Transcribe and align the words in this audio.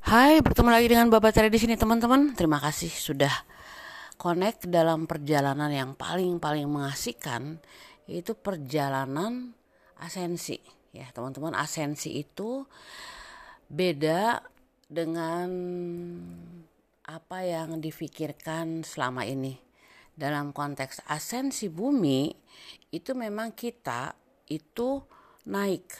Hai, 0.00 0.40
bertemu 0.40 0.72
lagi 0.72 0.88
dengan 0.88 1.12
Bapak 1.12 1.28
Tari 1.28 1.52
di 1.52 1.60
sini 1.60 1.76
teman-teman. 1.76 2.32
Terima 2.32 2.56
kasih 2.56 2.88
sudah 2.88 3.44
connect 4.16 4.64
dalam 4.72 5.04
perjalanan 5.04 5.68
yang 5.68 5.92
paling-paling 5.92 6.64
mengasihkan 6.64 7.60
yaitu 8.08 8.32
perjalanan 8.32 9.52
asensi. 10.00 10.56
Ya, 10.96 11.04
teman-teman, 11.12 11.52
asensi 11.52 12.16
itu 12.16 12.64
beda 13.68 14.40
dengan 14.88 15.52
apa 17.04 17.44
yang 17.44 17.84
difikirkan 17.84 18.80
selama 18.80 19.28
ini. 19.28 19.60
Dalam 20.16 20.56
konteks 20.56 21.04
asensi 21.12 21.68
bumi, 21.68 22.32
itu 22.88 23.12
memang 23.12 23.52
kita 23.52 24.16
itu 24.48 25.04
naik 25.44 25.92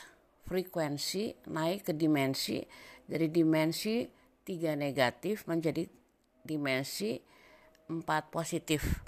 frekuensi, 0.48 1.46
naik 1.52 1.86
ke 1.86 1.92
dimensi 1.92 2.64
dari 3.10 3.26
dimensi 3.26 4.06
tiga 4.46 4.78
negatif 4.78 5.50
menjadi 5.50 5.82
dimensi 6.46 7.18
empat 7.90 8.30
positif. 8.30 9.02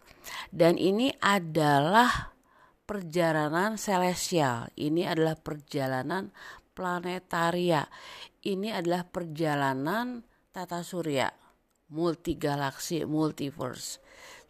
Dan 0.51 0.75
ini 0.75 1.15
adalah 1.23 2.35
perjalanan 2.83 3.79
celestial. 3.79 4.67
Ini 4.75 5.07
adalah 5.07 5.39
perjalanan 5.39 6.35
planetaria. 6.75 7.87
Ini 8.43 8.75
adalah 8.75 9.07
perjalanan 9.07 10.27
tata 10.51 10.83
surya, 10.83 11.31
multi 11.95 12.35
galaksi, 12.35 13.07
multiverse. 13.07 14.03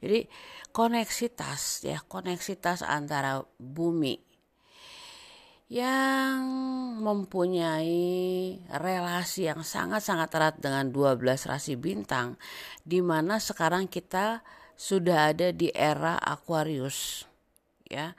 Jadi 0.03 0.27
koneksitas 0.75 1.87
ya, 1.87 2.01
koneksitas 2.03 2.83
antara 2.83 3.45
bumi 3.61 4.32
yang 5.73 6.45
mempunyai 7.01 8.61
relasi 8.69 9.49
yang 9.49 9.65
sangat-sangat 9.65 10.29
erat 10.37 10.55
dengan 10.61 10.93
12 10.93 11.49
rasi 11.49 11.81
bintang 11.81 12.37
di 12.85 13.01
mana 13.01 13.41
sekarang 13.41 13.89
kita 13.89 14.45
sudah 14.77 15.33
ada 15.33 15.49
di 15.49 15.73
era 15.73 16.21
Aquarius 16.21 17.25
ya. 17.89 18.13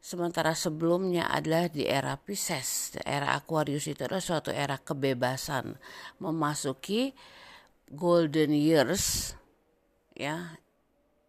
Sementara 0.00 0.52
sebelumnya 0.52 1.28
adalah 1.32 1.68
di 1.68 1.88
era 1.88 2.16
Pisces. 2.20 2.96
Era 3.04 3.36
Aquarius 3.36 3.88
itu 3.88 4.04
adalah 4.04 4.20
suatu 4.20 4.52
era 4.52 4.76
kebebasan 4.76 5.76
memasuki 6.20 7.12
golden 7.92 8.56
years 8.56 9.36
ya 10.16 10.56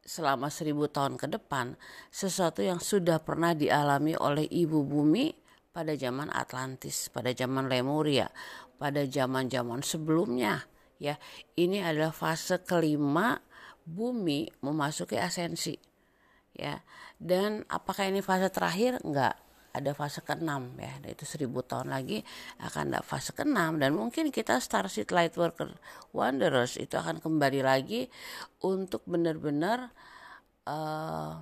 selama 0.05 0.53
seribu 0.53 0.85
tahun 0.85 1.17
ke 1.17 1.33
depan 1.33 1.73
sesuatu 2.13 2.61
yang 2.61 2.77
sudah 2.77 3.17
pernah 3.19 3.57
dialami 3.57 4.13
oleh 4.13 4.45
ibu 4.47 4.85
bumi 4.85 5.33
pada 5.73 5.97
zaman 5.97 6.29
Atlantis, 6.31 7.09
pada 7.09 7.33
zaman 7.33 7.67
Lemuria, 7.67 8.29
pada 8.77 9.03
zaman-zaman 9.03 9.81
sebelumnya 9.81 10.63
ya. 11.01 11.17
Ini 11.57 11.83
adalah 11.83 12.13
fase 12.13 12.61
kelima 12.61 13.41
bumi 13.83 14.47
memasuki 14.61 15.17
asensi 15.17 15.75
ya. 16.53 16.79
Dan 17.17 17.65
apakah 17.67 18.07
ini 18.07 18.21
fase 18.21 18.47
terakhir? 18.53 19.01
Enggak 19.03 19.44
ada 19.75 19.91
fase 19.91 20.23
ke-6 20.23 20.79
ya 20.79 20.93
itu 21.07 21.23
seribu 21.27 21.59
tahun 21.59 21.91
lagi 21.91 22.23
akan 22.63 22.95
ada 22.95 23.01
fase 23.03 23.35
ke-6 23.35 23.79
dan 23.81 23.91
mungkin 23.91 24.31
kita 24.31 24.59
Starship 24.63 25.11
Lightworker 25.11 25.75
Wanderers 26.15 26.79
itu 26.79 26.95
akan 26.95 27.19
kembali 27.19 27.61
lagi 27.63 28.07
untuk 28.63 29.03
benar-benar 29.03 29.91
uh, 30.65 31.39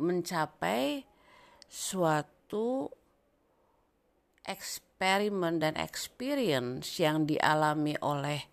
mencapai 0.00 1.04
suatu 1.68 2.90
eksperimen 4.42 5.62
dan 5.62 5.78
experience 5.78 6.98
yang 6.98 7.24
dialami 7.24 7.94
oleh 8.02 8.51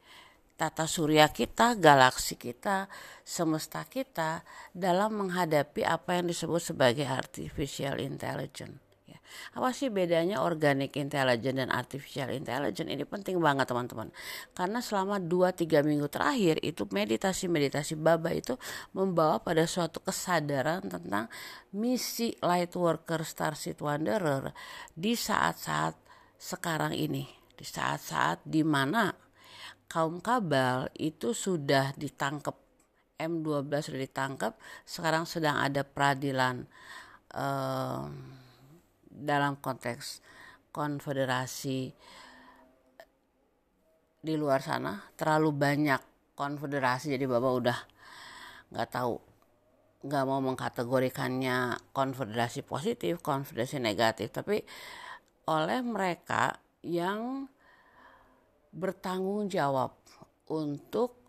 tata 0.60 0.84
surya 0.84 1.32
kita, 1.32 1.80
galaksi 1.80 2.36
kita, 2.36 2.92
semesta 3.24 3.88
kita 3.88 4.44
dalam 4.76 5.16
menghadapi 5.16 5.88
apa 5.88 6.20
yang 6.20 6.28
disebut 6.28 6.60
sebagai 6.60 7.08
artificial 7.08 7.96
intelligence. 8.04 8.76
Ya. 9.08 9.24
Apa 9.56 9.72
sih 9.72 9.88
bedanya 9.88 10.44
organic 10.44 11.00
intelligence 11.00 11.56
dan 11.56 11.72
artificial 11.72 12.36
intelligence? 12.36 12.92
Ini 12.92 13.08
penting 13.08 13.40
banget 13.40 13.72
teman-teman. 13.72 14.12
Karena 14.52 14.84
selama 14.84 15.16
2-3 15.24 15.80
minggu 15.80 16.12
terakhir 16.12 16.60
itu 16.60 16.84
meditasi-meditasi 16.92 17.96
Baba 17.96 18.36
itu 18.36 18.60
membawa 18.92 19.40
pada 19.40 19.64
suatu 19.64 20.04
kesadaran 20.04 20.84
tentang 20.92 21.32
misi 21.72 22.36
Lightworker 22.44 23.24
Starship 23.24 23.80
Wanderer 23.80 24.52
di 24.92 25.16
saat-saat 25.16 25.96
sekarang 26.36 26.92
ini. 26.92 27.24
Di 27.56 27.64
saat-saat 27.64 28.44
di 28.44 28.64
mana 28.64 29.29
kaum 29.90 30.22
kabal 30.22 30.88
itu 30.96 31.34
sudah 31.34 31.92
ditangkap 31.98 32.54
M12 33.20 33.68
sudah 33.84 34.00
ditangkap 34.00 34.54
sekarang 34.88 35.28
sedang 35.28 35.60
ada 35.60 35.84
peradilan 35.84 36.64
uh, 37.36 38.08
dalam 39.12 39.60
konteks 39.60 40.24
konfederasi 40.72 41.92
di 44.24 44.34
luar 44.40 44.64
sana. 44.64 45.04
Terlalu 45.20 45.50
banyak 45.52 46.02
konfederasi 46.40 47.12
jadi 47.20 47.26
bapak 47.28 47.52
udah 47.52 47.80
nggak 48.72 48.90
tahu 48.94 49.20
nggak 50.00 50.24
mau 50.24 50.40
mengkategorikannya 50.40 51.76
konfederasi 51.92 52.64
positif 52.64 53.20
konfederasi 53.20 53.84
negatif. 53.84 54.32
Tapi 54.32 54.64
oleh 55.52 55.80
mereka 55.84 56.56
yang 56.88 57.52
bertanggung 58.80 59.52
jawab 59.52 59.94
untuk 60.48 61.20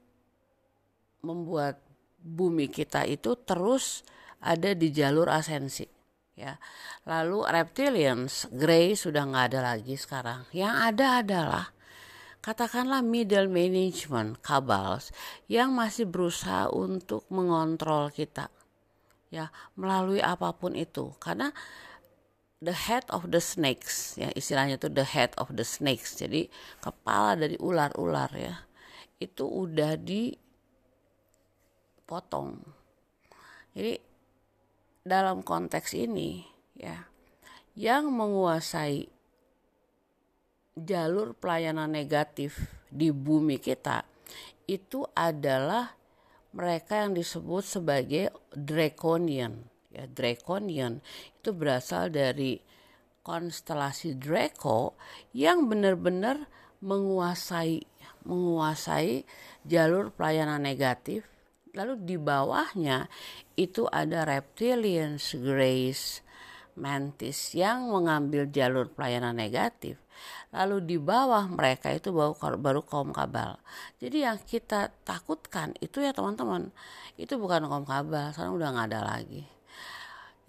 membuat 1.21 1.83
bumi 2.23 2.71
kita 2.71 3.05
itu 3.05 3.37
terus 3.45 4.07
ada 4.41 4.73
di 4.73 4.89
jalur 4.89 5.29
asensi 5.29 5.85
ya. 6.39 6.57
Lalu 7.05 7.45
reptilians, 7.45 8.49
grey 8.49 8.97
sudah 8.97 9.29
nggak 9.29 9.47
ada 9.53 9.61
lagi 9.75 9.99
sekarang. 10.01 10.49
Yang 10.57 10.75
ada 10.95 11.07
adalah 11.21 11.67
katakanlah 12.41 13.05
middle 13.05 13.53
management 13.53 14.41
cabals 14.41 15.13
yang 15.45 15.77
masih 15.77 16.09
berusaha 16.09 16.73
untuk 16.73 17.29
mengontrol 17.29 18.09
kita 18.09 18.49
ya 19.31 19.53
melalui 19.79 20.19
apa 20.19 20.51
pun 20.57 20.75
itu 20.75 21.15
karena 21.23 21.55
the 22.61 22.77
head 22.77 23.09
of 23.09 23.33
the 23.33 23.41
snakes 23.41 24.21
ya 24.21 24.29
istilahnya 24.37 24.77
itu 24.77 24.93
the 24.93 25.05
head 25.05 25.33
of 25.41 25.49
the 25.57 25.65
snakes. 25.65 26.21
Jadi 26.21 26.53
kepala 26.85 27.33
dari 27.37 27.57
ular-ular 27.57 28.29
ya 28.37 28.69
itu 29.17 29.49
udah 29.49 29.97
dipotong. 29.97 30.37
Jadi 33.73 33.97
dalam 35.01 35.41
konteks 35.41 35.97
ini 35.97 36.45
ya 36.77 37.09
yang 37.73 38.13
menguasai 38.13 39.09
jalur 40.77 41.33
pelayanan 41.33 41.89
negatif 41.89 42.69
di 42.93 43.09
bumi 43.09 43.57
kita 43.57 44.05
itu 44.69 45.07
adalah 45.17 45.97
mereka 46.51 47.07
yang 47.07 47.15
disebut 47.15 47.63
sebagai 47.63 48.35
draconian 48.51 49.70
ya 49.91 50.07
draconian. 50.07 51.03
Itu 51.43 51.53
berasal 51.53 52.15
dari 52.15 52.63
konstelasi 53.21 54.17
Draco 54.17 54.97
yang 55.37 55.69
benar-benar 55.69 56.49
menguasai 56.81 57.85
menguasai 58.25 59.29
jalur 59.69 60.13
pelayanan 60.13 60.65
negatif. 60.65 61.29
Lalu 61.71 62.03
di 62.03 62.17
bawahnya 62.19 63.07
itu 63.55 63.87
ada 63.87 64.27
reptilians 64.27 65.39
grace 65.39 66.25
mantis 66.75 67.53
yang 67.55 67.93
mengambil 67.93 68.49
jalur 68.49 68.91
pelayanan 68.91 69.37
negatif. 69.37 70.01
Lalu 70.51 70.83
di 70.83 70.97
bawah 70.99 71.47
mereka 71.47 71.95
itu 71.95 72.11
baru, 72.11 72.35
baru 72.59 72.83
kaum 72.83 73.15
kabal. 73.15 73.61
Jadi 74.03 74.27
yang 74.27 74.37
kita 74.43 74.91
takutkan 75.07 75.79
itu 75.79 76.03
ya 76.03 76.11
teman-teman 76.11 76.75
itu 77.15 77.39
bukan 77.39 77.71
kaum 77.71 77.87
kabal 77.87 78.35
sekarang 78.35 78.59
udah 78.59 78.69
nggak 78.75 78.89
ada 78.91 79.01
lagi 79.05 79.60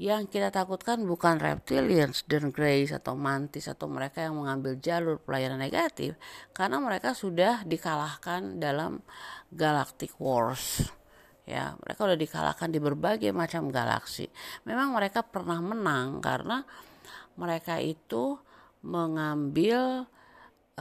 yang 0.01 0.25
kita 0.25 0.49
takutkan 0.49 1.05
bukan 1.05 1.37
reptilians 1.37 2.25
dan 2.25 2.49
grace 2.49 2.89
atau 2.89 3.13
mantis 3.13 3.69
atau 3.69 3.85
mereka 3.85 4.25
yang 4.25 4.33
mengambil 4.33 4.73
jalur 4.81 5.21
pelayanan 5.21 5.61
negatif 5.61 6.17
karena 6.57 6.81
mereka 6.81 7.13
sudah 7.13 7.61
dikalahkan 7.69 8.57
dalam 8.57 9.05
galactic 9.53 10.17
wars. 10.17 10.89
Ya 11.45 11.77
mereka 11.77 12.09
sudah 12.09 12.17
dikalahkan 12.17 12.73
di 12.73 12.81
berbagai 12.81 13.29
macam 13.29 13.69
galaksi. 13.69 14.25
Memang 14.65 14.89
mereka 14.89 15.21
pernah 15.21 15.61
menang 15.61 16.17
karena 16.17 16.65
mereka 17.37 17.77
itu 17.77 18.41
mengambil 18.81 20.09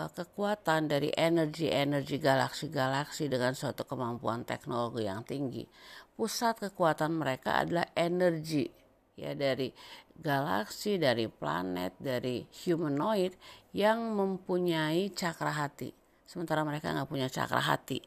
uh, 0.01 0.11
kekuatan 0.17 0.89
dari 0.89 1.13
energi-energi 1.13 2.17
galaksi-galaksi 2.17 3.29
dengan 3.29 3.53
suatu 3.53 3.85
kemampuan 3.85 4.49
teknologi 4.49 5.05
yang 5.05 5.21
tinggi. 5.29 5.69
Pusat 6.17 6.73
kekuatan 6.73 7.21
mereka 7.21 7.61
adalah 7.61 7.85
energi 7.93 8.80
ya 9.19 9.35
dari 9.35 9.73
galaksi, 10.15 11.01
dari 11.01 11.27
planet, 11.27 11.97
dari 11.99 12.45
humanoid 12.67 13.35
yang 13.73 14.15
mempunyai 14.15 15.11
cakra 15.15 15.55
hati 15.55 16.01
sementara 16.31 16.63
mereka 16.63 16.95
nggak 16.95 17.11
punya 17.11 17.27
cakra 17.27 17.59
hati. 17.59 17.99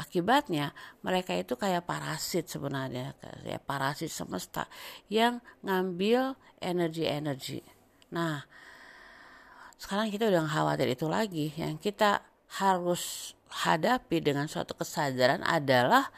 Akibatnya 0.00 0.72
mereka 1.04 1.36
itu 1.36 1.60
kayak 1.60 1.84
parasit 1.84 2.48
sebenarnya, 2.48 3.12
kayak 3.20 3.68
parasit 3.68 4.08
semesta 4.08 4.64
yang 5.12 5.44
ngambil 5.60 6.40
energi-energi. 6.56 7.60
Nah, 8.16 8.48
sekarang 9.76 10.08
kita 10.08 10.32
udah 10.32 10.48
khawatir 10.48 10.88
itu 10.88 11.04
lagi. 11.04 11.52
Yang 11.52 11.92
kita 11.92 12.24
harus 12.64 13.36
hadapi 13.52 14.24
dengan 14.24 14.48
suatu 14.48 14.72
kesadaran 14.72 15.44
adalah 15.44 16.08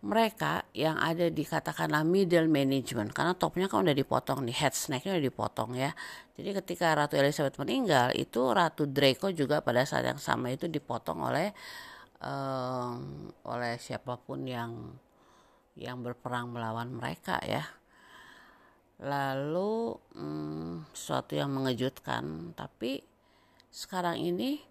mereka 0.00 0.64
yang 0.72 0.96
ada 0.96 1.28
di 1.28 1.44
katakanlah 1.44 2.00
middle 2.08 2.48
management. 2.48 3.12
Karena 3.12 3.36
topnya 3.36 3.68
kan 3.68 3.84
udah 3.84 3.92
dipotong 3.92 4.48
nih 4.48 4.56
head 4.56 4.72
snacknya 4.72 5.20
udah 5.20 5.26
dipotong 5.28 5.70
ya. 5.76 5.92
Jadi 6.40 6.56
ketika 6.56 6.96
Ratu 6.96 7.20
Elizabeth 7.20 7.60
meninggal 7.60 8.16
itu 8.16 8.40
Ratu 8.48 8.88
Draco 8.88 9.28
juga 9.28 9.60
pada 9.60 9.84
saat 9.84 10.08
yang 10.08 10.16
sama 10.16 10.48
itu 10.48 10.72
dipotong 10.72 11.20
oleh 11.28 11.52
um, 12.24 13.28
oleh 13.44 13.76
siapa 13.76 14.16
pun 14.16 14.48
yang 14.48 14.96
yang 15.76 16.00
berperang 16.00 16.48
melawan 16.48 16.88
mereka 16.96 17.36
ya. 17.44 17.68
Lalu 19.00 19.96
um, 20.16 20.84
sesuatu 20.96 21.36
yang 21.36 21.52
mengejutkan 21.52 22.56
tapi 22.56 23.04
sekarang 23.68 24.16
ini 24.16 24.64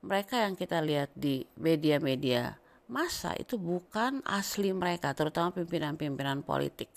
mereka 0.00 0.40
yang 0.48 0.56
kita 0.56 0.80
lihat 0.80 1.12
di 1.14 1.44
media-media 1.60 2.61
masa 2.90 3.36
itu 3.38 3.60
bukan 3.60 4.24
asli 4.26 4.74
mereka, 4.74 5.14
terutama 5.14 5.54
pimpinan-pimpinan 5.54 6.42
politik, 6.42 6.88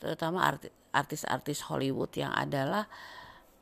terutama 0.00 0.42
artis-artis 0.94 1.66
Hollywood 1.66 2.10
yang 2.16 2.34
adalah 2.34 2.88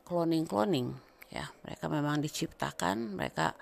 cloning-cloning. 0.05 0.93
Ya, 1.29 1.51
mereka 1.65 1.91
memang 1.91 2.23
diciptakan, 2.23 3.17
mereka 3.17 3.57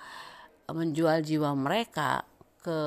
menjual 0.70 1.26
jiwa 1.26 1.52
mereka 1.58 2.24
ke 2.64 2.80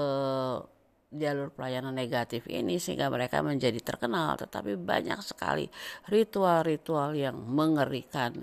jalur 1.13 1.55
pelayanan 1.55 1.95
negatif 1.95 2.45
ini 2.51 2.83
sehingga 2.83 3.09
mereka 3.09 3.41
menjadi 3.41 3.79
terkenal 3.79 4.35
tetapi 4.37 4.75
banyak 4.75 5.23
sekali 5.23 5.71
ritual-ritual 6.11 7.15
yang 7.15 7.39
mengerikan 7.39 8.43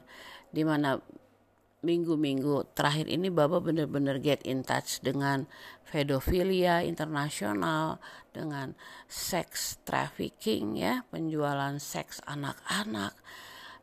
di 0.49 0.63
mana 0.63 0.95
minggu-minggu 1.83 2.73
terakhir 2.73 3.11
ini 3.11 3.27
Bapak 3.27 3.67
benar-benar 3.67 4.17
get 4.23 4.39
in 4.47 4.63
touch 4.63 5.03
dengan 5.03 5.45
pedofilia 5.91 6.81
internasional, 6.81 7.99
dengan 8.31 8.73
sex 9.05 9.77
trafficking 9.83 10.79
ya, 10.79 11.05
penjualan 11.11 11.75
seks 11.77 12.23
anak-anak. 12.25 13.13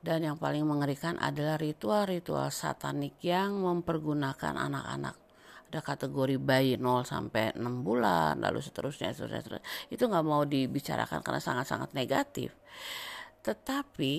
Dan 0.01 0.25
yang 0.25 0.41
paling 0.41 0.65
mengerikan 0.65 1.21
adalah 1.21 1.61
ritual-ritual 1.61 2.49
satanik 2.49 3.21
yang 3.21 3.61
mempergunakan 3.61 4.57
anak-anak. 4.57 5.15
Ada 5.71 5.87
kategori 5.87 6.41
bayi 6.41 6.81
0 6.81 7.07
sampai 7.07 7.55
6 7.55 7.87
bulan, 7.87 8.41
lalu 8.43 8.59
seterusnya, 8.65 9.13
seterusnya, 9.15 9.45
seterusnya. 9.45 9.69
Itu 9.93 10.09
nggak 10.11 10.27
mau 10.27 10.43
dibicarakan 10.43 11.21
karena 11.23 11.39
sangat-sangat 11.39 11.95
negatif. 11.95 12.51
Tetapi 13.45 14.15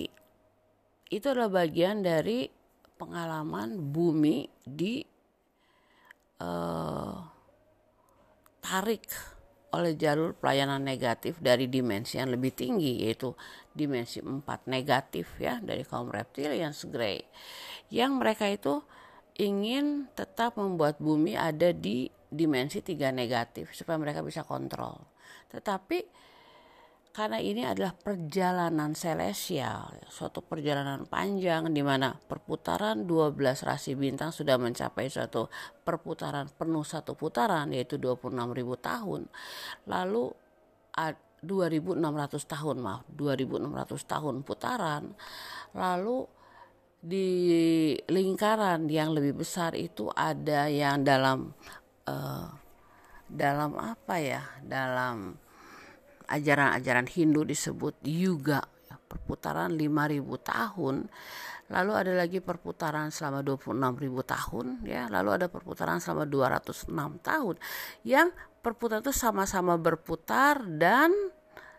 itu 1.12 1.26
adalah 1.28 1.52
bagian 1.52 2.00
dari 2.00 2.61
pengalaman 3.02 3.90
bumi 3.90 4.46
di 4.62 5.02
uh, 6.38 7.18
tarik 8.62 9.10
oleh 9.74 9.98
jalur 9.98 10.38
pelayanan 10.38 10.78
negatif 10.78 11.42
dari 11.42 11.66
dimensi 11.66 12.22
yang 12.22 12.30
lebih 12.30 12.54
tinggi 12.54 13.02
yaitu 13.02 13.34
dimensi 13.74 14.22
4 14.22 14.46
negatif 14.70 15.34
ya 15.42 15.58
dari 15.58 15.82
kaum 15.82 16.14
reptilian 16.14 16.70
grey. 16.86 17.26
Yang 17.90 18.12
mereka 18.14 18.46
itu 18.46 18.86
ingin 19.34 20.06
tetap 20.14 20.54
membuat 20.60 21.02
bumi 21.02 21.34
ada 21.34 21.74
di 21.74 22.06
dimensi 22.30 22.84
tiga 22.84 23.10
negatif 23.10 23.74
supaya 23.74 23.98
mereka 23.98 24.22
bisa 24.22 24.46
kontrol. 24.46 25.02
Tetapi 25.50 25.98
karena 27.12 27.36
ini 27.44 27.60
adalah 27.60 27.92
perjalanan 27.92 28.96
celestial, 28.96 30.00
suatu 30.08 30.40
perjalanan 30.40 31.04
panjang 31.04 31.68
di 31.68 31.84
mana 31.84 32.16
perputaran 32.16 33.04
12 33.04 33.36
rasi 33.68 33.92
bintang 33.92 34.32
sudah 34.32 34.56
mencapai 34.56 35.12
suatu 35.12 35.52
perputaran 35.84 36.48
penuh 36.56 36.80
satu 36.80 37.12
putaran 37.12 37.68
yaitu 37.68 38.00
26.000 38.00 38.32
tahun. 38.80 39.28
Lalu 39.92 40.24
2600 41.44 42.48
tahun, 42.48 42.76
maaf, 42.80 43.04
2600 43.12 44.08
tahun 44.08 44.34
putaran. 44.40 45.12
Lalu 45.76 46.24
di 46.96 47.28
lingkaran 48.08 48.88
yang 48.88 49.12
lebih 49.12 49.44
besar 49.44 49.76
itu 49.76 50.08
ada 50.16 50.64
yang 50.72 51.04
dalam 51.04 51.52
uh, 52.08 52.48
dalam 53.28 53.76
apa 53.76 54.16
ya? 54.16 54.40
Dalam 54.64 55.36
ajaran-ajaran 56.32 57.04
Hindu 57.12 57.44
disebut 57.44 58.00
yuga 58.08 58.64
perputaran 59.06 59.76
5000 59.76 60.24
tahun. 60.40 60.96
Lalu 61.72 61.92
ada 61.92 62.12
lagi 62.16 62.40
perputaran 62.40 63.12
selama 63.12 63.44
26.000 63.44 64.00
tahun 64.24 64.66
ya. 64.88 65.08
Lalu 65.12 65.28
ada 65.36 65.46
perputaran 65.52 66.00
selama 66.00 66.24
206 66.24 66.88
tahun 67.20 67.54
yang 68.08 68.32
perputaran 68.64 69.04
itu 69.04 69.12
sama-sama 69.12 69.76
berputar 69.76 70.64
dan 70.64 71.12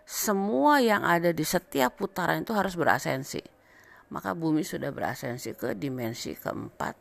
semua 0.05 0.83
yang 0.83 1.01
ada 1.01 1.33
di 1.33 1.41
setiap 1.41 1.97
putaran 1.97 2.43
itu 2.43 2.51
harus 2.51 2.75
berasensi 2.75 3.39
maka 4.13 4.37
bumi 4.37 4.61
sudah 4.61 4.93
berasensi 4.93 5.57
ke 5.57 5.73
dimensi 5.73 6.37
keempat 6.37 6.93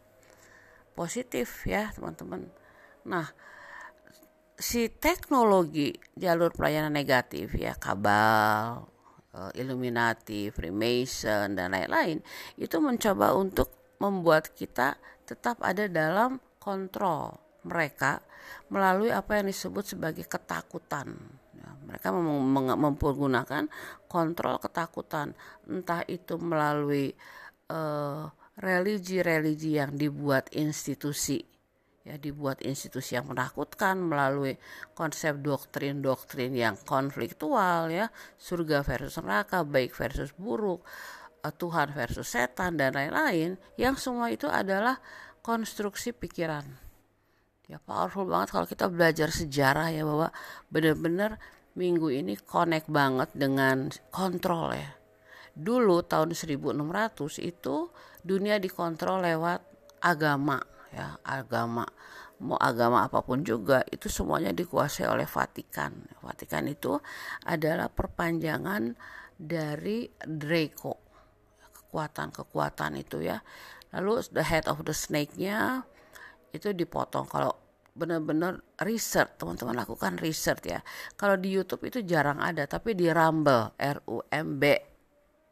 positif 0.96 1.68
ya 1.68 1.92
teman-teman. 1.92 2.48
Nah 3.04 3.28
si 4.62 4.86
teknologi 4.86 5.90
jalur 6.14 6.54
pelayanan 6.54 6.94
negatif 6.94 7.58
ya 7.58 7.74
kabal 7.74 8.86
eh, 9.34 9.58
Illuminati, 9.58 10.54
Freemason 10.54 11.58
dan 11.58 11.74
lain-lain 11.74 12.22
itu 12.54 12.78
mencoba 12.78 13.34
untuk 13.34 13.98
membuat 13.98 14.54
kita 14.54 14.94
tetap 15.26 15.58
ada 15.66 15.90
dalam 15.90 16.38
kontrol 16.62 17.34
mereka 17.66 18.22
melalui 18.70 19.10
apa 19.10 19.38
yang 19.38 19.50
disebut 19.50 19.94
sebagai 19.94 20.26
ketakutan. 20.26 21.14
Ya, 21.54 21.68
mereka 21.86 22.10
mem 22.10 22.50
mempergunakan 22.58 23.70
kontrol 24.10 24.58
ketakutan, 24.58 25.34
entah 25.66 26.02
itu 26.10 26.38
melalui 26.42 27.14
eh, 27.70 28.24
religi-religi 28.58 29.78
uh, 29.78 29.86
yang 29.86 29.92
dibuat 29.94 30.50
institusi 30.54 31.51
ya 32.02 32.18
dibuat 32.18 32.58
institusi 32.66 33.14
yang 33.14 33.30
menakutkan 33.30 33.94
melalui 34.02 34.58
konsep 34.94 35.38
doktrin-doktrin 35.38 36.50
yang 36.54 36.74
konfliktual 36.82 37.90
ya. 37.90 38.10
Surga 38.38 38.82
versus 38.82 39.22
neraka 39.22 39.62
baik 39.62 39.94
versus 39.94 40.34
buruk 40.34 40.82
eh, 41.46 41.54
Tuhan 41.54 41.94
versus 41.94 42.26
setan 42.26 42.74
dan 42.74 42.98
lain-lain 42.98 43.54
yang 43.78 43.94
semua 43.94 44.34
itu 44.34 44.50
adalah 44.50 44.98
konstruksi 45.42 46.10
pikiran. 46.10 46.66
Ya 47.70 47.78
powerful 47.78 48.26
banget 48.26 48.50
kalau 48.50 48.66
kita 48.66 48.90
belajar 48.90 49.30
sejarah 49.30 49.94
ya 49.94 50.02
bahwa 50.02 50.28
benar-benar 50.68 51.38
minggu 51.78 52.12
ini 52.12 52.36
connect 52.36 52.90
banget 52.90 53.30
dengan 53.32 53.88
kontrol 54.10 54.74
ya. 54.74 54.90
Dulu 55.52 56.02
tahun 56.04 56.34
1600 56.34 57.38
itu 57.44 57.92
dunia 58.24 58.56
dikontrol 58.56 59.20
lewat 59.22 59.60
agama 60.02 60.71
ya 60.92 61.16
agama 61.24 61.88
mau 62.42 62.58
agama 62.58 63.06
apa 63.06 63.22
pun 63.22 63.46
juga 63.46 63.86
itu 63.88 64.10
semuanya 64.10 64.50
dikuasai 64.50 65.06
oleh 65.06 65.24
Vatikan. 65.30 65.94
Vatikan 66.20 66.66
itu 66.66 66.98
adalah 67.46 67.86
perpanjangan 67.86 68.98
dari 69.38 70.10
Draco 70.18 70.98
kekuatan-kekuatan 71.70 72.98
itu 72.98 73.22
ya. 73.22 73.38
Lalu 73.94 74.26
the 74.34 74.42
head 74.42 74.66
of 74.66 74.82
the 74.82 74.92
snake-nya 74.92 75.86
itu 76.50 76.74
dipotong 76.74 77.30
kalau 77.30 77.54
benar-benar 77.92 78.64
research 78.88 79.36
teman-teman 79.36 79.76
lakukan 79.76 80.16
research 80.16 80.64
ya 80.64 80.80
kalau 81.12 81.36
di 81.36 81.52
YouTube 81.52 81.84
itu 81.84 82.00
jarang 82.00 82.40
ada 82.40 82.64
tapi 82.64 82.96
di 82.96 83.12
Rumble 83.12 83.76
R 83.76 84.00
U 84.08 84.24
M 84.32 84.56
B 84.56 84.72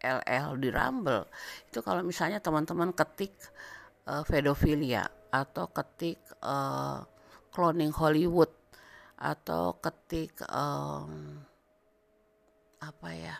L 0.01 0.25
L 0.25 0.49
di 0.57 0.73
Rumble 0.73 1.29
itu 1.69 1.85
kalau 1.85 2.01
misalnya 2.01 2.41
teman-teman 2.41 2.97
ketik 2.97 3.37
uh, 4.09 4.25
pedofilia 4.25 5.05
atau 5.31 5.71
ketik 5.71 6.19
uh, 6.43 7.03
cloning 7.55 7.95
Hollywood 7.95 8.51
atau 9.21 9.77
ketik 9.79 10.43
um, 10.49 11.43
apa 12.81 13.09
ya 13.13 13.37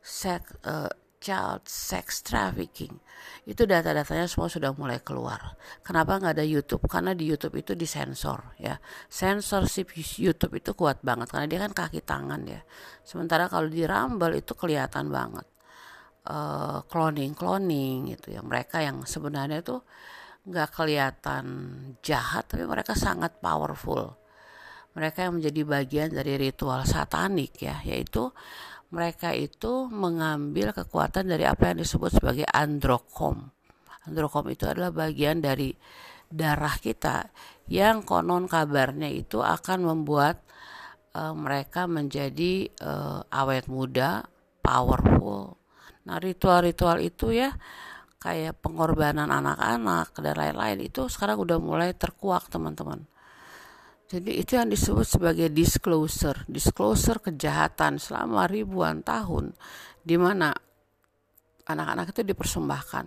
sex 0.00 0.56
uh, 0.64 0.88
child 1.22 1.62
sex 1.68 2.26
trafficking 2.26 2.98
itu 3.46 3.62
data-datanya 3.62 4.26
semua 4.26 4.50
sudah 4.50 4.74
mulai 4.74 4.98
keluar. 4.98 5.54
Kenapa 5.86 6.18
nggak 6.18 6.34
ada 6.34 6.42
YouTube? 6.42 6.82
Karena 6.90 7.14
di 7.14 7.30
YouTube 7.30 7.62
itu 7.62 7.78
disensor 7.78 8.58
ya. 8.58 8.74
Sensorship 9.06 9.94
YouTube 9.94 10.58
itu 10.58 10.74
kuat 10.74 10.98
banget 11.06 11.30
karena 11.30 11.46
dia 11.46 11.62
kan 11.62 11.70
kaki 11.70 12.02
tangan 12.02 12.42
ya. 12.42 12.58
Sementara 13.06 13.46
kalau 13.46 13.70
di 13.70 13.86
Rumble 13.86 14.34
itu 14.34 14.58
kelihatan 14.58 15.14
banget 15.14 15.46
uh, 16.26 16.82
cloning 16.86 17.34
cloning 17.34 18.14
itu 18.14 18.34
ya 18.34 18.42
mereka 18.42 18.82
yang 18.82 19.02
sebenarnya 19.06 19.62
itu 19.62 19.78
nggak 20.42 20.70
kelihatan 20.74 21.46
jahat 22.02 22.50
tapi 22.50 22.66
mereka 22.66 22.98
sangat 22.98 23.38
powerful. 23.38 24.18
Mereka 24.92 25.30
yang 25.30 25.40
menjadi 25.40 25.60
bagian 25.64 26.08
dari 26.12 26.36
ritual 26.36 26.84
satanik 26.84 27.56
ya 27.62 27.80
yaitu 27.86 28.28
mereka 28.92 29.32
itu 29.32 29.88
mengambil 29.88 30.76
kekuatan 30.76 31.32
dari 31.32 31.48
apa 31.48 31.72
yang 31.72 31.80
disebut 31.80 32.20
sebagai 32.20 32.44
androkom. 32.52 33.48
Androkom 34.04 34.52
itu 34.52 34.68
adalah 34.68 34.92
bagian 34.92 35.40
dari 35.40 35.72
darah 36.28 36.76
kita 36.76 37.32
yang 37.72 38.04
konon 38.04 38.44
kabarnya 38.50 39.08
itu 39.08 39.40
akan 39.40 39.88
membuat 39.88 40.44
uh, 41.16 41.32
mereka 41.32 41.88
menjadi 41.88 42.68
uh, 42.84 43.24
awet 43.32 43.68
muda 43.70 44.28
powerful. 44.60 45.56
Nah 46.04 46.18
ritual-ritual 46.18 47.00
itu 47.00 47.32
ya 47.32 47.54
kayak 48.22 48.62
pengorbanan 48.62 49.26
anak-anak 49.26 50.14
dan 50.22 50.34
lain-lain 50.38 50.78
itu 50.86 51.10
sekarang 51.10 51.42
udah 51.42 51.58
mulai 51.58 51.90
terkuak 51.90 52.46
teman-teman 52.46 53.02
jadi 54.12 54.44
itu 54.44 54.60
yang 54.60 54.68
disebut 54.68 55.08
sebagai 55.08 55.48
disclosure, 55.48 56.44
disclosure 56.44 57.16
kejahatan 57.16 57.96
selama 57.96 58.44
ribuan 58.44 59.00
tahun 59.00 59.56
di 60.04 60.20
mana 60.20 60.52
anak-anak 61.64 62.12
itu 62.12 62.20
dipersembahkan. 62.20 63.06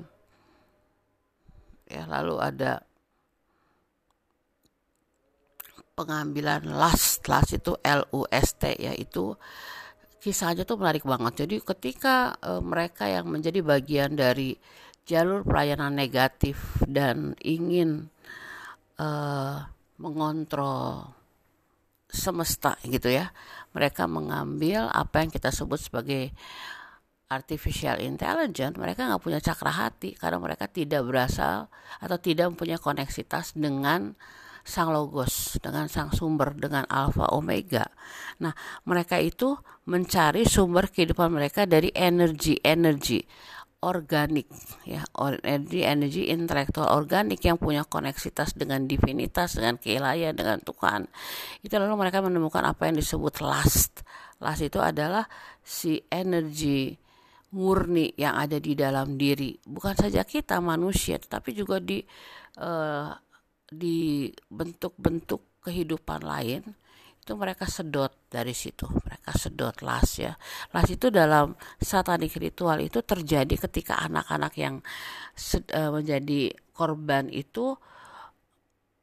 Ya, 1.94 2.10
lalu 2.10 2.42
ada 2.42 2.82
pengambilan 5.94 6.74
last, 6.74 7.22
last 7.30 7.54
itu 7.54 7.78
L 7.86 8.10
U 8.10 8.26
S 8.26 8.58
T 8.58 8.74
yaitu 8.74 9.38
kisahnya 10.18 10.66
tuh 10.66 10.82
menarik 10.82 11.06
banget. 11.06 11.46
Jadi 11.46 11.62
ketika 11.62 12.34
e, 12.42 12.58
mereka 12.66 13.06
yang 13.06 13.30
menjadi 13.30 13.62
bagian 13.62 14.18
dari 14.18 14.58
jalur 15.06 15.46
pelayanan 15.46 15.94
negatif 15.94 16.82
dan 16.86 17.38
ingin 17.46 18.10
e, 18.98 19.08
mengontrol 20.02 21.14
semesta 22.10 22.76
gitu 22.84 23.14
ya. 23.14 23.30
Mereka 23.78 24.10
mengambil 24.10 24.90
apa 24.90 25.22
yang 25.22 25.30
kita 25.30 25.54
sebut 25.54 25.78
sebagai 25.78 26.34
artificial 27.30 27.98
intelligence, 28.02 28.78
mereka 28.78 29.10
nggak 29.10 29.24
punya 29.24 29.42
cakra 29.42 29.74
hati 29.74 30.14
karena 30.14 30.38
mereka 30.38 30.70
tidak 30.70 31.02
berasal 31.06 31.74
atau 31.98 32.18
tidak 32.22 32.54
mempunyai 32.54 32.78
koneksitas 32.78 33.58
dengan 33.58 34.14
sang 34.66 34.90
logos, 34.90 35.62
dengan 35.62 35.86
sang 35.86 36.10
sumber, 36.10 36.58
dengan 36.58 36.90
alfa 36.90 37.30
omega. 37.34 37.86
Nah, 38.42 38.54
mereka 38.90 39.22
itu 39.22 39.54
mencari 39.86 40.42
sumber 40.46 40.90
kehidupan 40.90 41.30
mereka 41.30 41.70
dari 41.70 41.94
energi-energi 41.94 43.22
organik 43.84 44.48
ya. 44.88 45.04
Energi 45.44 45.82
energi 45.84 46.24
intelektual 46.32 46.94
organik 46.96 47.44
yang 47.44 47.60
punya 47.60 47.84
koneksitas 47.84 48.56
dengan 48.56 48.88
divinitas 48.88 49.60
dengan 49.60 49.76
keilahian 49.82 50.38
dengan 50.38 50.62
Tuhan. 50.64 51.10
Itu 51.66 51.76
lalu 51.76 52.08
mereka 52.08 52.24
menemukan 52.24 52.64
apa 52.64 52.88
yang 52.88 52.96
disebut 53.02 53.44
last. 53.44 54.06
Last 54.40 54.64
itu 54.64 54.80
adalah 54.80 55.28
si 55.60 56.00
energi 56.08 56.96
murni 57.56 58.12
yang 58.20 58.36
ada 58.36 58.60
di 58.60 58.76
dalam 58.76 59.16
diri. 59.16 59.56
Bukan 59.64 59.96
saja 59.96 60.24
kita 60.24 60.60
manusia 60.60 61.20
tetapi 61.20 61.56
juga 61.56 61.80
di 61.80 62.04
uh, 62.60 63.12
di 63.66 64.30
bentuk-bentuk 64.48 65.64
kehidupan 65.66 66.22
lain 66.22 66.62
itu 67.26 67.34
mereka 67.34 67.66
sedot 67.66 68.30
dari 68.30 68.54
situ 68.54 68.86
mereka 68.86 69.34
sedot 69.34 69.82
las 69.82 70.22
ya 70.22 70.38
las 70.70 70.86
itu 70.94 71.10
dalam 71.10 71.58
satanik 71.82 72.38
ritual 72.38 72.78
itu 72.86 73.02
terjadi 73.02 73.66
ketika 73.66 73.98
anak-anak 74.06 74.54
yang 74.62 74.86
uh, 75.74 75.90
menjadi 75.90 76.54
korban 76.70 77.34
itu 77.34 77.74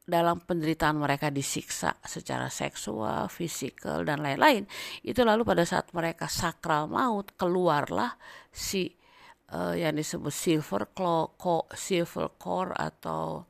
dalam 0.06 0.38
penderitaan 0.42 0.98
mereka 0.98 1.30
disiksa 1.30 1.94
secara 2.02 2.50
seksual, 2.50 3.30
fisikal 3.30 4.02
dan 4.02 4.18
lain-lain. 4.18 4.66
Itu 5.00 5.22
lalu 5.22 5.46
pada 5.46 5.62
saat 5.62 5.94
mereka 5.94 6.26
sakral 6.26 6.90
maut 6.90 7.30
keluarlah 7.38 8.18
si 8.50 8.90
uh, 9.54 9.78
yang 9.78 9.94
disebut 9.94 10.34
silver 10.34 10.90
claw, 10.90 11.30
silver 11.70 12.34
core 12.34 12.74
atau 12.74 13.46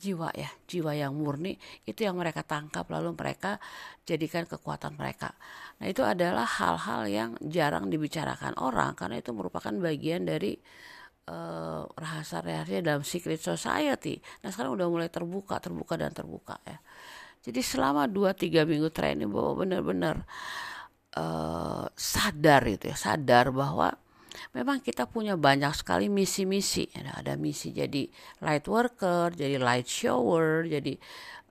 jiwa 0.00 0.32
ya, 0.32 0.48
jiwa 0.64 0.96
yang 0.96 1.12
murni 1.12 1.60
itu 1.84 2.08
yang 2.08 2.16
mereka 2.16 2.40
tangkap 2.40 2.88
lalu 2.88 3.12
mereka 3.12 3.60
jadikan 4.08 4.48
kekuatan 4.48 4.96
mereka. 4.96 5.36
Nah, 5.78 5.86
itu 5.86 6.00
adalah 6.00 6.48
hal-hal 6.48 7.04
yang 7.06 7.30
jarang 7.44 7.92
dibicarakan 7.92 8.56
orang 8.56 8.96
karena 8.96 9.20
itu 9.20 9.36
merupakan 9.36 9.70
bagian 9.76 10.24
dari 10.24 10.56
uh, 11.28 11.84
rahasia-rahasia 11.86 12.80
dalam 12.80 13.04
secret 13.04 13.38
society. 13.38 14.18
Nah, 14.42 14.48
sekarang 14.48 14.74
udah 14.80 14.88
mulai 14.88 15.08
terbuka, 15.12 15.60
terbuka 15.60 15.94
dan 16.00 16.10
terbuka 16.16 16.56
ya. 16.64 16.80
Jadi 17.40 17.60
selama 17.64 18.04
2-3 18.04 18.68
minggu 18.68 18.92
terakhir 18.92 19.16
ini 19.16 19.26
bahwa 19.28 19.64
benar-benar 19.64 20.16
uh, 21.16 21.88
sadar 21.96 22.62
itu 22.68 22.92
ya, 22.92 22.96
sadar 22.96 23.48
bahwa 23.48 23.96
memang 24.56 24.80
kita 24.82 25.06
punya 25.06 25.34
banyak 25.34 25.72
sekali 25.74 26.06
misi-misi. 26.10 26.88
Ada, 26.92 27.22
ada 27.24 27.32
misi 27.36 27.70
jadi 27.70 28.06
light 28.42 28.66
worker, 28.66 29.32
jadi 29.34 29.56
light 29.60 29.86
shower, 29.86 30.66
jadi 30.66 30.94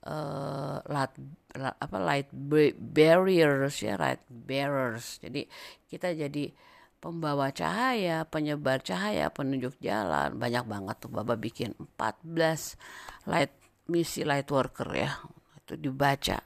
uh, 0.08 0.79
light, 0.88 1.13
apa 1.58 1.98
light 1.98 2.29
barriers 2.77 3.84
ya, 3.84 3.98
light 4.00 4.24
bearers. 4.29 5.19
Jadi 5.22 5.46
kita 5.89 6.13
jadi 6.13 6.53
pembawa 7.00 7.50
cahaya, 7.55 8.27
penyebar 8.27 8.84
cahaya, 8.84 9.31
penunjuk 9.31 9.79
jalan. 9.79 10.36
Banyak 10.36 10.65
banget 10.67 10.96
tuh 11.00 11.12
Bapak 11.12 11.39
bikin 11.39 11.74
14 11.98 12.75
light 13.27 13.55
misi 13.88 14.27
light 14.27 14.48
worker 14.51 14.89
ya. 14.93 15.12
Itu 15.63 15.79
dibaca. 15.79 16.43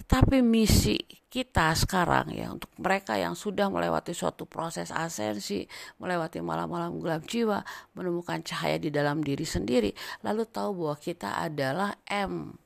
Tetapi 0.00 0.40
misi 0.40 0.96
kita 1.30 1.70
sekarang 1.76 2.32
ya 2.34 2.50
untuk 2.50 2.72
mereka 2.80 3.14
yang 3.14 3.38
sudah 3.38 3.70
melewati 3.70 4.10
suatu 4.16 4.48
proses 4.48 4.90
asensi, 4.90 5.62
melewati 6.02 6.42
malam-malam 6.42 6.98
gelap 6.98 7.22
jiwa, 7.28 7.62
menemukan 7.94 8.42
cahaya 8.42 8.80
di 8.80 8.90
dalam 8.90 9.20
diri 9.22 9.46
sendiri, 9.46 9.92
lalu 10.26 10.48
tahu 10.48 10.74
bahwa 10.82 10.96
kita 10.98 11.38
adalah 11.38 11.94
M. 12.08 12.56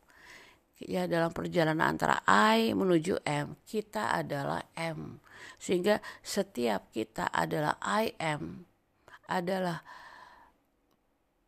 Ya 0.81 1.11
dalam 1.11 1.35
perjalanan 1.35 1.93
antara 1.93 2.23
I 2.27 2.73
menuju 2.73 3.21
M, 3.27 3.59
kita 3.67 4.15
adalah 4.15 4.65
M. 4.79 5.19
Sehingga 5.59 6.01
setiap 6.23 6.89
kita 6.95 7.29
adalah 7.35 7.77
I 7.83 8.17
am 8.23 8.65
adalah 9.29 9.81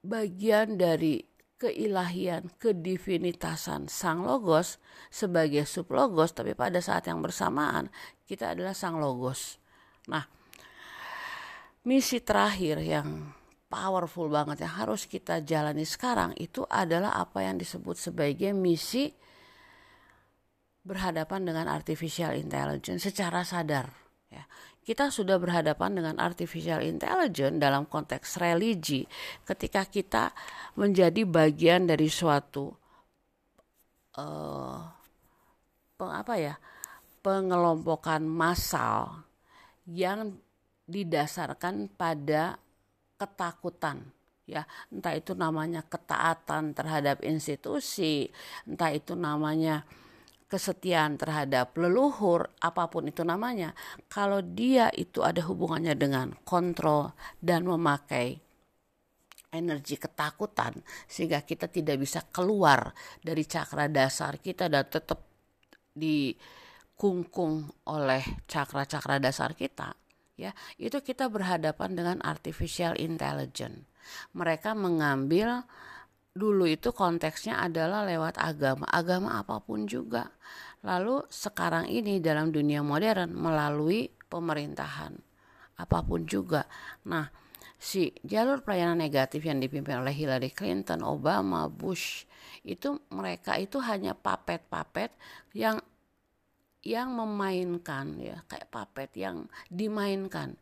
bagian 0.05 0.81
dari 0.81 1.36
keilahian, 1.57 2.53
kedivinitasan 2.61 3.89
sang 3.89 4.25
logos 4.29 4.77
sebagai 5.09 5.65
sublogos, 5.65 6.37
tapi 6.37 6.53
pada 6.53 6.81
saat 6.85 7.09
yang 7.09 7.25
bersamaan 7.25 7.89
kita 8.29 8.53
adalah 8.53 8.77
sang 8.77 9.01
logos. 9.01 9.57
Nah, 10.09 10.25
misi 11.89 12.21
terakhir 12.21 12.85
yang 12.85 13.33
powerful 13.67 14.31
banget 14.31 14.63
yang 14.63 14.75
harus 14.79 15.11
kita 15.11 15.43
jalani 15.43 15.83
sekarang 15.83 16.37
itu 16.39 16.63
adalah 16.71 17.19
apa 17.19 17.43
yang 17.43 17.59
disebut 17.59 17.99
sebagai 17.99 18.55
misi 18.55 19.11
berhadapan 20.87 21.43
dengan 21.43 21.67
artificial 21.67 22.39
intelligence 22.39 23.03
secara 23.11 23.43
sadar 23.43 23.91
ya 24.31 24.47
kita 24.87 25.11
sudah 25.11 25.43
berhadapan 25.43 25.99
dengan 25.99 26.17
artificial 26.23 26.79
intelligence 26.79 27.59
dalam 27.59 27.91
konteks 27.91 28.39
religi 28.39 29.03
ketika 29.43 29.83
kita 29.83 30.31
menjadi 30.79 31.27
bagian 31.27 31.91
dari 31.91 32.07
suatu 32.07 32.71
uh, 34.15 34.79
peng, 35.99 36.13
apa 36.15 36.35
ya 36.39 36.55
pengelompokan 37.19 38.23
massal 38.23 39.27
yang 39.91 40.39
didasarkan 40.87 41.91
pada 41.91 42.55
ketakutan 43.19 44.07
ya. 44.47 44.63
Entah 44.95 45.19
itu 45.19 45.35
namanya 45.35 45.83
ketaatan 45.83 46.79
terhadap 46.79 47.27
institusi 47.27 48.31
entah 48.63 48.95
itu 48.95 49.19
namanya 49.19 49.83
kesetiaan 50.47 51.19
terhadap 51.19 51.75
leluhur, 51.75 52.47
apa 52.63 52.87
pun 52.87 53.11
itu 53.11 53.27
namanya, 53.27 53.75
kalau 54.07 54.39
dia 54.43 54.91
itu 54.95 55.27
ada 55.27 55.43
hubungannya 55.43 55.99
dengan 55.99 56.39
kontrol 56.47 57.15
dan 57.43 57.67
memakai 57.67 58.39
energi 59.51 59.97
ketakutan 59.97 60.85
sehingga 61.09 61.41
kita 61.43 61.67
tidak 61.71 61.97
bisa 61.99 62.21
keluar 62.29 62.93
dari 63.25 63.43
cakra 63.49 63.89
dasar 63.89 64.37
kita 64.37 64.69
dan 64.69 64.85
tetap 64.87 65.23
dikungkung 65.97 67.67
oleh 67.89 68.23
cakra-cakra 68.45 69.17
dasar 69.17 69.57
kita 69.57 69.97
ya. 70.37 70.53
Itu 70.77 71.01
kita 71.01 71.33
berhadapan 71.33 71.97
dengan 71.97 72.17
artificial 72.23 72.95
intelligence. 73.01 73.89
Mereka 74.37 74.77
mengambil 74.79 75.67
dulu 76.37 76.69
itu 76.69 76.93
konteksnya 76.93 77.65
adalah 77.65 78.05
lewat 78.05 78.37
agama, 78.37 78.85
agama 78.93 79.41
apa 79.41 79.57
pun 79.65 79.89
juga. 79.89 80.29
Lalu 80.85 81.25
sekarang 81.33 81.89
ini 81.89 82.21
dalam 82.21 82.53
dunia 82.53 82.85
modern 82.85 83.33
melalui 83.33 84.13
pemerintahan 84.29 85.17
apa 85.81 85.99
pun 86.05 86.29
juga. 86.29 86.69
Nah, 87.09 87.27
si 87.81 88.13
jalur 88.21 88.61
pelayanan 88.61 89.01
negatif 89.01 89.49
yang 89.49 89.59
dipimpin 89.59 89.97
oleh 90.05 90.13
Hillary 90.13 90.53
Clinton, 90.53 91.01
Obama, 91.01 91.73
Bush 91.73 92.29
itu 92.63 93.01
mereka 93.09 93.57
itu 93.57 93.81
hanya 93.81 94.13
papet-papet 94.13 95.17
yang 95.57 95.81
yang 96.87 97.19
memainkan 97.19 98.15
ya 98.23 98.47
kayak 98.47 98.71
papet 98.71 99.11
yang 99.19 99.51
dimainkan 99.67 100.55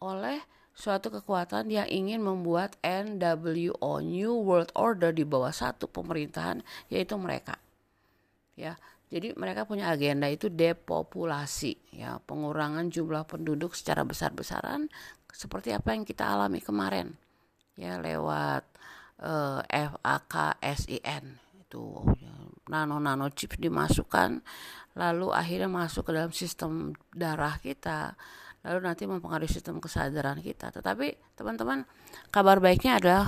oleh 0.00 0.40
suatu 0.78 1.10
kekuatan 1.10 1.66
yang 1.74 1.90
ingin 1.90 2.22
membuat 2.22 2.78
NWO 2.86 3.98
New 3.98 4.32
World 4.46 4.70
Order 4.78 5.10
di 5.10 5.26
bawah 5.26 5.50
satu 5.50 5.90
pemerintahan 5.90 6.62
yaitu 6.86 7.18
mereka. 7.18 7.58
Ya 8.54 8.78
jadi 9.08 9.32
mereka 9.34 9.64
punya 9.64 9.88
agenda 9.88 10.28
itu 10.28 10.52
depopulasi, 10.52 11.96
ya 11.96 12.20
pengurangan 12.28 12.92
jumlah 12.92 13.24
penduduk 13.24 13.72
secara 13.72 14.04
besar-besaran 14.04 14.92
seperti 15.32 15.72
apa 15.72 15.96
yang 15.96 16.04
kita 16.04 16.28
alami 16.28 16.60
kemarin, 16.60 17.16
ya 17.72 17.96
lewat 17.96 18.68
eh, 19.24 19.88
FAKSIN 19.96 21.40
itu 21.56 22.04
nano-nano 22.68 23.32
chips 23.32 23.56
dimasukkan, 23.56 24.44
lalu 24.92 25.32
akhirnya 25.32 25.72
masuk 25.72 26.04
ke 26.04 26.12
dalam 26.12 26.32
sistem 26.36 26.92
darah 27.16 27.56
kita, 27.64 28.12
lalu 28.66 28.78
nanti 28.82 29.06
mempengaruhi 29.06 29.50
sistem 29.50 29.78
kesadaran 29.78 30.42
kita. 30.42 30.74
Tetapi 30.74 31.36
teman-teman, 31.38 31.86
kabar 32.32 32.58
baiknya 32.58 32.98
adalah 32.98 33.26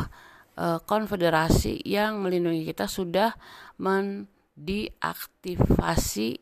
uh, 0.59 0.79
konfederasi 0.83 1.83
yang 1.87 2.23
melindungi 2.23 2.67
kita 2.67 2.91
sudah 2.91 3.35
men 3.79 4.27
diaktifasi 4.61 6.37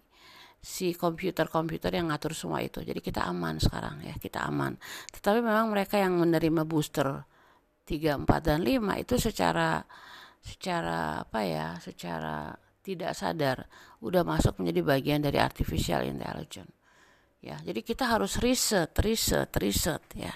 si 0.59 0.88
komputer-komputer 0.90 1.95
yang 1.95 2.11
ngatur 2.11 2.35
semua 2.35 2.59
itu. 2.64 2.83
Jadi 2.83 2.99
kita 2.99 3.23
aman 3.30 3.62
sekarang 3.62 4.02
ya, 4.02 4.14
kita 4.18 4.42
aman. 4.42 4.75
Tetapi 5.14 5.38
memang 5.38 5.71
mereka 5.71 6.02
yang 6.02 6.18
menerima 6.18 6.66
booster 6.66 7.23
3, 7.87 8.26
4 8.26 8.28
dan 8.42 8.61
5 8.66 8.99
itu 8.99 9.14
secara 9.16 9.87
secara 10.42 11.23
apa 11.23 11.40
ya, 11.47 11.78
secara 11.78 12.52
tidak 12.83 13.12
sadar 13.14 13.68
udah 14.02 14.23
masuk 14.26 14.59
menjadi 14.59 14.80
bagian 14.83 15.21
dari 15.23 15.38
artificial 15.38 16.02
intelligence. 16.02 16.77
Ya, 17.38 17.57
jadi 17.62 17.80
kita 17.87 18.04
harus 18.11 18.42
riset, 18.42 18.90
riset, 18.99 19.50
riset 19.54 20.02
ya. 20.18 20.35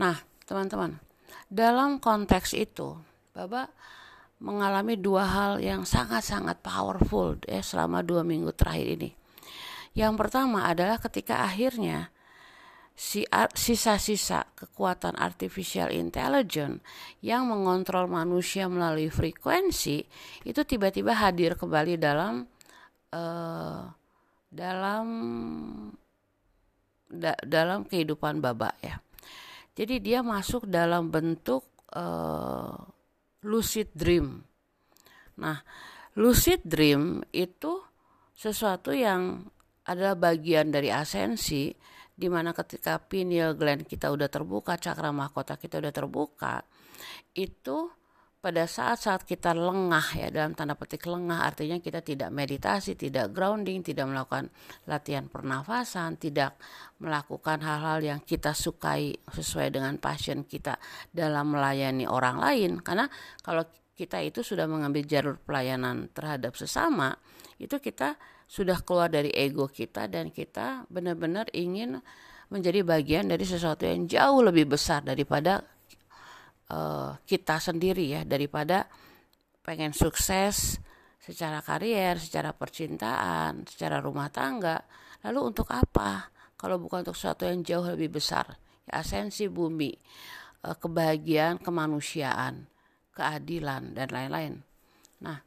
Nah, 0.00 0.16
teman-teman, 0.48 0.96
dalam 1.52 2.00
konteks 2.00 2.56
itu, 2.56 2.96
Bapak 3.36 3.68
mengalami 4.42 4.98
dua 4.98 5.24
hal 5.24 5.52
yang 5.62 5.86
sangat-sangat 5.86 6.58
powerful 6.60 7.38
ya 7.46 7.62
selama 7.62 8.02
dua 8.02 8.26
minggu 8.26 8.50
terakhir 8.52 8.98
ini. 8.98 9.10
Yang 9.94 10.14
pertama 10.18 10.66
adalah 10.66 10.98
ketika 10.98 11.46
akhirnya 11.46 12.10
si 12.92 13.24
sisa-sisa 13.56 14.44
kekuatan 14.52 15.16
artificial 15.16 15.88
intelligence 15.94 16.84
yang 17.24 17.48
mengontrol 17.48 18.04
manusia 18.10 18.68
melalui 18.68 19.08
frekuensi 19.08 20.04
itu 20.44 20.60
tiba-tiba 20.66 21.16
hadir 21.16 21.56
kembali 21.56 21.96
dalam 21.96 22.44
uh, 23.16 23.88
dalam 24.52 25.06
da, 27.12 27.36
dalam 27.44 27.84
kehidupan 27.84 28.40
babak 28.40 28.74
ya. 28.80 28.96
Jadi 29.76 30.00
dia 30.00 30.20
masuk 30.24 30.68
dalam 30.68 31.12
bentuk 31.12 31.64
uh, 31.92 32.76
lucid 33.44 33.92
dream. 33.92 34.40
Nah, 35.40 35.60
lucid 36.16 36.64
dream 36.64 37.24
itu 37.32 37.80
sesuatu 38.36 38.92
yang 38.92 39.48
adalah 39.88 40.16
bagian 40.16 40.72
dari 40.72 40.92
asensi 40.92 41.72
di 42.12 42.28
mana 42.28 42.52
ketika 42.52 43.00
pineal 43.00 43.56
gland 43.56 43.88
kita 43.88 44.12
udah 44.12 44.28
terbuka, 44.28 44.76
cakra 44.76 45.10
mahkota 45.10 45.56
kita 45.56 45.80
udah 45.80 45.92
terbuka, 45.92 46.60
itu 47.32 47.88
pada 48.42 48.66
saat-saat 48.66 49.22
kita 49.22 49.54
lengah 49.54 50.18
ya 50.18 50.26
dalam 50.34 50.58
tanda 50.58 50.74
petik 50.74 51.06
lengah 51.06 51.46
artinya 51.46 51.78
kita 51.78 52.02
tidak 52.02 52.34
meditasi, 52.34 52.98
tidak 52.98 53.30
grounding, 53.30 53.86
tidak 53.86 54.10
melakukan 54.10 54.50
latihan 54.90 55.30
pernafasan, 55.30 56.18
tidak 56.18 56.58
melakukan 56.98 57.62
hal-hal 57.62 58.02
yang 58.02 58.18
kita 58.18 58.50
sukai 58.50 59.14
sesuai 59.30 59.78
dengan 59.78 59.94
passion 60.02 60.42
kita 60.42 60.74
dalam 61.14 61.54
melayani 61.54 62.02
orang 62.10 62.42
lain. 62.42 62.82
Karena 62.82 63.06
kalau 63.46 63.62
kita 63.94 64.18
itu 64.18 64.42
sudah 64.42 64.66
mengambil 64.66 65.06
jalur 65.06 65.38
pelayanan 65.38 66.10
terhadap 66.10 66.58
sesama 66.58 67.14
itu 67.62 67.78
kita 67.78 68.18
sudah 68.50 68.82
keluar 68.82 69.06
dari 69.06 69.30
ego 69.30 69.70
kita 69.70 70.10
dan 70.10 70.34
kita 70.34 70.90
benar-benar 70.90 71.46
ingin 71.54 72.02
menjadi 72.50 72.82
bagian 72.82 73.30
dari 73.30 73.46
sesuatu 73.46 73.86
yang 73.86 74.10
jauh 74.10 74.42
lebih 74.42 74.74
besar 74.74 75.06
daripada 75.06 75.62
uh, 76.70 77.18
kita 77.26 77.58
sendiri 77.58 78.14
ya 78.14 78.22
daripada 78.22 78.86
pengen 79.62 79.90
sukses 79.94 80.78
secara 81.22 81.62
karier, 81.62 82.18
secara 82.18 82.50
percintaan, 82.50 83.66
secara 83.66 84.02
rumah 84.02 84.30
tangga. 84.30 84.82
Lalu 85.22 85.54
untuk 85.54 85.70
apa? 85.70 86.30
Kalau 86.58 86.78
bukan 86.78 87.06
untuk 87.06 87.18
sesuatu 87.18 87.46
yang 87.46 87.62
jauh 87.62 87.86
lebih 87.86 88.18
besar, 88.18 88.58
ya, 88.86 89.02
asensi 89.02 89.46
bumi, 89.50 89.94
uh, 90.66 90.74
kebahagiaan 90.78 91.62
kemanusiaan, 91.62 92.66
keadilan 93.14 93.94
dan 93.94 94.08
lain-lain. 94.10 94.54
Nah, 95.22 95.38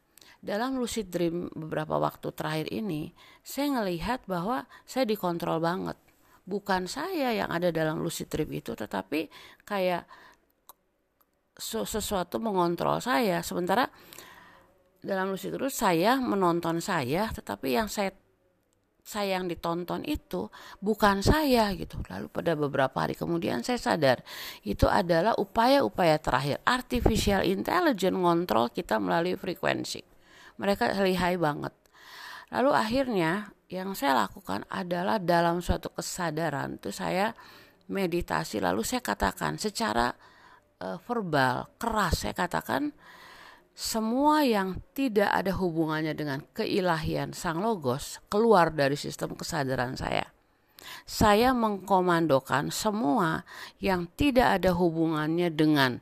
dalam 0.46 0.78
lucid 0.80 1.10
dream 1.10 1.50
beberapa 1.52 1.98
waktu 1.98 2.30
terakhir 2.32 2.68
ini, 2.72 3.12
saya 3.42 3.82
ngelihat 3.82 4.30
bahwa 4.30 4.70
saya 4.86 5.04
dikontrol 5.10 5.58
banget. 5.58 5.98
Bukan 6.46 6.86
saya 6.86 7.34
yang 7.34 7.50
ada 7.50 7.74
dalam 7.74 8.00
lucid 8.06 8.30
dream 8.30 8.54
itu, 8.54 8.78
tetapi 8.78 9.28
kayak 9.66 10.06
sesuatu 11.60 12.38
mengontrol 12.38 13.00
saya. 13.00 13.40
Sementara 13.40 13.88
dalam 15.00 15.32
lucid 15.32 15.56
dream 15.56 15.72
saya 15.72 16.18
menonton 16.20 16.82
saya 16.82 17.30
tetapi 17.32 17.78
yang 17.78 17.88
saya 17.88 18.12
saya 19.06 19.38
yang 19.38 19.46
ditonton 19.46 20.02
itu 20.02 20.50
bukan 20.82 21.22
saya 21.22 21.70
gitu. 21.78 22.02
Lalu 22.10 22.26
pada 22.34 22.58
beberapa 22.58 22.98
hari 23.06 23.14
kemudian 23.14 23.62
saya 23.62 23.78
sadar 23.78 24.26
itu 24.66 24.90
adalah 24.90 25.38
upaya-upaya 25.38 26.18
terakhir. 26.18 26.58
Artificial 26.66 27.46
intelligence 27.46 28.18
ngontrol 28.18 28.74
kita 28.74 28.98
melalui 28.98 29.38
frekuensi. 29.38 30.02
Mereka 30.58 30.98
lihai 31.06 31.38
banget. 31.38 31.72
Lalu 32.50 32.72
akhirnya 32.74 33.54
yang 33.70 33.94
saya 33.94 34.26
lakukan 34.26 34.66
adalah 34.74 35.22
dalam 35.22 35.62
suatu 35.62 35.94
kesadaran 35.94 36.82
itu 36.82 36.90
saya 36.90 37.30
meditasi. 37.86 38.58
Lalu 38.58 38.82
saya 38.82 39.06
katakan 39.06 39.62
secara 39.62 40.10
uh, 40.82 40.98
verbal 41.04 41.70
keras 41.80 42.26
saya 42.26 42.34
katakan 42.36 42.92
semua 43.76 44.48
yang 44.48 44.80
tidak 44.96 45.28
ada 45.36 45.52
hubungannya 45.52 46.16
dengan 46.16 46.40
keilahian 46.56 47.36
sang 47.36 47.60
logos 47.60 48.24
keluar 48.32 48.72
dari 48.72 48.96
sistem 48.96 49.36
kesadaran 49.36 50.00
saya. 50.00 50.32
Saya 51.04 51.52
mengkomandokan 51.52 52.72
semua 52.72 53.44
yang 53.84 54.08
tidak 54.16 54.62
ada 54.62 54.72
hubungannya 54.72 55.52
dengan 55.52 56.00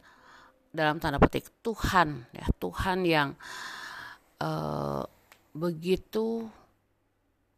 dalam 0.69 1.01
tanda 1.01 1.17
petik 1.17 1.49
Tuhan 1.61 2.29
ya 2.33 2.45
Tuhan 2.57 3.05
yang 3.05 3.29
uh, 4.41 5.05
begitu 5.53 6.49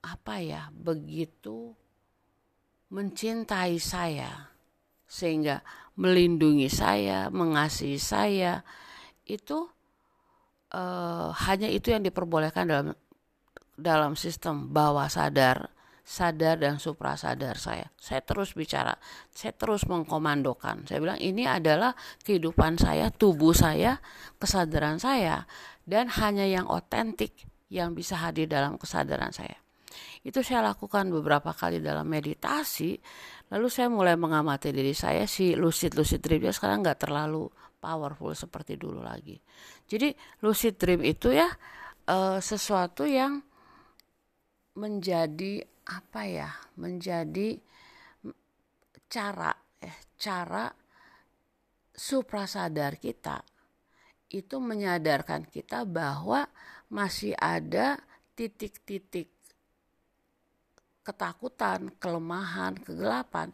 apa 0.04 0.43
ya 0.43 0.67
begitu 0.71 1.71
mencintai 2.91 3.80
saya 3.80 4.51
sehingga 5.08 5.63
melindungi 5.96 6.68
saya, 6.68 7.32
mengasihi 7.32 8.00
saya, 8.00 8.62
itu 9.26 9.68
uh, 10.76 11.32
hanya 11.50 11.72
itu 11.72 11.92
yang 11.92 12.04
diperbolehkan 12.04 12.68
dalam 12.68 12.88
dalam 13.76 14.16
sistem 14.16 14.72
bawah 14.72 15.08
sadar, 15.12 15.72
sadar 16.04 16.56
dan 16.62 16.80
supra 16.80 17.20
sadar 17.20 17.60
saya. 17.60 17.92
Saya 18.00 18.24
terus 18.24 18.56
bicara, 18.56 18.96
saya 19.36 19.52
terus 19.52 19.84
mengkomandokan. 19.90 20.88
Saya 20.88 21.04
bilang 21.04 21.20
ini 21.20 21.44
adalah 21.44 21.92
kehidupan 22.24 22.80
saya, 22.80 23.12
tubuh 23.12 23.52
saya, 23.52 24.00
kesadaran 24.40 25.02
saya 25.02 25.44
dan 25.84 26.08
hanya 26.08 26.48
yang 26.48 26.70
otentik 26.72 27.36
yang 27.68 27.92
bisa 27.98 28.16
hadir 28.16 28.48
dalam 28.48 28.80
kesadaran 28.80 29.34
saya. 29.36 29.64
Itu 30.26 30.42
saya 30.42 30.66
lakukan 30.66 31.10
beberapa 31.14 31.54
kali 31.54 31.84
dalam 31.84 32.08
meditasi 32.10 32.98
Lalu 33.54 33.68
saya 33.70 33.94
mulai 33.94 34.18
mengamati 34.18 34.74
diri 34.74 34.98
saya 34.98 35.30
si 35.30 35.54
lucid 35.54 35.94
lucid 35.94 36.18
dream 36.26 36.50
sekarang 36.50 36.82
nggak 36.82 37.06
terlalu 37.06 37.46
powerful 37.78 38.34
seperti 38.34 38.74
dulu 38.74 39.06
lagi. 39.06 39.38
Jadi 39.86 40.10
lucid 40.42 40.82
dream 40.82 41.06
itu 41.06 41.30
ya 41.30 41.46
uh, 42.10 42.42
sesuatu 42.42 43.06
yang 43.06 43.46
menjadi 44.74 45.62
apa 45.86 46.22
ya? 46.26 46.50
Menjadi 46.82 47.62
cara 49.06 49.54
eh 49.78 49.98
cara 50.18 50.74
suprasadar 51.94 52.98
kita 52.98 53.46
itu 54.34 54.58
menyadarkan 54.58 55.46
kita 55.46 55.86
bahwa 55.86 56.50
masih 56.90 57.38
ada 57.38 58.02
titik-titik 58.34 59.35
ketakutan, 61.06 61.94
kelemahan, 62.02 62.74
kegelapan 62.82 63.54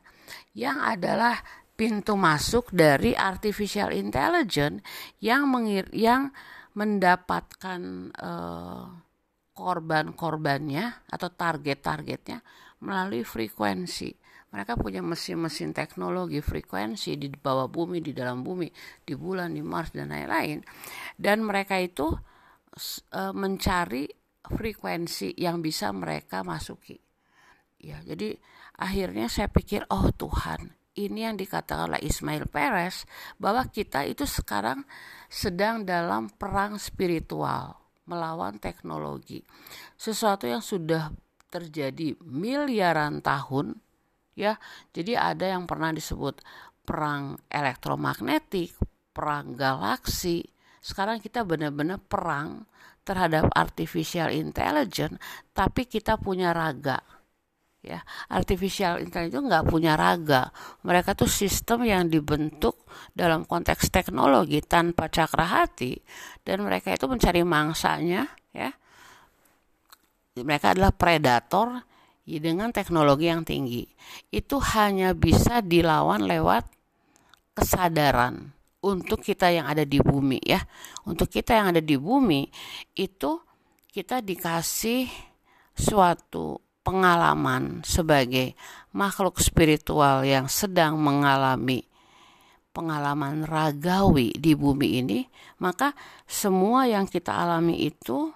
yang 0.56 0.80
adalah 0.80 1.44
pintu 1.76 2.16
masuk 2.16 2.72
dari 2.72 3.12
artificial 3.12 3.92
intelligence 3.92 4.80
yang 5.20 5.52
mengir 5.52 5.92
yang 5.92 6.32
mendapatkan 6.72 8.14
uh, 8.16 8.88
korban-korbannya 9.52 11.12
atau 11.12 11.28
target-targetnya 11.28 12.40
melalui 12.80 13.28
frekuensi. 13.28 14.16
Mereka 14.52 14.76
punya 14.80 15.00
mesin-mesin 15.00 15.72
teknologi 15.72 16.44
frekuensi 16.44 17.16
di 17.16 17.32
bawah 17.32 17.72
bumi, 17.72 18.04
di 18.04 18.12
dalam 18.12 18.44
bumi, 18.44 18.68
di 19.04 19.16
bulan, 19.16 19.56
di 19.56 19.64
Mars 19.64 19.96
dan 19.96 20.12
lain-lain. 20.12 20.60
Dan 21.16 21.44
mereka 21.44 21.80
itu 21.80 22.12
uh, 22.12 23.32
mencari 23.32 24.12
frekuensi 24.44 25.40
yang 25.40 25.64
bisa 25.64 25.92
mereka 25.96 26.44
masuki. 26.44 27.11
Ya, 27.82 27.98
jadi 28.06 28.38
akhirnya 28.78 29.26
saya 29.26 29.50
pikir, 29.50 29.90
oh 29.90 30.14
Tuhan, 30.14 30.70
ini 30.94 31.26
yang 31.26 31.34
dikatakan 31.34 31.90
oleh 31.90 32.02
Ismail 32.06 32.46
Perez 32.46 33.10
bahwa 33.42 33.66
kita 33.66 34.06
itu 34.06 34.30
sekarang 34.30 34.86
sedang 35.26 35.82
dalam 35.82 36.30
perang 36.30 36.78
spiritual 36.78 37.74
melawan 38.06 38.62
teknologi. 38.62 39.42
Sesuatu 39.98 40.46
yang 40.46 40.62
sudah 40.62 41.10
terjadi 41.50 42.22
miliaran 42.22 43.26
tahun 43.26 43.82
ya. 44.38 44.62
Jadi 44.94 45.18
ada 45.18 45.58
yang 45.58 45.66
pernah 45.66 45.90
disebut 45.90 46.44
perang 46.86 47.42
elektromagnetik, 47.50 48.78
perang 49.10 49.58
galaksi. 49.58 50.46
Sekarang 50.82 51.18
kita 51.18 51.42
benar-benar 51.48 51.98
perang 51.98 52.70
terhadap 53.02 53.50
artificial 53.58 54.30
intelligence, 54.30 55.18
tapi 55.58 55.90
kita 55.90 56.22
punya 56.22 56.54
raga 56.54 57.21
ya 57.82 57.98
artificial 58.30 59.02
intelligence 59.02 59.34
itu 59.34 59.42
nggak 59.42 59.66
punya 59.68 59.98
raga. 59.98 60.54
Mereka 60.86 61.18
tuh 61.18 61.30
sistem 61.30 61.86
yang 61.86 62.08
dibentuk 62.08 62.86
dalam 63.18 63.44
konteks 63.50 63.90
teknologi 63.90 64.62
tanpa 64.62 65.10
cakra 65.10 65.66
hati 65.66 65.98
dan 66.46 66.62
mereka 66.62 66.94
itu 66.94 67.10
mencari 67.10 67.42
mangsanya 67.42 68.30
ya. 68.54 68.70
Mereka 70.38 70.78
adalah 70.78 70.96
predator 70.96 71.84
dengan 72.24 72.72
teknologi 72.72 73.28
yang 73.28 73.44
tinggi. 73.44 73.84
Itu 74.32 74.62
hanya 74.78 75.12
bisa 75.12 75.60
dilawan 75.60 76.24
lewat 76.24 76.64
kesadaran 77.52 78.56
untuk 78.80 79.20
kita 79.20 79.52
yang 79.52 79.68
ada 79.68 79.84
di 79.84 80.00
bumi 80.00 80.40
ya. 80.40 80.62
Untuk 81.04 81.28
kita 81.28 81.60
yang 81.60 81.76
ada 81.76 81.84
di 81.84 82.00
bumi 82.00 82.48
itu 82.96 83.42
kita 83.92 84.24
dikasih 84.24 85.12
suatu 85.76 86.71
pengalaman 86.82 87.86
sebagai 87.86 88.58
makhluk 88.92 89.38
spiritual 89.38 90.26
yang 90.26 90.50
sedang 90.50 90.98
mengalami 90.98 91.86
pengalaman 92.72 93.44
ragawi 93.44 94.32
di 94.34 94.56
bumi 94.56 95.04
ini, 95.04 95.20
maka 95.60 95.92
semua 96.24 96.88
yang 96.88 97.06
kita 97.06 97.36
alami 97.36 97.86
itu 97.92 98.32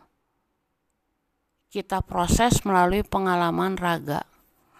kita 1.71 2.03
proses 2.03 2.63
melalui 2.63 3.03
pengalaman 3.03 3.75
raga. 3.75 4.23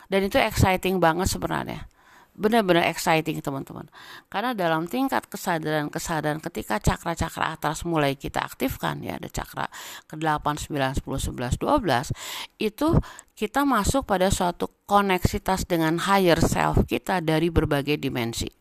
Dan 0.05 0.29
itu 0.29 0.37
exciting 0.37 1.01
banget 1.01 1.25
sebenarnya 1.25 1.89
benar-benar 2.35 2.91
exciting 2.91 3.39
teman-teman. 3.39 3.87
Karena 4.27 4.51
dalam 4.51 4.85
tingkat 4.91 5.25
kesadaran-kesadaran 5.31 6.43
ketika 6.43 6.77
cakra-cakra 6.83 7.55
atas 7.55 7.87
mulai 7.87 8.19
kita 8.19 8.43
aktifkan 8.43 8.99
ya 8.99 9.15
ada 9.15 9.31
cakra 9.31 9.71
ke-8, 10.11 10.45
9, 10.67 10.99
10, 10.99 11.31
11, 11.31 11.55
12 11.57 12.11
itu 12.59 12.87
kita 13.35 13.63
masuk 13.63 14.03
pada 14.03 14.27
suatu 14.27 14.67
koneksitas 14.83 15.63
dengan 15.63 15.95
higher 16.03 16.39
self 16.43 16.83
kita 16.85 17.23
dari 17.23 17.47
berbagai 17.47 17.95
dimensi. 17.95 18.51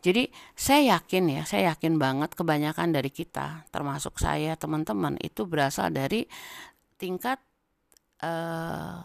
Jadi 0.00 0.26
saya 0.56 0.96
yakin 0.96 1.24
ya 1.28 1.42
saya 1.44 1.76
yakin 1.76 2.00
banget 2.00 2.32
kebanyakan 2.32 2.90
dari 2.90 3.12
kita 3.12 3.68
termasuk 3.68 4.16
saya 4.16 4.56
teman-teman 4.56 5.20
itu 5.20 5.44
berasal 5.44 5.92
dari 5.92 6.24
tingkat 6.96 7.38
uh, 8.24 9.04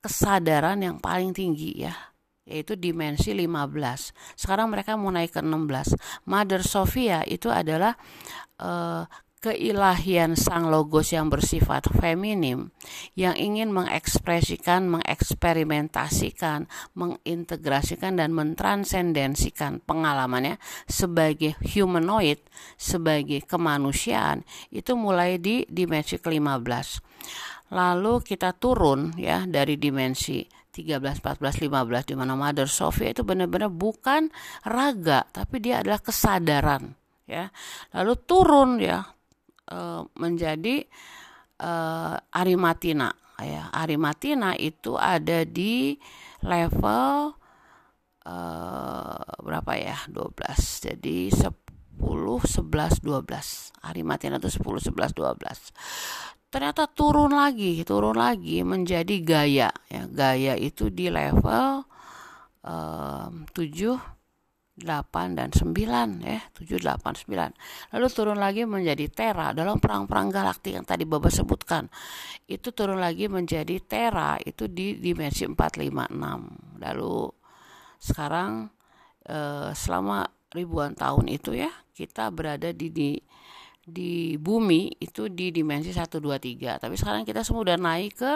kesadaran 0.00 0.80
yang 0.80 0.96
paling 0.98 1.36
tinggi 1.36 1.84
ya 1.84 2.15
yaitu 2.46 2.78
dimensi 2.78 3.34
15. 3.34 4.14
Sekarang 4.38 4.70
mereka 4.70 4.94
mau 4.94 5.10
naik 5.10 5.34
ke 5.34 5.42
16. 5.42 5.98
Mother 6.30 6.62
Sophia 6.62 7.26
itu 7.26 7.50
adalah 7.50 7.98
uh, 8.62 9.04
keilahian 9.46 10.34
sang 10.34 10.72
logos 10.72 11.14
yang 11.14 11.30
bersifat 11.30 11.86
feminim 11.92 12.74
yang 13.14 13.36
ingin 13.38 13.70
mengekspresikan, 13.70 14.90
mengeksperimentasikan, 14.90 16.66
mengintegrasikan 16.98 18.18
dan 18.18 18.34
mentransendensikan 18.34 19.84
pengalamannya 19.86 20.58
sebagai 20.90 21.54
humanoid, 21.62 22.42
sebagai 22.74 23.44
kemanusiaan 23.46 24.42
itu 24.74 24.98
mulai 24.98 25.38
di 25.38 25.62
dimensi 25.70 26.18
ke-15. 26.18 27.04
Lalu 27.70 28.22
kita 28.26 28.54
turun 28.54 29.14
ya 29.14 29.46
dari 29.46 29.78
dimensi 29.78 30.42
13, 30.76 31.24
14, 31.24 31.64
15 31.72 32.12
di 32.12 32.14
mana 32.20 32.36
Mother 32.36 32.68
Sophia 32.68 33.16
itu 33.16 33.24
benar-benar 33.24 33.72
bukan 33.72 34.28
raga 34.68 35.24
tapi 35.32 35.64
dia 35.64 35.80
adalah 35.80 36.04
kesadaran 36.04 36.92
ya. 37.24 37.48
Lalu 37.96 38.12
turun 38.28 38.76
ya 38.76 39.00
e, 39.64 40.04
menjadi 40.20 40.84
e, 41.56 41.72
Arimatina 42.20 43.08
ya. 43.40 43.72
Arimatina 43.72 44.52
itu 44.52 45.00
ada 45.00 45.48
di 45.48 45.96
level 46.44 47.32
e, 48.20 48.36
berapa 49.40 49.72
ya? 49.80 49.96
12. 50.12 50.92
Jadi 50.92 51.32
10 51.32 51.56
11 51.96 53.00
12. 53.00 53.80
Arimatina 53.80 54.36
itu 54.36 54.52
10 54.60 54.92
11 54.92 55.16
12 55.16 56.35
ternyata 56.56 56.88
turun 56.88 57.36
lagi, 57.36 57.84
turun 57.84 58.16
lagi 58.16 58.64
menjadi 58.64 59.20
gaya. 59.20 59.68
Ya, 59.92 60.08
gaya 60.08 60.56
itu 60.56 60.88
di 60.88 61.12
level 61.12 61.84
um, 62.64 63.44
7, 63.52 64.80
8 64.80 65.36
dan 65.36 65.52
9 65.52 65.76
ya, 66.24 66.40
7 66.56 66.80
8 66.80 67.28
9. 67.28 67.92
Lalu 67.92 68.06
turun 68.08 68.40
lagi 68.40 68.64
menjadi 68.64 69.04
Tera 69.12 69.52
dalam 69.52 69.76
perang-perang 69.76 70.32
galaktik 70.32 70.80
yang 70.80 70.88
tadi 70.88 71.04
Bapak 71.04 71.28
sebutkan. 71.28 71.92
Itu 72.48 72.72
turun 72.72 73.04
lagi 73.04 73.28
menjadi 73.28 73.76
Tera 73.84 74.40
itu 74.40 74.64
di 74.64 74.96
dimensi 74.96 75.44
4 75.44 75.52
5 75.60 76.08
6. 76.08 76.80
Lalu 76.80 77.16
sekarang 78.00 78.72
eh, 79.28 79.76
selama 79.76 80.24
ribuan 80.56 80.96
tahun 80.96 81.28
itu 81.28 81.52
ya, 81.52 81.68
kita 81.92 82.32
berada 82.32 82.72
di 82.72 82.88
di 82.88 83.12
di 83.86 84.34
bumi 84.34 84.98
itu 84.98 85.30
di 85.30 85.54
dimensi 85.54 85.94
1 85.94 86.18
2 86.18 86.42
3. 86.42 86.82
Tapi 86.82 86.94
sekarang 86.98 87.22
kita 87.22 87.46
semua 87.46 87.62
udah 87.70 87.78
naik 87.78 88.18
ke 88.18 88.32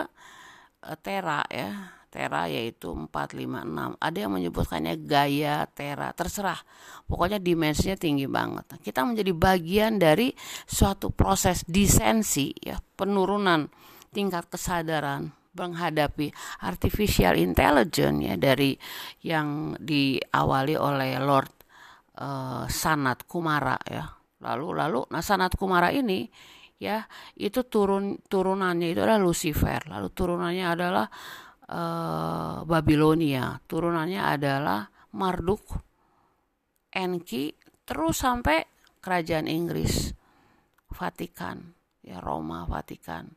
uh, 0.87 0.97
tera 1.03 1.43
ya. 1.51 1.99
Tera 2.11 2.47
yaitu 2.47 2.91
4 2.91 3.11
5 3.11 3.67
6. 3.67 3.99
Ada 3.99 4.19
yang 4.19 4.33
menyebutkannya 4.35 4.95
gaya 5.03 5.67
tera, 5.71 6.15
terserah. 6.15 6.59
Pokoknya 7.07 7.43
dimensinya 7.43 7.99
tinggi 7.99 8.31
banget. 8.31 8.79
Kita 8.79 9.03
menjadi 9.03 9.31
bagian 9.35 9.99
dari 9.99 10.31
suatu 10.67 11.11
proses 11.11 11.67
disensi 11.67 12.55
ya, 12.59 12.79
penurunan 12.79 13.67
tingkat 14.11 14.51
kesadaran 14.51 15.31
menghadapi 15.51 16.31
artificial 16.63 17.35
intelligence 17.35 18.23
ya 18.23 18.35
dari 18.39 18.75
yang 19.27 19.75
diawali 19.83 20.79
oleh 20.79 21.19
Lord 21.19 21.51
uh, 22.23 22.71
Sanat 22.71 23.27
Kumara 23.27 23.75
ya 23.87 24.20
lalu 24.41 24.77
lalu 24.77 25.01
nah 25.13 25.21
sanat 25.21 25.55
kumara 25.57 25.93
ini 25.93 26.29
ya 26.81 27.05
itu 27.37 27.61
turun 27.69 28.17
turunannya 28.25 28.97
itu 28.97 29.05
adalah 29.05 29.21
Lucifer. 29.21 29.85
Lalu 29.87 30.09
turunannya 30.11 30.67
adalah 30.67 31.07
uh, 31.69 32.65
Babilonia. 32.65 33.61
Turunannya 33.69 34.25
adalah 34.25 34.89
Marduk 35.15 35.63
Enki 36.91 37.53
terus 37.85 38.25
sampai 38.25 38.65
kerajaan 38.99 39.47
Inggris 39.47 40.17
Vatikan 40.91 41.77
ya 42.01 42.19
Roma 42.19 42.65
Vatikan 42.65 43.29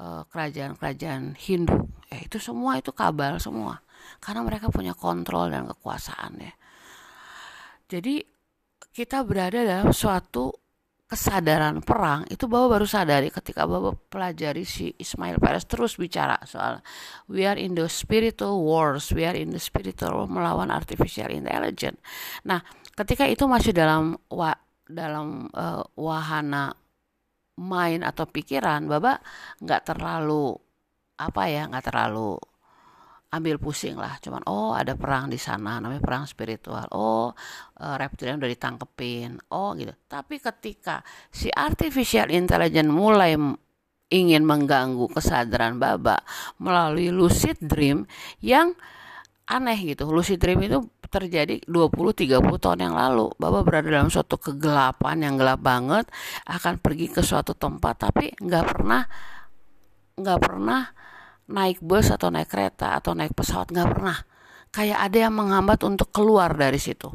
uh, 0.00 0.24
kerajaan-kerajaan 0.26 1.36
Hindu. 1.36 1.84
Ya 2.08 2.24
itu 2.24 2.40
semua 2.40 2.80
itu 2.80 2.90
kabal 2.96 3.36
semua. 3.38 3.84
Karena 4.24 4.40
mereka 4.40 4.72
punya 4.72 4.96
kontrol 4.96 5.52
dan 5.52 5.68
kekuasaan 5.68 6.40
ya. 6.40 6.54
Jadi 7.88 8.37
kita 8.92 9.22
berada 9.22 9.62
dalam 9.62 9.90
suatu 9.94 10.50
kesadaran 11.08 11.80
perang 11.80 12.28
itu 12.28 12.44
Bapak 12.44 12.68
baru 12.76 12.86
sadari 12.86 13.32
ketika 13.32 13.64
Bapak 13.64 14.12
pelajari 14.12 14.68
si 14.68 14.92
Ismail 14.92 15.40
Perez 15.40 15.64
terus 15.64 15.96
bicara 15.96 16.36
soal 16.44 16.84
we 17.32 17.48
are 17.48 17.56
in 17.56 17.72
the 17.72 17.88
spiritual 17.88 18.60
wars, 18.60 19.08
we 19.16 19.24
are 19.24 19.32
in 19.32 19.48
the 19.48 19.58
spiritual 19.58 20.28
melawan 20.28 20.68
artificial 20.68 21.32
intelligence. 21.32 21.96
Nah, 22.44 22.60
ketika 22.92 23.24
itu 23.24 23.48
masih 23.48 23.72
dalam 23.72 24.20
wa, 24.28 24.52
dalam 24.84 25.48
uh, 25.56 25.80
wahana 25.96 26.76
main 27.56 28.04
atau 28.04 28.28
pikiran, 28.28 28.84
Bapak 28.84 29.24
nggak 29.64 29.88
terlalu 29.88 30.60
apa 31.16 31.42
ya, 31.48 31.72
nggak 31.72 31.88
terlalu 31.88 32.36
ambil 33.28 33.60
pusing 33.60 33.96
lah. 34.00 34.16
Cuman 34.20 34.44
oh 34.48 34.72
ada 34.72 34.96
perang 34.96 35.28
di 35.28 35.36
sana 35.36 35.80
namanya 35.80 36.00
perang 36.00 36.24
spiritual. 36.24 36.88
Oh 36.96 37.32
uh, 37.80 37.96
reptilian 38.00 38.40
udah 38.40 38.50
ditangkepin. 38.50 39.38
Oh 39.52 39.76
gitu. 39.76 39.92
Tapi 40.08 40.40
ketika 40.40 41.04
si 41.28 41.52
artificial 41.52 42.32
intelligence 42.32 42.88
mulai 42.88 43.36
ingin 44.08 44.42
mengganggu 44.44 45.12
kesadaran 45.12 45.76
baba 45.76 46.24
melalui 46.56 47.12
lucid 47.12 47.60
dream 47.60 48.08
yang 48.40 48.72
aneh 49.48 49.78
gitu. 49.92 50.08
Lucid 50.08 50.40
dream 50.40 50.64
itu 50.64 50.88
terjadi 51.08 51.64
20-30 51.64 52.44
tahun 52.60 52.80
yang 52.84 52.96
lalu. 52.96 53.32
Baba 53.36 53.64
berada 53.64 53.88
dalam 53.88 54.12
suatu 54.12 54.36
kegelapan 54.36 55.24
yang 55.24 55.34
gelap 55.40 55.60
banget 55.60 56.04
akan 56.48 56.80
pergi 56.80 57.08
ke 57.12 57.20
suatu 57.24 57.56
tempat 57.56 58.08
tapi 58.08 58.32
nggak 58.36 58.64
pernah 58.64 59.02
nggak 60.18 60.40
pernah 60.42 60.82
naik 61.48 61.80
bus 61.80 62.12
atau 62.12 62.28
naik 62.28 62.48
kereta 62.52 62.96
atau 62.96 63.16
naik 63.16 63.32
pesawat 63.32 63.72
nggak 63.72 63.88
pernah. 63.88 64.18
Kayak 64.68 64.98
ada 65.08 65.18
yang 65.28 65.34
menghambat 65.34 65.80
untuk 65.84 66.12
keluar 66.12 66.52
dari 66.52 66.76
situ. 66.76 67.08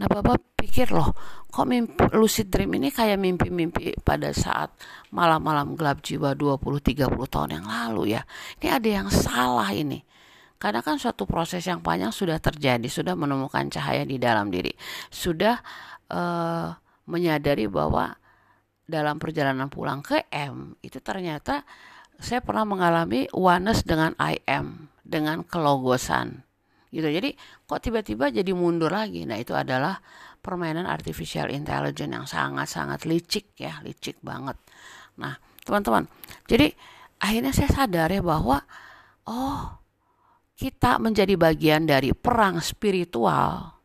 Nah 0.00 0.08
bapak 0.08 0.56
pikir 0.58 0.90
loh 0.90 1.14
kok 1.46 1.64
mimpi 1.64 2.04
lucid 2.12 2.52
dream 2.52 2.74
ini 2.76 2.92
kayak 2.92 3.16
mimpi-mimpi 3.16 3.96
pada 4.04 4.28
saat 4.34 4.76
malam-malam 5.14 5.72
gelap 5.72 6.04
jiwa 6.04 6.36
20-30 6.36 7.16
tahun 7.32 7.50
yang 7.60 7.66
lalu 7.68 8.16
ya? 8.16 8.22
Ini 8.60 8.68
ada 8.76 8.88
yang 8.88 9.08
salah 9.08 9.70
ini. 9.72 10.04
Karena 10.56 10.80
kan 10.80 10.96
suatu 10.96 11.28
proses 11.28 11.64
yang 11.68 11.84
panjang 11.84 12.12
sudah 12.12 12.40
terjadi 12.40 12.88
sudah 12.88 13.12
menemukan 13.12 13.68
cahaya 13.68 14.08
di 14.08 14.16
dalam 14.16 14.48
diri. 14.48 14.72
Sudah 15.12 15.60
uh, 16.12 16.72
menyadari 17.08 17.68
bahwa 17.68 18.12
dalam 18.86 19.20
perjalanan 19.20 19.68
pulang 19.68 20.00
ke 20.00 20.30
M 20.32 20.78
itu 20.80 21.02
ternyata 21.02 21.66
saya 22.16 22.40
pernah 22.40 22.64
mengalami 22.64 23.28
oneness 23.32 23.84
dengan 23.84 24.16
I 24.16 24.40
am, 24.48 24.88
dengan 25.04 25.44
kelogosan. 25.44 26.42
Gitu. 26.88 27.06
Jadi 27.06 27.36
kok 27.68 27.80
tiba-tiba 27.82 28.32
jadi 28.32 28.52
mundur 28.56 28.88
lagi. 28.88 29.28
Nah, 29.28 29.36
itu 29.36 29.52
adalah 29.52 30.00
permainan 30.40 30.88
artificial 30.88 31.52
intelligence 31.52 32.12
yang 32.12 32.26
sangat-sangat 32.26 33.04
licik 33.04 33.52
ya, 33.58 33.82
licik 33.82 34.16
banget. 34.24 34.56
Nah, 35.20 35.36
teman-teman. 35.66 36.06
Jadi 36.46 36.72
akhirnya 37.20 37.52
saya 37.52 37.70
sadar 37.72 38.08
ya 38.08 38.22
bahwa 38.22 38.62
oh, 39.26 39.76
kita 40.56 40.96
menjadi 41.02 41.36
bagian 41.36 41.84
dari 41.84 42.16
perang 42.16 42.62
spiritual 42.64 43.76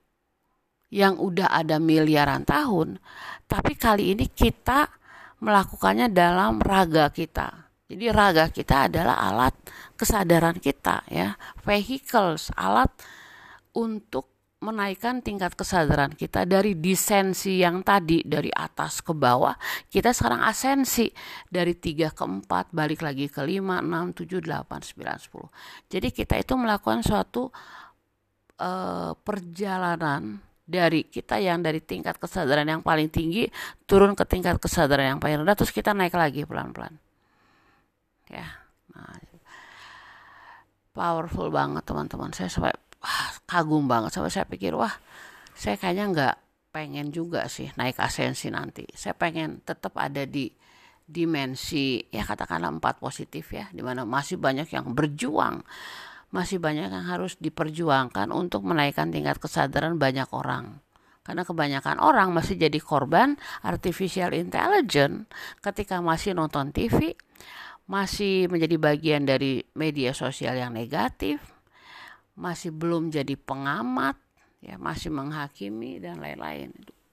yang 0.91 1.19
udah 1.19 1.51
ada 1.51 1.79
miliaran 1.79 2.43
tahun, 2.43 2.99
tapi 3.47 3.75
kali 3.79 4.11
ini 4.15 4.27
kita 4.27 4.91
melakukannya 5.39 6.11
dalam 6.11 6.59
raga 6.59 7.07
kita 7.09 7.70
jadi 7.91 8.15
raga 8.15 8.47
kita 8.47 8.87
adalah 8.87 9.19
alat 9.19 9.51
kesadaran 9.99 10.55
kita 10.63 11.03
ya, 11.11 11.35
vehicles, 11.67 12.47
alat 12.55 12.87
untuk 13.75 14.31
menaikkan 14.63 15.19
tingkat 15.19 15.57
kesadaran 15.59 16.15
kita. 16.15 16.47
Dari 16.47 16.79
disensi 16.79 17.59
yang 17.59 17.83
tadi 17.83 18.23
dari 18.23 18.47
atas 18.47 19.03
ke 19.03 19.11
bawah 19.11 19.57
kita 19.91 20.15
sekarang 20.15 20.39
asensi 20.39 21.11
dari 21.51 21.75
3 21.75 22.15
ke 22.15 22.23
4 22.47 22.71
balik 22.71 23.03
lagi 23.03 23.27
ke 23.27 23.43
5, 23.43 23.59
6, 23.59 24.23
7, 24.23 24.39
8, 24.39 24.95
9, 24.95 25.91
10 25.91 25.91
jadi 25.91 26.07
kita 26.13 26.35
itu 26.39 26.53
melakukan 26.55 27.01
suatu 27.03 27.49
uh, 28.61 29.11
perjalanan 29.17 30.39
dari 30.61 31.09
kita 31.09 31.41
yang 31.41 31.59
dari 31.59 31.83
tingkat 31.83 32.15
kesadaran 32.21 32.63
yang 32.63 32.79
paling 32.85 33.11
tinggi 33.11 33.49
turun 33.89 34.15
ke 34.15 34.23
tingkat 34.23 34.61
kesadaran 34.61 35.17
yang 35.17 35.19
paling 35.19 35.43
rendah 35.43 35.57
terus 35.57 35.73
kita 35.73 35.91
naik 35.91 36.15
lagi 36.15 36.47
pelan-pelan 36.47 37.10
ya. 38.31 38.47
Nah, 38.95 39.19
powerful 40.95 41.51
banget 41.51 41.83
teman-teman. 41.87 42.31
Saya 42.31 42.51
sampai 42.51 42.75
wah, 42.99 43.27
kagum 43.47 43.87
banget. 43.87 44.15
Sampai 44.15 44.31
saya 44.31 44.47
pikir 44.47 44.75
wah 44.75 44.91
saya 45.55 45.75
kayaknya 45.75 46.05
nggak 46.11 46.35
pengen 46.71 47.11
juga 47.11 47.45
sih 47.51 47.67
naik 47.75 47.99
asensi 47.99 48.47
nanti. 48.47 48.87
Saya 48.95 49.15
pengen 49.15 49.59
tetap 49.63 49.95
ada 49.99 50.23
di 50.23 50.47
dimensi 51.11 51.99
ya 52.07 52.23
katakanlah 52.23 52.71
empat 52.71 53.03
positif 53.03 53.51
ya 53.51 53.67
di 53.75 53.83
mana 53.83 54.07
masih 54.07 54.39
banyak 54.39 54.71
yang 54.71 54.95
berjuang. 54.95 55.63
Masih 56.31 56.63
banyak 56.63 56.87
yang 56.87 57.05
harus 57.11 57.35
diperjuangkan 57.43 58.31
untuk 58.31 58.63
menaikkan 58.63 59.11
tingkat 59.11 59.35
kesadaran 59.35 59.99
banyak 59.99 60.31
orang. 60.31 60.79
Karena 61.21 61.43
kebanyakan 61.43 61.99
orang 62.01 62.31
masih 62.31 62.55
jadi 62.55 62.79
korban 62.79 63.35
artificial 63.61 64.31
intelligence 64.33 65.29
ketika 65.59 65.99
masih 65.99 66.33
nonton 66.33 66.71
TV 66.73 67.13
masih 67.89 68.47
menjadi 68.47 68.75
bagian 68.77 69.23
dari 69.25 69.65
media 69.77 70.13
sosial 70.15 70.57
yang 70.57 70.73
negatif, 70.73 71.41
masih 72.37 72.71
belum 72.73 73.11
jadi 73.11 73.35
pengamat, 73.37 74.17
ya 74.63 74.77
masih 74.77 75.13
menghakimi 75.13 76.01
dan 76.01 76.21
lain-lain. 76.21 76.71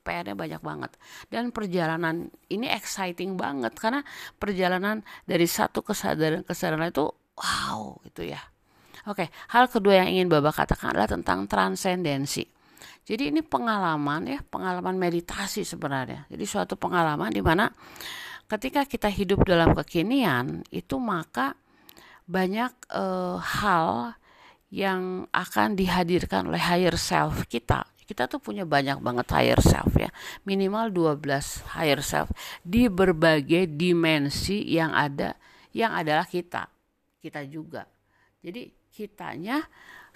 PR-nya 0.08 0.32
banyak 0.32 0.62
banget. 0.64 0.96
Dan 1.28 1.52
perjalanan 1.52 2.32
ini 2.48 2.64
exciting 2.72 3.36
banget 3.36 3.76
karena 3.76 4.00
perjalanan 4.40 5.04
dari 5.28 5.44
satu 5.44 5.84
kesadaran 5.84 6.48
kesadaran 6.48 6.88
itu 6.88 7.12
wow 7.36 8.00
gitu 8.08 8.24
ya. 8.24 8.40
Oke, 9.04 9.28
hal 9.52 9.68
kedua 9.68 10.04
yang 10.04 10.08
ingin 10.08 10.28
Bapak 10.32 10.64
katakan 10.64 10.96
adalah 10.96 11.08
tentang 11.12 11.44
transendensi. 11.44 12.44
Jadi 13.08 13.32
ini 13.32 13.40
pengalaman 13.40 14.28
ya, 14.28 14.40
pengalaman 14.44 14.96
meditasi 15.00 15.64
sebenarnya. 15.64 16.28
Jadi 16.28 16.44
suatu 16.44 16.76
pengalaman 16.76 17.32
di 17.32 17.40
mana 17.40 17.72
ketika 18.48 18.88
kita 18.88 19.12
hidup 19.12 19.44
dalam 19.44 19.76
kekinian 19.76 20.64
itu 20.72 20.96
maka 20.96 21.52
banyak 22.24 22.72
uh, 22.92 23.40
hal 23.40 24.16
yang 24.68 25.24
akan 25.32 25.76
dihadirkan 25.76 26.48
oleh 26.52 26.60
higher 26.60 26.96
self 26.96 27.48
kita. 27.48 27.88
Kita 28.08 28.24
tuh 28.24 28.40
punya 28.40 28.64
banyak 28.64 29.04
banget 29.04 29.28
higher 29.32 29.60
self 29.60 29.92
ya. 29.96 30.08
Minimal 30.48 30.92
12 30.92 31.76
higher 31.76 32.00
self 32.00 32.32
di 32.64 32.88
berbagai 32.88 33.68
dimensi 33.68 34.64
yang 34.64 34.96
ada 34.96 35.36
yang 35.76 35.92
adalah 35.92 36.24
kita. 36.24 36.68
Kita 37.20 37.44
juga. 37.44 37.84
Jadi 38.40 38.72
kitanya 38.92 39.60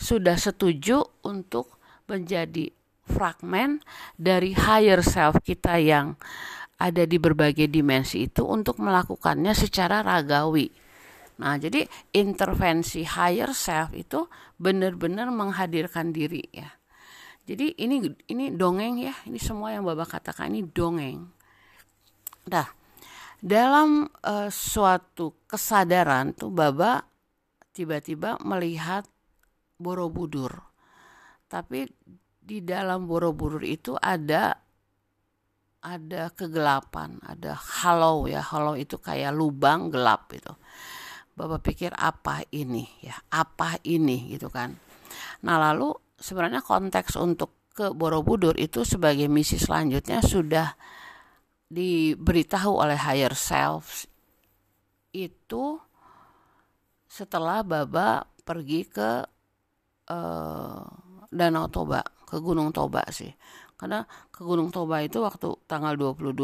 sudah 0.00 0.40
setuju 0.40 1.04
untuk 1.28 1.80
menjadi 2.08 2.72
fragmen 3.04 3.84
dari 4.16 4.56
higher 4.56 5.04
self 5.04 5.40
kita 5.44 5.76
yang 5.76 6.16
ada 6.82 7.06
di 7.06 7.14
berbagai 7.22 7.70
dimensi 7.70 8.26
itu 8.26 8.42
untuk 8.42 8.82
melakukannya 8.82 9.54
secara 9.54 10.02
ragawi. 10.02 10.66
Nah, 11.38 11.54
jadi 11.54 11.86
intervensi 12.10 13.06
higher 13.06 13.54
self 13.54 13.94
itu 13.94 14.26
benar-benar 14.58 15.30
menghadirkan 15.30 16.10
diri 16.10 16.42
ya. 16.50 16.70
Jadi 17.42 17.74
ini 17.78 18.02
ini 18.30 18.54
dongeng 18.54 19.02
ya, 19.02 19.14
ini 19.26 19.38
semua 19.38 19.74
yang 19.74 19.86
Bapak 19.86 20.18
katakan 20.18 20.54
ini 20.54 20.62
dongeng. 20.66 21.26
Nah, 22.50 22.66
dalam 23.42 24.06
uh, 24.22 24.50
suatu 24.50 25.46
kesadaran 25.50 26.34
tuh 26.34 26.54
Bapak 26.54 27.06
tiba-tiba 27.74 28.38
melihat 28.46 29.02
Borobudur. 29.82 30.54
Tapi 31.50 31.90
di 32.38 32.62
dalam 32.62 33.10
Borobudur 33.10 33.66
itu 33.66 33.98
ada 33.98 34.61
ada 35.82 36.30
kegelapan, 36.30 37.18
ada 37.26 37.58
halau 37.82 38.30
ya. 38.30 38.40
Halau 38.40 38.78
itu 38.78 38.96
kayak 39.02 39.34
lubang 39.34 39.90
gelap 39.90 40.30
itu. 40.30 40.54
Bapak 41.34 41.60
pikir 41.66 41.90
apa 41.98 42.46
ini 42.54 42.86
ya? 43.02 43.18
Apa 43.34 43.82
ini 43.82 44.30
gitu 44.30 44.46
kan. 44.46 44.78
Nah, 45.42 45.58
lalu 45.58 45.90
sebenarnya 46.16 46.62
konteks 46.62 47.18
untuk 47.18 47.74
ke 47.74 47.90
Borobudur 47.90 48.54
itu 48.60 48.86
sebagai 48.86 49.26
misi 49.26 49.58
selanjutnya 49.58 50.22
sudah 50.22 50.76
diberitahu 51.72 52.84
oleh 52.84 53.00
higher 53.00 53.32
self 53.32 54.04
itu 55.16 55.80
setelah 57.08 57.64
Baba 57.64 58.28
pergi 58.44 58.84
ke 58.84 59.24
uh, 60.12 60.84
Danau 61.32 61.66
Toba, 61.72 62.04
ke 62.28 62.36
Gunung 62.44 62.76
Toba 62.76 63.08
sih 63.08 63.32
karena 63.82 64.06
ke 64.30 64.46
Gunung 64.46 64.70
Toba 64.70 65.02
itu 65.02 65.18
waktu 65.18 65.58
tanggal 65.66 65.98
22 65.98 66.38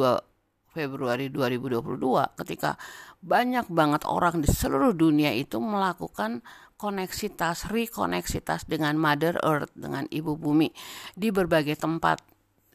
Februari 0.75 1.31
2022 1.31 2.03
ketika 2.43 2.75
banyak 3.23 3.71
banget 3.71 4.03
orang 4.11 4.43
di 4.43 4.51
seluruh 4.51 4.91
dunia 4.91 5.31
itu 5.31 5.63
melakukan 5.63 6.43
koneksitas, 6.79 7.71
rekoneksitas 7.71 8.67
dengan 8.67 8.95
Mother 8.99 9.39
Earth, 9.43 9.71
dengan 9.75 10.07
Ibu 10.11 10.35
Bumi 10.39 10.71
di 11.15 11.31
berbagai 11.31 11.79
tempat. 11.79 12.23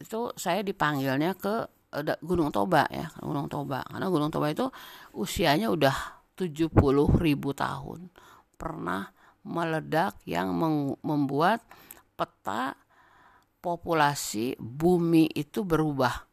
Itu 0.00 0.32
saya 0.36 0.60
dipanggilnya 0.60 1.36
ke 1.36 1.68
eh, 1.96 2.16
Gunung 2.20 2.52
Toba 2.52 2.84
ya, 2.92 3.08
Gunung 3.20 3.48
Toba. 3.48 3.84
Karena 3.84 4.08
Gunung 4.12 4.28
Toba 4.28 4.52
itu 4.52 4.68
usianya 5.16 5.72
udah 5.72 6.24
70 6.36 6.72
ribu 7.20 7.56
tahun. 7.56 8.12
Pernah 8.60 9.08
meledak 9.44 10.20
yang 10.28 10.52
membuat 11.00 11.64
peta 12.16 12.76
populasi 13.64 14.60
bumi 14.60 15.32
itu 15.32 15.64
berubah. 15.64 16.28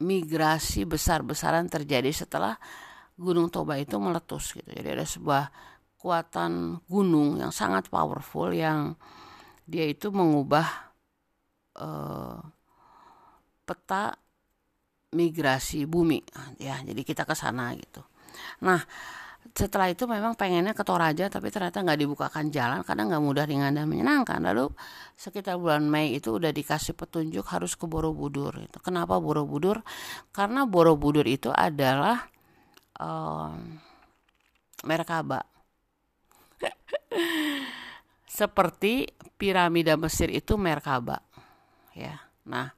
Migrasi 0.00 0.88
besar-besaran 0.88 1.68
terjadi 1.68 2.08
setelah 2.08 2.56
Gunung 3.20 3.52
Toba 3.52 3.76
itu 3.76 4.00
meletus 4.00 4.56
gitu. 4.56 4.66
Jadi 4.72 4.88
ada 4.88 5.04
sebuah 5.04 5.52
kekuatan 6.02 6.82
gunung 6.90 7.38
yang 7.38 7.54
sangat 7.54 7.86
powerful 7.86 8.50
yang 8.50 8.98
dia 9.62 9.86
itu 9.86 10.10
mengubah 10.10 10.90
uh, 11.78 12.42
peta 13.62 14.18
migrasi 15.14 15.86
bumi 15.86 16.18
ya 16.58 16.82
jadi 16.82 17.02
kita 17.06 17.22
ke 17.22 17.38
sana 17.38 17.70
gitu 17.78 18.02
nah 18.64 18.82
setelah 19.52 19.92
itu 19.92 20.08
memang 20.08 20.32
pengennya 20.32 20.72
ke 20.72 20.80
Toraja 20.80 21.28
tapi 21.28 21.52
ternyata 21.52 21.84
nggak 21.84 22.00
dibukakan 22.00 22.48
jalan 22.48 22.80
karena 22.86 23.04
nggak 23.04 23.22
mudah 23.22 23.44
ringan 23.44 23.76
dan 23.76 23.84
menyenangkan. 23.84 24.40
Lalu 24.40 24.72
sekitar 25.12 25.60
bulan 25.60 25.84
Mei 25.84 26.16
itu 26.16 26.40
udah 26.40 26.48
dikasih 26.48 26.96
petunjuk 26.96 27.44
harus 27.52 27.76
ke 27.76 27.84
Borobudur 27.84 28.56
itu 28.56 28.78
kenapa 28.80 29.20
Borobudur? 29.20 29.84
Karena 30.32 30.64
Borobudur 30.64 31.28
itu 31.28 31.52
adalah 31.52 32.32
um, 32.96 33.76
Merkaba. 34.88 35.44
Seperti 38.40 39.12
piramida 39.36 40.00
Mesir 40.00 40.32
itu 40.32 40.56
Merkaba 40.56 41.20
ya. 41.92 42.16
Nah 42.48 42.72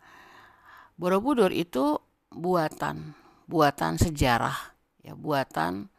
Borobudur 0.99 1.55
itu 1.55 2.03
buatan 2.35 3.15
buatan 3.47 3.95
sejarah 3.95 4.75
ya 5.07 5.15
buatan 5.15 5.94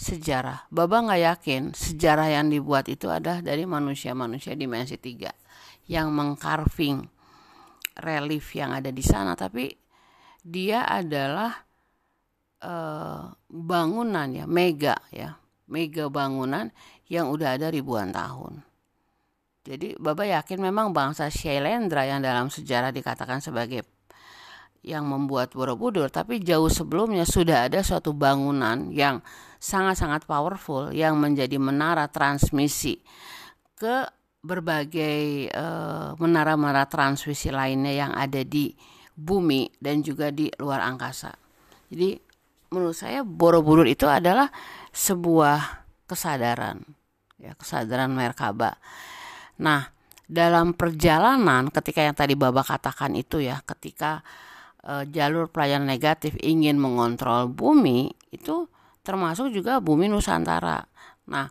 sejarah. 0.00 0.64
Baba 0.72 1.04
nggak 1.04 1.20
yakin 1.20 1.62
sejarah 1.76 2.32
yang 2.32 2.48
dibuat 2.48 2.88
itu 2.88 3.12
ada 3.12 3.44
dari 3.44 3.68
manusia-manusia 3.68 4.56
dimensi 4.56 4.96
tiga 4.96 5.28
yang 5.92 6.08
mengcarving 6.08 7.04
relief 8.00 8.56
yang 8.56 8.72
ada 8.72 8.88
di 8.88 9.04
sana, 9.04 9.36
tapi 9.36 9.68
dia 10.40 10.88
adalah 10.88 11.52
uh, 12.64 13.28
bangunan 13.52 14.24
ya 14.32 14.48
mega 14.48 14.96
ya 15.12 15.36
mega 15.68 16.08
bangunan 16.08 16.72
yang 17.12 17.28
udah 17.28 17.60
ada 17.60 17.68
ribuan 17.68 18.08
tahun. 18.08 18.64
Jadi 19.60 20.00
Baba 20.00 20.24
yakin 20.24 20.64
memang 20.64 20.96
bangsa 20.96 21.28
Shailendra 21.28 22.08
yang 22.08 22.24
dalam 22.24 22.48
sejarah 22.48 22.88
dikatakan 22.88 23.44
sebagai 23.44 23.84
yang 24.80 25.04
membuat 25.04 25.52
Borobudur, 25.52 26.08
tapi 26.08 26.40
jauh 26.40 26.72
sebelumnya 26.72 27.28
sudah 27.28 27.68
ada 27.68 27.84
suatu 27.84 28.16
bangunan 28.16 28.88
yang 28.88 29.20
sangat-sangat 29.60 30.24
powerful 30.24 30.88
yang 30.90 31.20
menjadi 31.20 31.60
menara 31.60 32.08
transmisi 32.08 33.04
ke 33.76 34.08
berbagai 34.40 35.52
menara 35.52 36.16
menara-menara 36.16 36.88
transmisi 36.88 37.52
lainnya 37.52 37.92
yang 37.92 38.12
ada 38.16 38.40
di 38.40 38.72
bumi 39.12 39.68
dan 39.76 40.00
juga 40.00 40.32
di 40.32 40.48
luar 40.56 40.80
angkasa. 40.80 41.36
Jadi 41.92 42.16
menurut 42.72 42.96
saya 42.96 43.20
Borobudur 43.20 43.84
itu 43.84 44.08
adalah 44.08 44.48
sebuah 44.96 45.84
kesadaran, 46.08 46.80
ya 47.36 47.52
kesadaran 47.52 48.08
Merkaba. 48.08 48.80
Nah, 49.60 49.92
dalam 50.24 50.72
perjalanan 50.72 51.68
ketika 51.68 52.00
yang 52.00 52.16
tadi 52.16 52.32
Baba 52.38 52.64
katakan 52.64 53.12
itu 53.18 53.44
ya, 53.44 53.60
ketika 53.66 54.24
uh, 54.86 55.04
jalur 55.04 55.52
pelayanan 55.52 55.90
negatif 55.90 56.38
ingin 56.40 56.80
mengontrol 56.80 57.50
bumi 57.50 58.14
itu 58.32 58.70
termasuk 59.00 59.52
juga 59.52 59.80
bumi 59.80 60.08
Nusantara. 60.08 60.84
Nah, 61.30 61.48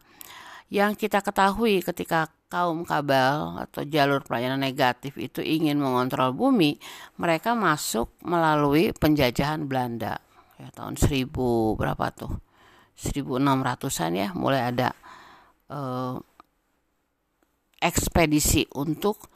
yang 0.70 0.94
kita 0.94 1.26
ketahui 1.26 1.82
ketika 1.82 2.30
kaum 2.50 2.82
kabel 2.82 3.62
atau 3.62 3.86
jalur 3.86 4.26
pelayanan 4.26 4.62
negatif 4.62 5.14
itu 5.22 5.42
ingin 5.42 5.78
mengontrol 5.78 6.34
bumi, 6.34 6.82
mereka 7.22 7.54
masuk 7.54 8.10
melalui 8.26 8.90
penjajahan 8.98 9.70
Belanda. 9.70 10.18
Ya, 10.58 10.74
tahun 10.74 10.98
1000 10.98 11.30
berapa 11.78 12.06
tuh? 12.12 12.42
1600-an 13.00 14.12
ya, 14.12 14.28
mulai 14.36 14.62
ada 14.76 14.92
eh, 15.72 16.16
ekspedisi 17.80 18.68
untuk 18.76 19.30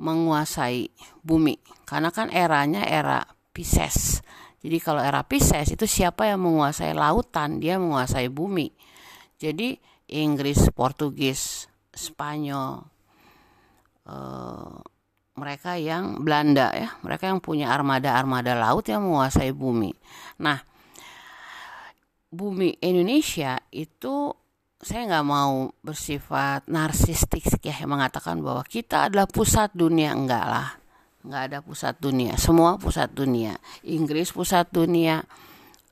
menguasai 0.00 0.88
bumi. 1.20 1.60
Karena 1.84 2.08
kan 2.14 2.32
eranya 2.32 2.84
era 2.86 3.24
Pisces. 3.52 4.20
Jadi 4.66 4.82
kalau 4.82 4.98
era 4.98 5.22
Pisces 5.22 5.70
itu 5.70 5.86
siapa 5.86 6.26
yang 6.26 6.42
menguasai 6.42 6.90
lautan, 6.90 7.62
dia 7.62 7.78
menguasai 7.78 8.26
bumi. 8.26 8.74
Jadi 9.38 9.78
Inggris, 10.10 10.58
Portugis, 10.74 11.70
Spanyol, 11.94 12.82
uh, 14.10 14.74
mereka 15.38 15.78
yang 15.78 16.18
Belanda 16.18 16.74
ya, 16.74 16.98
mereka 17.06 17.30
yang 17.30 17.38
punya 17.38 17.70
armada-armada 17.70 18.58
laut 18.58 18.82
yang 18.90 19.06
menguasai 19.06 19.54
bumi. 19.54 19.94
Nah, 20.42 20.58
bumi 22.34 22.82
Indonesia 22.82 23.62
itu 23.70 24.34
saya 24.82 25.06
nggak 25.06 25.26
mau 25.30 25.70
bersifat 25.78 26.66
narsistik 26.66 27.46
ya 27.62 27.86
mengatakan 27.86 28.42
bahwa 28.42 28.66
kita 28.66 29.06
adalah 29.06 29.30
pusat 29.30 29.70
dunia 29.78 30.10
enggak 30.10 30.42
lah 30.42 30.85
nggak 31.26 31.42
ada 31.52 31.58
pusat 31.60 31.98
dunia. 31.98 32.38
Semua 32.38 32.78
pusat 32.78 33.10
dunia. 33.10 33.58
Inggris 33.82 34.30
pusat 34.30 34.70
dunia 34.70 35.26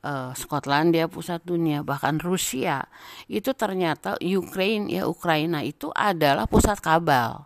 uh, 0.04 0.30
Skotlandia 0.36 1.10
pusat 1.10 1.42
dunia 1.42 1.82
bahkan 1.82 2.22
Rusia. 2.22 2.86
Itu 3.26 3.56
ternyata 3.58 4.20
Ukraine 4.22 4.86
ya 4.92 5.10
Ukraina 5.10 5.64
itu 5.66 5.90
adalah 5.90 6.46
pusat 6.46 6.78
kabel. 6.78 7.42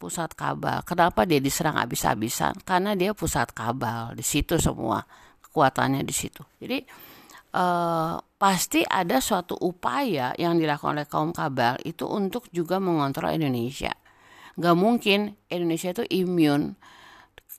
Pusat 0.00 0.34
kabel. 0.34 0.78
Kenapa 0.84 1.24
dia 1.24 1.38
diserang 1.38 1.78
habis-habisan? 1.78 2.60
Karena 2.66 2.98
dia 2.98 3.14
pusat 3.14 3.54
kabel. 3.54 4.18
Di 4.18 4.24
situ 4.26 4.58
semua. 4.58 5.00
Kekuatannya 5.40 6.02
di 6.02 6.10
situ. 6.10 6.42
Jadi 6.58 6.82
uh, 7.54 8.18
pasti 8.18 8.82
ada 8.82 9.22
suatu 9.22 9.54
upaya 9.62 10.34
yang 10.34 10.58
dilakukan 10.58 10.98
oleh 10.98 11.08
kaum 11.08 11.30
kabel 11.30 11.78
itu 11.86 12.04
untuk 12.04 12.50
juga 12.50 12.82
mengontrol 12.82 13.32
Indonesia 13.32 13.94
Gak 14.54 14.76
mungkin 14.78 15.34
Indonesia 15.50 15.90
itu 15.90 16.04
imun 16.24 16.78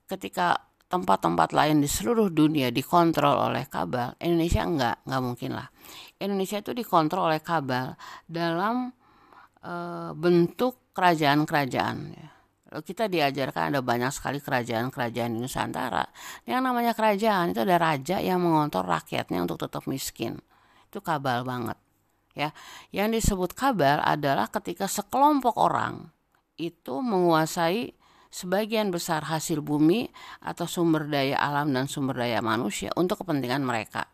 ketika 0.07 0.65
tempat-tempat 0.85 1.51
lain 1.51 1.81
di 1.81 1.89
seluruh 1.89 2.29
dunia 2.29 2.69
dikontrol 2.69 3.51
oleh 3.51 3.65
kabel, 3.65 4.13
Indonesia 4.21 4.61
enggak, 4.63 4.95
enggak 5.03 5.21
mungkin 5.21 5.51
lah. 5.57 5.67
Indonesia 6.21 6.61
itu 6.61 6.71
dikontrol 6.71 7.33
oleh 7.33 7.41
kabel 7.41 7.97
dalam 8.29 8.93
e, 9.59 9.73
bentuk 10.15 10.93
kerajaan-kerajaan. 10.95 11.97
Ya. 12.15 12.27
Kita 12.75 13.07
diajarkan 13.07 13.71
ada 13.75 13.81
banyak 13.83 14.11
sekali 14.11 14.39
kerajaan-kerajaan 14.39 15.31
di 15.35 15.39
Nusantara. 15.39 16.05
Yang 16.47 16.61
namanya 16.63 16.93
kerajaan 16.95 17.51
itu 17.55 17.63
ada 17.63 17.77
raja 17.79 18.17
yang 18.19 18.39
mengontrol 18.39 18.87
rakyatnya 18.87 19.43
untuk 19.43 19.59
tetap 19.59 19.87
miskin. 19.91 20.39
Itu 20.91 20.99
kabel 21.03 21.43
banget. 21.43 21.75
Ya, 22.35 22.51
yang 22.91 23.15
disebut 23.15 23.55
kabel 23.55 24.03
adalah 24.03 24.51
ketika 24.51 24.91
sekelompok 24.91 25.55
orang 25.55 26.14
itu 26.55 27.03
menguasai 27.03 27.95
sebagian 28.35 28.91
besar 28.91 29.23
hasil 29.31 29.63
bumi 29.63 30.11
atau 30.43 30.67
sumber 30.67 31.07
daya 31.07 31.39
alam 31.39 31.71
dan 31.71 31.87
sumber 31.87 32.19
daya 32.19 32.43
manusia 32.43 32.91
untuk 32.99 33.23
kepentingan 33.23 33.63
mereka. 33.63 34.11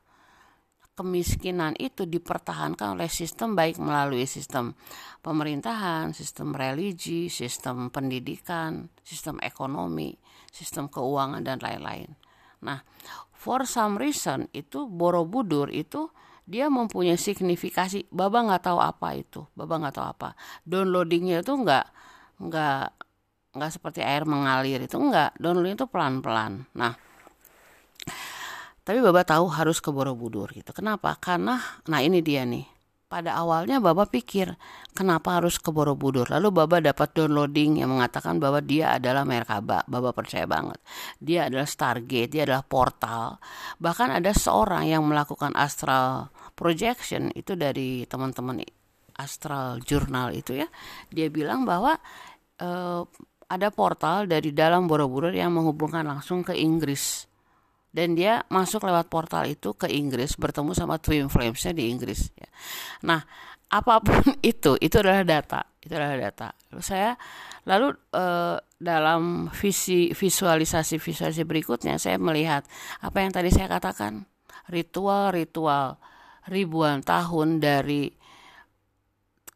Kemiskinan 0.94 1.74
itu 1.82 2.06
dipertahankan 2.06 3.00
oleh 3.00 3.10
sistem 3.10 3.58
baik 3.58 3.82
melalui 3.82 4.30
sistem 4.30 4.78
pemerintahan, 5.26 6.14
sistem 6.14 6.54
religi, 6.54 7.32
sistem 7.32 7.90
pendidikan, 7.90 8.92
sistem 9.02 9.42
ekonomi, 9.42 10.14
sistem 10.54 10.92
keuangan 10.92 11.42
dan 11.42 11.58
lain-lain. 11.58 12.14
Nah, 12.62 12.86
for 13.34 13.66
some 13.66 13.98
reason 13.98 14.46
itu 14.54 14.86
Borobudur 14.86 15.74
itu 15.74 16.14
dia 16.46 16.70
mempunyai 16.70 17.18
signifikasi. 17.18 18.12
Baba 18.12 18.46
nggak 18.46 18.70
tahu 18.70 18.80
apa 18.84 19.18
itu, 19.18 19.48
Baba 19.58 19.82
nggak 19.82 19.96
tahu 19.96 20.06
apa. 20.06 20.30
Downloadingnya 20.68 21.42
itu 21.42 21.54
nggak 21.56 21.86
nggak 22.42 22.86
nggak 23.52 23.72
seperti 23.72 24.02
air 24.02 24.26
mengalir 24.26 24.82
itu 24.82 24.98
nggak 24.98 25.38
downloading 25.38 25.78
itu 25.78 25.86
pelan 25.86 26.20
pelan 26.26 26.66
nah 26.74 26.98
tapi 28.82 28.98
Baba 28.98 29.22
tahu 29.22 29.46
harus 29.54 29.78
ke 29.78 29.94
Borobudur 29.94 30.50
gitu. 30.58 30.74
Kenapa? 30.74 31.14
Karena 31.22 31.62
nah 31.86 32.02
ini 32.02 32.20
dia 32.26 32.42
nih. 32.50 32.66
Pada 33.12 33.36
awalnya 33.36 33.84
Baba 33.84 34.08
pikir 34.08 34.56
kenapa 34.96 35.38
harus 35.38 35.60
ke 35.62 35.70
Borobudur? 35.70 36.26
Lalu 36.32 36.50
Baba 36.50 36.82
dapat 36.82 37.14
downloading 37.14 37.84
yang 37.84 37.94
mengatakan 37.94 38.42
bahwa 38.42 38.64
dia 38.64 38.98
adalah 38.98 39.22
Merkaba. 39.28 39.86
Baba 39.86 40.16
percaya 40.16 40.50
banget. 40.50 40.82
Dia 41.22 41.52
adalah 41.52 41.70
Stargate 41.70 42.32
dia 42.34 42.44
adalah 42.48 42.66
portal. 42.66 43.38
Bahkan 43.78 44.18
ada 44.18 44.32
seorang 44.34 44.90
yang 44.90 45.06
melakukan 45.06 45.54
astral 45.54 46.34
projection 46.58 47.30
itu 47.38 47.54
dari 47.54 48.10
teman-teman 48.10 48.66
astral 49.22 49.78
journal 49.86 50.34
itu 50.34 50.58
ya. 50.58 50.68
Dia 51.14 51.30
bilang 51.30 51.70
bahwa 51.70 52.02
uh, 52.62 53.02
ada 53.52 53.68
portal 53.74 54.30
dari 54.30 54.56
dalam 54.56 54.88
Borobudur 54.88 55.36
yang 55.36 55.52
menghubungkan 55.52 56.08
langsung 56.08 56.46
ke 56.46 56.56
Inggris 56.56 57.28
dan 57.92 58.16
dia 58.16 58.48
masuk 58.48 58.88
lewat 58.88 59.12
portal 59.12 59.44
itu 59.52 59.76
ke 59.76 59.92
Inggris 59.92 60.40
bertemu 60.40 60.72
sama 60.72 60.96
twin 60.96 61.28
flamesnya 61.28 61.76
di 61.76 61.92
Inggris 61.92 62.32
ya. 62.32 62.48
nah 63.04 63.20
apa 63.68 64.00
pun 64.00 64.24
itu 64.52 64.80
itu 64.80 64.96
adalah 65.00 65.28
data 65.28 65.68
itu 65.84 65.92
adalah 65.92 66.16
data 66.16 66.56
lalu 66.72 66.82
saya 66.84 67.12
lalu 67.68 67.88
uh, 68.16 68.58
dalam 68.80 69.52
visi 69.52 70.16
visualisasi 70.16 70.98
visualisasi 70.98 71.44
berikutnya 71.44 72.00
saya 72.00 72.16
melihat 72.16 72.64
apa 73.04 73.18
yang 73.20 73.36
tadi 73.36 73.52
saya 73.52 73.68
katakan 73.68 74.24
ritual-ritual 74.72 76.00
ribuan 76.48 77.04
tahun 77.04 77.60
dari 77.60 78.10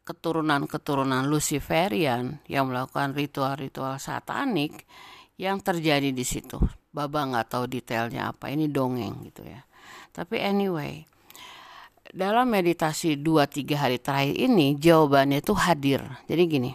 keturunan-keturunan 0.06 1.26
Luciferian 1.26 2.38
yang 2.46 2.70
melakukan 2.70 3.18
ritual-ritual 3.18 3.98
satanik 3.98 4.86
yang 5.36 5.60
terjadi 5.60 6.14
di 6.14 6.22
situ. 6.22 6.62
Baba 6.94 7.28
nggak 7.28 7.52
tahu 7.52 7.66
detailnya 7.68 8.32
apa, 8.32 8.54
ini 8.54 8.72
dongeng 8.72 9.26
gitu 9.28 9.44
ya. 9.44 9.66
Tapi 10.16 10.40
anyway, 10.40 11.04
dalam 12.14 12.48
meditasi 12.48 13.20
2-3 13.20 13.76
hari 13.76 13.98
terakhir 14.00 14.36
ini 14.38 14.80
jawabannya 14.80 15.44
itu 15.44 15.52
hadir. 15.58 16.00
Jadi 16.30 16.44
gini, 16.48 16.72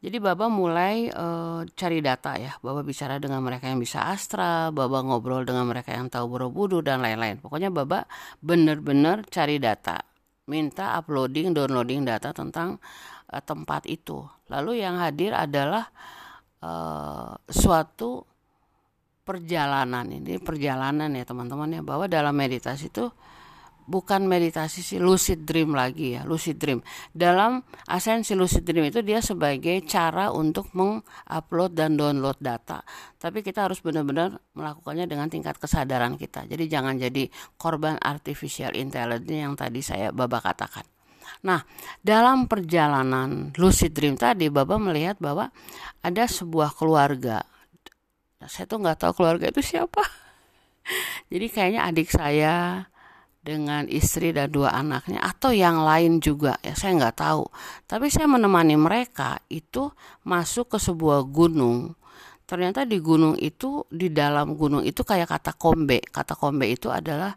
jadi 0.00 0.16
Baba 0.16 0.48
mulai 0.48 1.12
uh, 1.12 1.60
cari 1.76 2.00
data 2.00 2.32
ya. 2.40 2.56
Baba 2.64 2.80
bicara 2.80 3.20
dengan 3.20 3.44
mereka 3.44 3.68
yang 3.68 3.76
bisa 3.76 4.08
astra, 4.08 4.72
Baba 4.72 5.04
ngobrol 5.04 5.44
dengan 5.44 5.68
mereka 5.68 5.92
yang 5.92 6.08
tahu 6.08 6.36
borobudur 6.36 6.80
dan 6.80 7.04
lain-lain. 7.04 7.36
Pokoknya 7.36 7.68
Baba 7.68 8.08
benar-benar 8.40 9.28
cari 9.28 9.60
data, 9.60 10.00
minta 10.50 10.98
uploading, 10.98 11.54
downloading 11.54 12.02
data 12.02 12.34
tentang 12.34 12.82
uh, 13.30 13.38
tempat 13.38 13.86
itu. 13.86 14.26
Lalu 14.50 14.82
yang 14.82 14.98
hadir 14.98 15.30
adalah 15.30 15.86
uh, 16.66 17.38
suatu 17.46 18.26
perjalanan 19.22 20.10
ini 20.10 20.42
perjalanan 20.42 21.14
ya 21.14 21.22
teman-teman 21.22 21.70
ya 21.70 21.82
bahwa 21.86 22.10
dalam 22.10 22.34
meditasi 22.34 22.90
itu 22.90 23.06
bukan 23.90 24.30
meditasi 24.30 24.86
si 24.86 24.96
lucid 25.02 25.42
dream 25.42 25.74
lagi 25.74 26.14
ya 26.14 26.22
lucid 26.22 26.62
dream 26.62 26.78
dalam 27.10 27.66
asensi 27.90 28.38
lucid 28.38 28.62
dream 28.62 28.86
itu 28.86 29.02
dia 29.02 29.18
sebagai 29.18 29.82
cara 29.82 30.30
untuk 30.30 30.70
mengupload 30.78 31.74
dan 31.74 31.98
download 31.98 32.38
data 32.38 32.86
tapi 33.18 33.42
kita 33.42 33.66
harus 33.66 33.82
benar-benar 33.82 34.38
melakukannya 34.54 35.10
dengan 35.10 35.26
tingkat 35.26 35.58
kesadaran 35.58 36.14
kita 36.14 36.46
jadi 36.46 36.70
jangan 36.70 37.02
jadi 37.02 37.26
korban 37.58 37.98
artificial 37.98 38.78
intelligence 38.78 39.42
yang 39.42 39.58
tadi 39.58 39.82
saya 39.82 40.14
baba 40.14 40.38
katakan 40.38 40.86
Nah, 41.40 41.64
dalam 42.04 42.44
perjalanan 42.44 43.48
lucid 43.56 43.96
dream 43.96 44.12
tadi, 44.12 44.52
Baba 44.52 44.76
melihat 44.76 45.16
bahwa 45.16 45.48
ada 46.04 46.28
sebuah 46.28 46.76
keluarga. 46.76 47.40
Saya 48.44 48.68
tuh 48.68 48.84
nggak 48.84 49.00
tahu 49.00 49.24
keluarga 49.24 49.48
itu 49.48 49.64
siapa. 49.64 50.04
Jadi 51.32 51.46
kayaknya 51.48 51.88
adik 51.88 52.12
saya, 52.12 52.84
dengan 53.40 53.88
istri 53.88 54.36
dan 54.36 54.52
dua 54.52 54.76
anaknya 54.76 55.24
atau 55.24 55.48
yang 55.48 55.80
lain 55.80 56.20
juga 56.20 56.60
ya 56.60 56.76
saya 56.76 56.96
nggak 57.00 57.16
tahu. 57.16 57.44
Tapi 57.88 58.12
saya 58.12 58.28
menemani 58.28 58.76
mereka 58.76 59.40
itu 59.48 59.88
masuk 60.28 60.76
ke 60.76 60.78
sebuah 60.78 61.24
gunung. 61.24 61.96
Ternyata 62.44 62.84
di 62.84 63.00
gunung 63.00 63.38
itu 63.40 63.88
di 63.88 64.12
dalam 64.12 64.58
gunung 64.58 64.84
itu 64.84 65.00
kayak 65.00 65.30
kata 65.32 65.56
kombe. 65.56 66.04
Kata 66.04 66.36
kombe 66.36 66.68
itu 66.68 66.92
adalah 66.92 67.32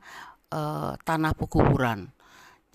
e, 0.52 0.62
tanah 1.00 1.32
pekuburan. 1.38 2.12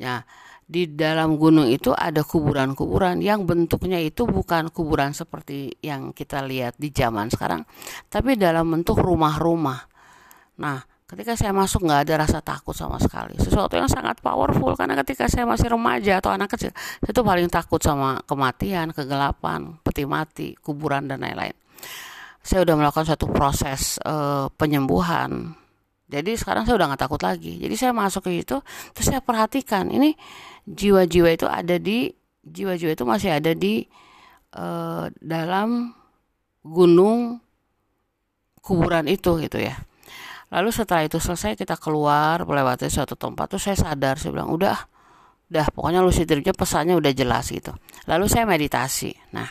Ya 0.00 0.24
di 0.68 0.84
dalam 0.84 1.40
gunung 1.40 1.68
itu 1.68 1.92
ada 1.92 2.24
kuburan-kuburan. 2.24 3.20
Yang 3.20 3.44
bentuknya 3.44 4.00
itu 4.00 4.24
bukan 4.24 4.72
kuburan 4.72 5.12
seperti 5.12 5.76
yang 5.84 6.16
kita 6.16 6.40
lihat 6.44 6.80
di 6.80 6.88
zaman 6.94 7.28
sekarang 7.28 7.68
tapi 8.08 8.40
dalam 8.40 8.72
bentuk 8.72 8.96
rumah-rumah. 9.02 9.84
Nah 10.64 10.97
ketika 11.08 11.32
saya 11.40 11.56
masuk 11.56 11.88
nggak 11.88 12.00
ada 12.04 12.14
rasa 12.28 12.38
takut 12.44 12.76
sama 12.76 13.00
sekali. 13.00 13.32
Sesuatu 13.40 13.72
yang 13.80 13.88
sangat 13.88 14.20
powerful 14.20 14.76
karena 14.76 14.92
ketika 15.00 15.24
saya 15.24 15.48
masih 15.48 15.72
remaja 15.72 16.20
atau 16.20 16.28
anak 16.28 16.52
kecil 16.52 16.68
saya 16.76 17.12
tuh 17.16 17.24
paling 17.24 17.48
takut 17.48 17.80
sama 17.80 18.20
kematian 18.28 18.92
kegelapan 18.92 19.80
peti 19.80 20.04
mati 20.04 20.48
kuburan 20.60 21.08
dan 21.08 21.24
lain-lain. 21.24 21.56
Saya 22.44 22.64
udah 22.64 22.74
melakukan 22.76 23.08
satu 23.08 23.28
proses 23.32 23.96
uh, 24.04 24.52
penyembuhan. 24.60 25.56
Jadi 26.08 26.36
sekarang 26.36 26.64
saya 26.64 26.80
udah 26.80 26.92
nggak 26.92 27.02
takut 27.08 27.20
lagi. 27.20 27.56
Jadi 27.56 27.74
saya 27.76 27.92
masuk 27.96 28.28
ke 28.28 28.44
itu 28.44 28.60
terus 28.92 29.08
saya 29.08 29.24
perhatikan 29.24 29.88
ini 29.88 30.12
jiwa-jiwa 30.68 31.28
itu 31.32 31.48
ada 31.48 31.80
di 31.80 32.12
jiwa-jiwa 32.44 32.92
itu 32.92 33.04
masih 33.08 33.32
ada 33.32 33.56
di 33.56 33.88
uh, 34.56 35.08
dalam 35.24 35.96
gunung 36.60 37.40
kuburan 38.60 39.08
itu 39.08 39.40
gitu 39.40 39.56
ya 39.56 39.88
lalu 40.48 40.70
setelah 40.72 41.04
itu 41.04 41.20
selesai 41.20 41.56
kita 41.56 41.76
keluar 41.76 42.44
melewati 42.48 42.88
suatu 42.88 43.14
tempat 43.14 43.52
tuh 43.52 43.60
saya 43.60 43.76
sadar 43.76 44.16
saya 44.16 44.32
bilang 44.32 44.48
udah 44.48 44.76
udah 45.48 45.66
pokoknya 45.72 46.04
lucid 46.04 46.28
dreamnya 46.28 46.52
pesannya 46.52 46.94
udah 46.96 47.12
jelas 47.16 47.48
gitu. 47.48 47.72
Lalu 48.04 48.28
saya 48.28 48.44
meditasi. 48.44 49.12
Nah 49.32 49.48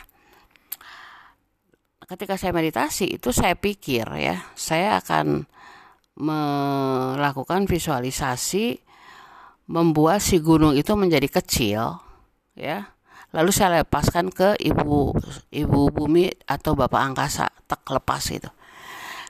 ketika 2.08 2.40
saya 2.40 2.56
meditasi 2.56 3.20
itu 3.20 3.34
saya 3.36 3.52
pikir 3.52 4.08
ya 4.16 4.40
saya 4.56 4.96
akan 5.02 5.44
melakukan 6.18 7.68
visualisasi 7.68 8.80
membuat 9.68 10.24
si 10.24 10.40
gunung 10.40 10.74
itu 10.74 10.94
menjadi 10.94 11.28
kecil 11.28 11.98
ya. 12.54 12.94
Lalu 13.28 13.50
saya 13.52 13.84
lepaskan 13.84 14.32
ke 14.32 14.56
ibu 14.56 15.12
ibu 15.52 15.80
bumi 15.92 16.32
atau 16.48 16.72
bapak 16.72 17.02
angkasa 17.12 17.44
tak 17.68 17.84
lepas 17.92 18.24
itu 18.32 18.48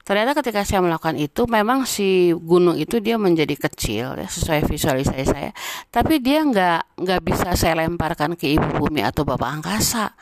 ternyata 0.08 0.32
ketika 0.40 0.64
saya 0.64 0.80
melakukan 0.80 1.20
itu 1.20 1.44
memang 1.44 1.84
si 1.84 2.32
gunung 2.32 2.80
itu 2.80 2.96
dia 2.96 3.20
menjadi 3.20 3.52
kecil 3.60 4.16
ya 4.16 4.24
sesuai 4.24 4.64
visualisasi 4.64 5.24
saya 5.28 5.52
tapi 5.92 6.24
dia 6.24 6.40
nggak 6.48 6.96
nggak 6.96 7.20
bisa 7.20 7.52
saya 7.52 7.84
lemparkan 7.84 8.32
ke 8.40 8.56
ibu 8.56 8.80
bumi 8.80 9.04
atau 9.04 9.28
bapak 9.28 9.60
angkasa 9.60 10.16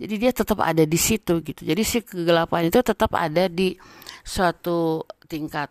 jadi 0.00 0.14
dia 0.16 0.32
tetap 0.32 0.64
ada 0.64 0.88
di 0.88 0.96
situ 0.96 1.44
gitu 1.44 1.68
jadi 1.68 1.82
si 1.84 2.00
kegelapan 2.00 2.72
itu 2.72 2.80
tetap 2.80 3.12
ada 3.12 3.44
di 3.44 3.76
suatu 4.24 5.04
tingkat 5.28 5.68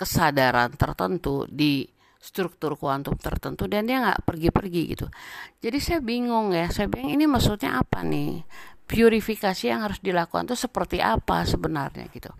kesadaran 0.00 0.72
tertentu 0.72 1.44
di 1.52 1.84
struktur 2.26 2.74
kuantum 2.74 3.14
tertentu 3.14 3.70
dan 3.70 3.86
dia 3.86 4.02
nggak 4.02 4.26
pergi-pergi 4.26 4.82
gitu. 4.98 5.06
Jadi 5.62 5.78
saya 5.78 6.02
bingung 6.02 6.50
ya, 6.50 6.66
saya 6.74 6.90
bingung 6.90 7.14
ini 7.14 7.24
maksudnya 7.30 7.78
apa 7.78 8.02
nih? 8.02 8.42
Purifikasi 8.86 9.66
yang 9.66 9.82
harus 9.82 9.98
dilakukan 9.98 10.46
itu 10.46 10.54
seperti 10.54 11.02
apa 11.02 11.42
sebenarnya 11.42 12.06
gitu. 12.14 12.30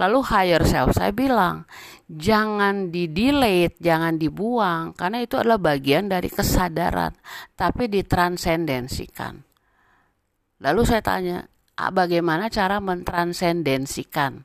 Lalu 0.00 0.18
higher 0.24 0.64
self 0.64 0.96
saya 0.96 1.12
bilang 1.12 1.68
jangan 2.08 2.88
di 2.88 3.12
delete, 3.12 3.76
jangan 3.78 4.16
dibuang 4.16 4.96
karena 4.96 5.20
itu 5.20 5.36
adalah 5.36 5.60
bagian 5.60 6.08
dari 6.08 6.32
kesadaran 6.32 7.12
tapi 7.52 7.92
ditransendensikan. 7.92 9.44
Lalu 10.60 10.80
saya 10.84 11.00
tanya, 11.04 11.38
bagaimana 11.76 12.52
cara 12.52 12.80
mentransendensikan? 12.80 14.44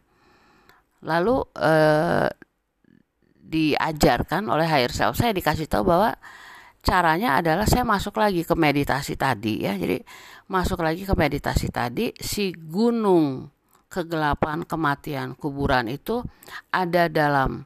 Lalu 1.04 1.36
eh, 1.60 2.30
diajarkan 3.46 4.52
oleh 4.52 4.68
higher 4.68 4.92
self 4.92 5.16
saya 5.20 5.32
dikasih 5.32 5.68
tahu 5.72 5.88
bahwa 5.88 6.16
caranya 6.86 7.42
adalah 7.42 7.66
saya 7.66 7.82
masuk 7.82 8.22
lagi 8.22 8.46
ke 8.46 8.54
meditasi 8.54 9.18
tadi 9.18 9.66
ya. 9.66 9.74
Jadi 9.74 9.98
masuk 10.54 10.86
lagi 10.86 11.02
ke 11.02 11.18
meditasi 11.18 11.74
tadi 11.74 12.14
si 12.22 12.54
gunung 12.54 13.50
kegelapan 13.90 14.62
kematian 14.70 15.34
kuburan 15.34 15.90
itu 15.90 16.22
ada 16.70 17.10
dalam 17.10 17.66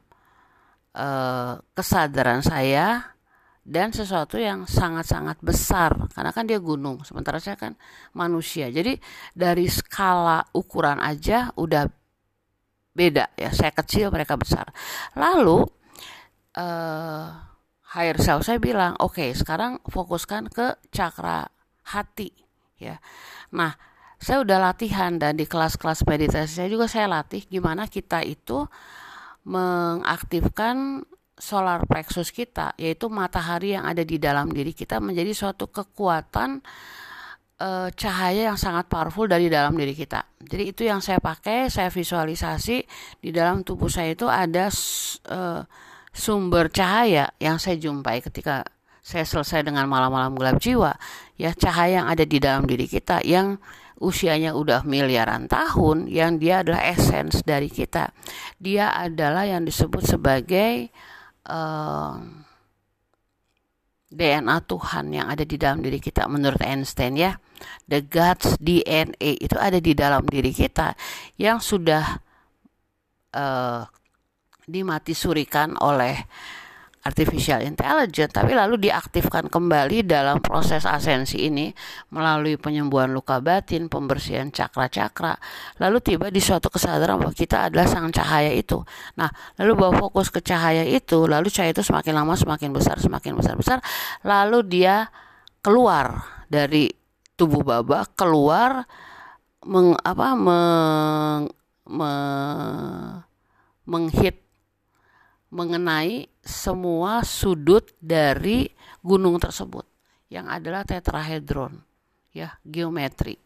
uh, 0.95 1.53
kesadaran 1.75 2.39
saya 2.39 3.17
dan 3.67 3.91
sesuatu 3.91 4.39
yang 4.39 4.63
sangat-sangat 4.63 5.43
besar. 5.43 5.91
Karena 6.15 6.31
kan 6.31 6.47
dia 6.47 6.63
gunung 6.63 7.03
sementara 7.03 7.43
saya 7.43 7.59
kan 7.59 7.75
manusia. 8.15 8.71
Jadi 8.71 8.95
dari 9.35 9.67
skala 9.67 10.41
ukuran 10.55 11.03
aja 11.03 11.51
udah 11.59 11.85
beda 12.95 13.35
ya. 13.35 13.51
Saya 13.51 13.75
kecil 13.75 14.09
mereka 14.09 14.39
besar. 14.39 14.71
Lalu 15.19 15.67
uh, 16.55 17.48
higher 17.95 18.17
self. 18.21 18.45
Saya 18.45 18.61
bilang 18.61 18.93
oke 19.01 19.17
okay, 19.17 19.29
sekarang 19.33 19.81
fokuskan 19.87 20.49
ke 20.51 20.77
cakra 20.93 21.49
hati. 21.89 22.31
Ya. 22.77 23.01
Nah 23.55 23.75
saya 24.19 24.43
udah 24.43 24.59
latihan 24.59 25.15
dan 25.15 25.39
di 25.39 25.47
kelas-kelas 25.47 26.03
meditasi 26.03 26.59
saya 26.59 26.69
juga 26.69 26.91
saya 26.91 27.07
latih 27.07 27.47
gimana 27.47 27.87
kita 27.87 28.19
itu 28.19 28.67
mengaktifkan 29.47 31.07
solar 31.39 31.87
plexus 31.87 32.35
kita 32.35 32.75
yaitu 32.75 33.07
matahari 33.07 33.79
yang 33.79 33.87
ada 33.87 34.03
di 34.03 34.19
dalam 34.19 34.51
diri 34.51 34.75
kita 34.75 34.99
menjadi 34.99 35.31
suatu 35.31 35.71
kekuatan 35.71 36.59
e, 37.55 37.69
cahaya 37.95 38.51
yang 38.51 38.59
sangat 38.59 38.91
powerful 38.91 39.23
dari 39.23 39.47
dalam 39.47 39.71
diri 39.79 39.95
kita. 39.95 40.27
Jadi 40.43 40.63
itu 40.75 40.83
yang 40.83 40.99
saya 40.99 41.23
pakai, 41.23 41.71
saya 41.71 41.87
visualisasi 41.87 42.83
di 43.23 43.29
dalam 43.31 43.63
tubuh 43.63 43.87
saya 43.87 44.11
itu 44.11 44.27
ada 44.27 44.67
e, 45.31 45.39
sumber 46.19 46.67
cahaya 46.67 47.31
yang 47.39 47.55
saya 47.57 47.79
jumpai 47.79 48.19
ketika 48.19 48.67
saya 48.99 49.23
selesai 49.23 49.63
dengan 49.63 49.87
malam-malam 49.87 50.35
gelap 50.35 50.59
jiwa 50.59 50.93
ya 51.39 51.55
cahaya 51.55 52.03
yang 52.03 52.07
ada 52.11 52.27
di 52.27 52.37
dalam 52.37 52.67
diri 52.67 52.85
kita 52.85 53.23
yang 53.23 53.57
usianya 53.99 54.55
udah 54.55 54.87
miliaran 54.87 55.45
tahun 55.51 56.07
yang 56.07 56.39
dia 56.39 56.63
adalah 56.63 56.81
essence 56.87 57.43
dari 57.43 57.67
kita. 57.67 58.15
Dia 58.57 58.95
adalah 58.95 59.43
yang 59.43 59.67
disebut 59.67 60.07
sebagai 60.07 60.87
uh, 61.51 62.15
eh, 62.15 62.17
DNA 64.09 64.57
Tuhan 64.65 65.05
yang 65.13 65.27
ada 65.29 65.45
di 65.45 65.59
dalam 65.59 65.85
diri 65.85 66.01
kita 66.01 66.25
menurut 66.25 66.63
Einstein 66.63 67.19
ya. 67.19 67.37
The 67.85 68.07
God's 68.07 68.55
DNA 68.57 69.43
itu 69.43 69.59
ada 69.59 69.77
di 69.77 69.91
dalam 69.91 70.23
diri 70.25 70.55
kita 70.55 70.95
yang 71.35 71.59
sudah 71.59 72.23
uh, 73.35 73.83
dimati 74.69 75.17
surikan 75.17 75.73
oleh 75.81 76.15
artificial 76.99 77.63
intelligence 77.63 78.35
tapi 78.35 78.51
lalu 78.51 78.75
diaktifkan 78.89 79.47
kembali 79.47 80.03
dalam 80.03 80.43
proses 80.43 80.83
asensi 80.83 81.47
ini 81.47 81.71
melalui 82.11 82.59
penyembuhan 82.59 83.15
luka 83.15 83.39
batin, 83.39 83.87
pembersihan 83.87 84.51
cakra-cakra, 84.51 85.39
lalu 85.79 86.03
tiba 86.03 86.27
di 86.27 86.43
suatu 86.43 86.67
kesadaran 86.67 87.15
bahwa 87.15 87.31
kita 87.31 87.71
adalah 87.71 87.87
sang 87.87 88.11
cahaya 88.11 88.51
itu. 88.51 88.83
Nah, 89.15 89.31
lalu 89.55 89.79
bawa 89.79 89.93
fokus 89.95 90.27
ke 90.27 90.43
cahaya 90.43 90.83
itu, 90.83 91.23
lalu 91.23 91.47
cahaya 91.47 91.71
itu 91.71 91.83
semakin 91.87 92.13
lama 92.19 92.35
semakin 92.35 92.69
besar, 92.75 92.99
semakin 92.99 93.39
besar-besar, 93.39 93.79
lalu 94.27 94.59
dia 94.67 95.07
keluar 95.63 96.27
dari 96.51 96.91
tubuh 97.39 97.63
baba, 97.63 98.03
keluar 98.19 98.83
meng, 99.63 99.95
apa 100.03 100.35
meng, 100.35 101.41
me, 101.87 102.11
menghit 103.87 104.48
mengenai 105.49 106.29
semua 106.45 107.25
sudut 107.25 107.89
dari 107.97 108.69
gunung 109.01 109.41
tersebut 109.41 109.85
yang 110.29 110.45
adalah 110.49 110.85
tetrahedron 110.85 111.81
ya 112.33 112.57
geometri. 112.61 113.37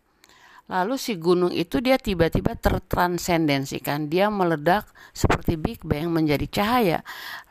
Lalu 0.71 0.95
si 0.95 1.19
gunung 1.19 1.51
itu 1.51 1.83
dia 1.83 1.99
tiba-tiba 1.99 2.55
tertransendensikan, 2.55 4.07
dia 4.07 4.31
meledak 4.31 4.87
seperti 5.11 5.59
Big 5.59 5.83
Bang 5.83 6.15
menjadi 6.15 6.47
cahaya. 6.47 6.99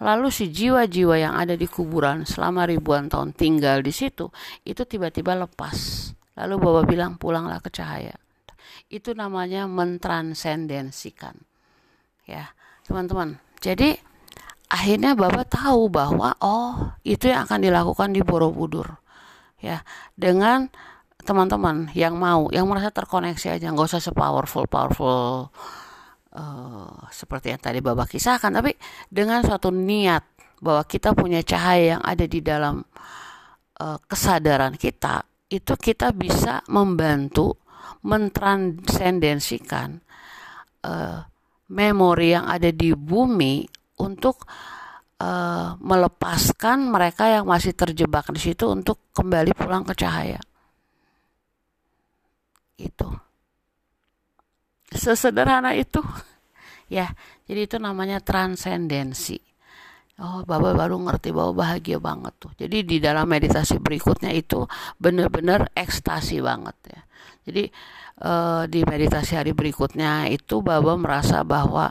Lalu 0.01 0.33
si 0.33 0.49
jiwa-jiwa 0.49 1.21
yang 1.21 1.37
ada 1.37 1.53
di 1.53 1.69
kuburan 1.69 2.25
selama 2.25 2.65
ribuan 2.65 3.13
tahun 3.13 3.37
tinggal 3.37 3.85
di 3.85 3.93
situ, 3.93 4.33
itu 4.65 4.89
tiba-tiba 4.89 5.37
lepas. 5.37 6.09
Lalu 6.41 6.55
Bapak 6.57 6.85
bilang 6.89 7.13
pulanglah 7.21 7.61
ke 7.61 7.69
cahaya. 7.69 8.17
Itu 8.89 9.13
namanya 9.13 9.69
mentransendensikan. 9.69 11.37
Ya, 12.25 12.57
teman-teman. 12.89 13.37
Jadi 13.61 14.01
akhirnya 14.73 15.13
Bapak 15.13 15.53
tahu 15.53 15.93
bahwa 15.93 16.33
oh 16.41 16.97
itu 17.05 17.29
yang 17.29 17.45
akan 17.45 17.61
dilakukan 17.61 18.17
di 18.17 18.25
Borobudur 18.25 18.97
ya. 19.61 19.85
Dengan 20.17 20.73
teman-teman 21.23 21.93
yang 21.93 22.17
mau 22.17 22.49
yang 22.49 22.65
merasa 22.67 22.89
terkoneksi 22.89 23.61
aja 23.61 23.71
nggak 23.71 23.87
usah 23.87 24.03
sepowerful 24.03 24.67
powerful 24.67 25.53
uh, 26.35 26.97
seperti 27.13 27.53
yang 27.53 27.61
tadi 27.61 27.85
Bapak 27.85 28.17
kisahkan. 28.17 28.49
Tapi 28.49 28.73
dengan 29.13 29.45
suatu 29.45 29.69
niat 29.69 30.25
bahwa 30.65 30.89
kita 30.89 31.13
punya 31.13 31.45
cahaya 31.45 31.99
yang 31.99 32.03
ada 32.03 32.25
di 32.25 32.41
dalam 32.41 32.81
uh, 33.77 33.99
kesadaran 34.09 34.81
kita 34.81 35.21
itu 35.53 35.77
kita 35.77 36.17
bisa 36.17 36.65
membantu 36.73 37.61
mentransendensikan 38.03 40.01
uh, 40.87 41.29
memori 41.69 42.33
yang 42.33 42.49
ada 42.49 42.73
di 42.73 42.97
bumi 42.97 43.82
untuk 44.03 44.43
uh, 45.23 45.79
melepaskan 45.79 46.91
mereka 46.91 47.31
yang 47.31 47.47
masih 47.47 47.73
terjebak 47.73 48.27
di 48.35 48.41
situ 48.43 48.67
untuk 48.67 48.99
kembali 49.15 49.55
pulang 49.55 49.87
ke 49.87 49.95
cahaya. 49.95 50.43
Itu. 52.75 53.07
Sesederhana 54.91 55.79
itu. 55.79 56.03
ya, 56.99 57.15
jadi 57.47 57.71
itu 57.71 57.77
namanya 57.79 58.19
transendensi. 58.19 59.39
Oh, 60.21 60.45
Bapak 60.45 60.77
baru 60.77 61.01
ngerti 61.03 61.33
bahwa 61.33 61.65
bahagia 61.65 61.97
banget 61.97 62.37
tuh. 62.37 62.53
Jadi 62.55 62.85
di 62.85 62.97
dalam 63.01 63.25
meditasi 63.27 63.81
berikutnya 63.81 64.31
itu 64.31 64.69
benar-benar 65.01 65.73
ekstasi 65.73 66.39
banget 66.45 66.77
ya. 66.85 67.01
Jadi 67.43 67.65
uh, 68.23 68.63
di 68.69 68.87
meditasi 68.87 69.35
hari 69.35 69.57
berikutnya 69.57 70.31
itu 70.31 70.61
Bapak 70.61 70.97
merasa 71.01 71.43
bahwa 71.43 71.91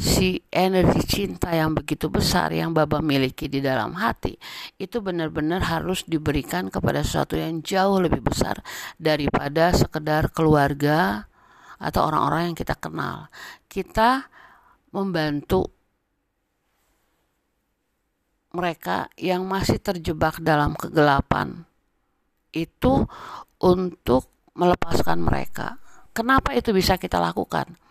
si 0.00 0.40
energi 0.48 1.04
cinta 1.04 1.52
yang 1.52 1.76
begitu 1.76 2.08
besar 2.08 2.56
yang 2.56 2.72
Baba 2.72 3.04
miliki 3.04 3.52
di 3.52 3.60
dalam 3.60 3.92
hati 4.00 4.32
itu 4.80 5.04
benar-benar 5.04 5.60
harus 5.68 6.08
diberikan 6.08 6.72
kepada 6.72 7.04
sesuatu 7.04 7.36
yang 7.36 7.60
jauh 7.60 8.00
lebih 8.00 8.24
besar 8.24 8.64
daripada 8.96 9.76
sekedar 9.76 10.32
keluarga 10.32 11.28
atau 11.76 12.08
orang-orang 12.08 12.52
yang 12.52 12.56
kita 12.56 12.72
kenal. 12.80 13.28
Kita 13.68 14.24
membantu 14.96 15.68
mereka 18.56 19.12
yang 19.20 19.44
masih 19.44 19.78
terjebak 19.84 20.40
dalam 20.40 20.72
kegelapan 20.80 21.68
itu 22.56 23.04
untuk 23.60 24.32
melepaskan 24.56 25.20
mereka. 25.20 25.76
Kenapa 26.16 26.56
itu 26.56 26.72
bisa 26.72 26.96
kita 26.96 27.20
lakukan? 27.20 27.89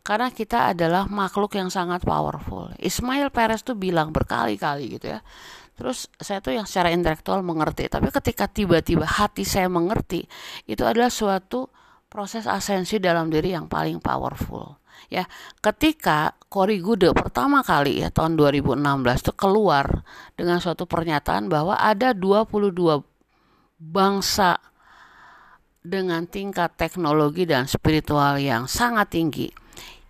Karena 0.00 0.32
kita 0.32 0.72
adalah 0.72 1.04
makhluk 1.06 1.56
yang 1.56 1.68
sangat 1.68 2.00
powerful. 2.02 2.72
Ismail 2.80 3.28
Perez 3.28 3.60
tuh 3.60 3.76
bilang 3.76 4.10
berkali-kali 4.10 4.96
gitu 4.96 5.12
ya. 5.12 5.20
Terus 5.76 6.12
saya 6.20 6.44
tuh 6.44 6.56
yang 6.56 6.68
secara 6.68 6.92
intelektual 6.92 7.40
mengerti, 7.40 7.88
tapi 7.88 8.12
ketika 8.12 8.44
tiba-tiba 8.44 9.08
hati 9.08 9.48
saya 9.48 9.68
mengerti, 9.72 10.28
itu 10.68 10.84
adalah 10.84 11.08
suatu 11.08 11.72
proses 12.10 12.44
asensi 12.44 13.00
dalam 13.00 13.32
diri 13.32 13.56
yang 13.56 13.64
paling 13.64 13.96
powerful. 13.96 14.76
Ya, 15.08 15.24
ketika 15.64 16.36
Cory 16.52 16.84
Gude 16.84 17.16
pertama 17.16 17.64
kali 17.64 18.04
ya 18.04 18.12
tahun 18.12 18.36
2016 18.36 19.24
itu 19.24 19.32
keluar 19.32 20.04
dengan 20.36 20.60
suatu 20.60 20.84
pernyataan 20.84 21.48
bahwa 21.48 21.80
ada 21.80 22.12
22 22.12 23.00
bangsa 23.80 24.60
dengan 25.80 26.28
tingkat 26.28 26.76
teknologi 26.76 27.48
dan 27.48 27.64
spiritual 27.64 28.36
yang 28.36 28.68
sangat 28.68 29.08
tinggi 29.16 29.48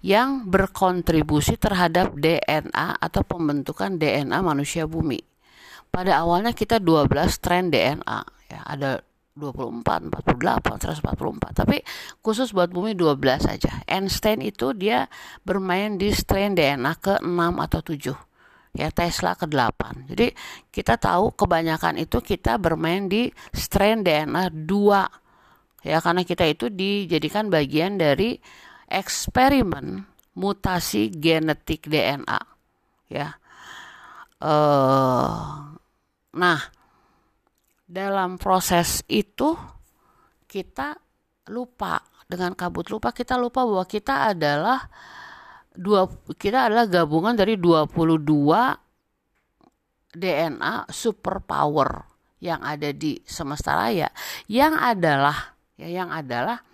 yang 0.00 0.48
berkontribusi 0.48 1.60
terhadap 1.60 2.16
DNA 2.16 2.96
atau 2.96 3.20
pembentukan 3.20 4.00
DNA 4.00 4.40
manusia 4.40 4.88
bumi. 4.88 5.20
Pada 5.90 6.22
awalnya 6.24 6.56
kita 6.56 6.80
12 6.80 7.10
tren 7.42 7.68
DNA, 7.68 8.20
ya 8.48 8.60
ada 8.64 8.90
24, 9.36 10.12
48, 10.12 11.00
144. 11.00 11.56
Tapi 11.64 11.80
khusus 12.20 12.52
buat 12.52 12.68
bumi 12.72 12.96
12 12.96 13.40
saja. 13.40 13.80
Einstein 13.86 14.44
itu 14.44 14.76
dia 14.76 15.06
bermain 15.44 15.96
di 15.96 16.10
strain 16.12 16.52
DNA 16.52 16.92
ke 17.00 17.14
6 17.22 17.64
atau 17.64 17.80
7. 17.80 18.14
Ya 18.70 18.88
Tesla 18.94 19.34
ke 19.34 19.50
8. 19.50 20.14
Jadi 20.14 20.30
kita 20.70 20.94
tahu 20.94 21.34
kebanyakan 21.34 21.98
itu 21.98 22.22
kita 22.22 22.54
bermain 22.60 23.10
di 23.10 23.34
strain 23.50 24.06
DNA 24.06 24.52
2. 24.54 25.88
Ya 25.90 25.98
karena 25.98 26.22
kita 26.22 26.44
itu 26.46 26.68
dijadikan 26.68 27.48
bagian 27.48 27.98
dari 27.98 28.38
eksperimen 28.90 30.04
mutasi 30.34 31.14
genetik 31.14 31.86
DNA 31.86 32.40
ya. 33.06 33.38
Uh, 34.40 35.76
nah 36.34 36.60
dalam 37.86 38.38
proses 38.40 39.06
itu 39.06 39.54
kita 40.50 40.98
lupa 41.50 42.02
dengan 42.26 42.54
kabut 42.54 42.90
lupa 42.90 43.10
kita 43.10 43.34
lupa 43.38 43.66
bahwa 43.66 43.84
kita 43.86 44.34
adalah 44.34 44.86
dua 45.74 46.06
kita 46.34 46.70
adalah 46.70 46.86
gabungan 46.86 47.34
dari 47.34 47.58
22 47.58 47.94
DNA 50.10 50.90
superpower 50.90 52.10
yang 52.42 52.64
ada 52.64 52.90
di 52.90 53.20
semesta 53.22 53.78
raya. 53.78 54.08
Yang 54.50 54.74
adalah 54.80 55.54
ya 55.78 55.88
yang 55.88 56.10
adalah 56.10 56.64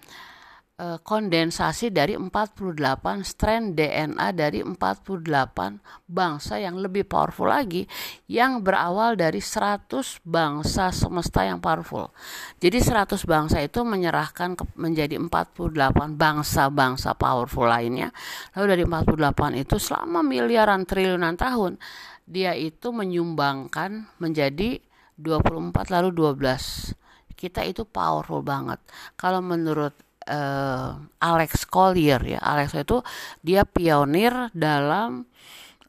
Eh, 0.77 1.01
kondensasi 1.01 1.89
dari 1.89 2.21
48 2.21 3.25
strand 3.25 3.73
DNA 3.73 4.29
dari 4.37 4.61
48 4.61 5.81
bangsa 6.05 6.61
yang 6.61 6.77
lebih 6.77 7.09
powerful 7.09 7.49
lagi 7.49 7.89
yang 8.29 8.61
berawal 8.61 9.17
dari 9.17 9.41
100 9.41 10.21
bangsa 10.21 10.93
semesta 10.93 11.49
yang 11.49 11.65
powerful. 11.65 12.13
Jadi 12.61 12.77
100 12.85 13.25
bangsa 13.25 13.65
itu 13.65 13.89
menyerahkan 13.89 14.53
ke, 14.53 14.69
menjadi 14.77 15.17
48 15.17 16.13
bangsa-bangsa 16.13 17.17
powerful 17.17 17.65
lainnya. 17.65 18.13
Lalu 18.53 18.77
dari 18.77 18.85
48 18.85 19.57
itu 19.57 19.81
selama 19.81 20.21
miliaran 20.21 20.85
triliunan 20.85 21.41
tahun 21.41 21.81
dia 22.29 22.53
itu 22.53 22.93
menyumbangkan 22.93 24.13
menjadi 24.21 24.77
24 25.17 25.73
lalu 25.89 26.37
12 26.37 26.93
kita 27.33 27.65
itu 27.65 27.85
powerful 27.89 28.41
banget. 28.41 28.81
Kalau 29.17 29.41
menurut 29.41 30.06
uh, 30.29 31.01
Alex 31.23 31.65
Collier 31.67 32.21
ya. 32.23 32.41
Alex 32.43 32.75
itu 32.75 33.01
dia 33.43 33.63
pionir 33.67 34.51
dalam 34.53 35.27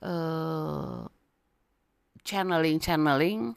uh, 0.01 1.05
channeling 2.23 2.77
channeling 2.81 3.53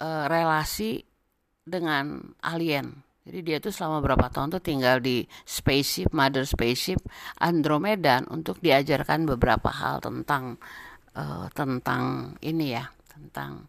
uh, 0.00 0.24
relasi 0.30 1.04
dengan 1.66 2.34
alien. 2.42 3.02
Jadi 3.20 3.38
dia 3.46 3.58
tuh 3.62 3.70
selama 3.70 4.00
berapa 4.02 4.32
tahun 4.32 4.58
tuh 4.58 4.64
tinggal 4.64 4.98
di 4.98 5.22
spaceship, 5.44 6.10
mother 6.10 6.42
spaceship 6.48 6.98
Andromeda 7.38 8.24
untuk 8.32 8.58
diajarkan 8.58 9.28
beberapa 9.28 9.70
hal 9.70 10.02
tentang 10.02 10.58
uh, 11.14 11.46
tentang 11.52 12.34
ini 12.42 12.74
ya, 12.74 12.88
tentang 13.12 13.68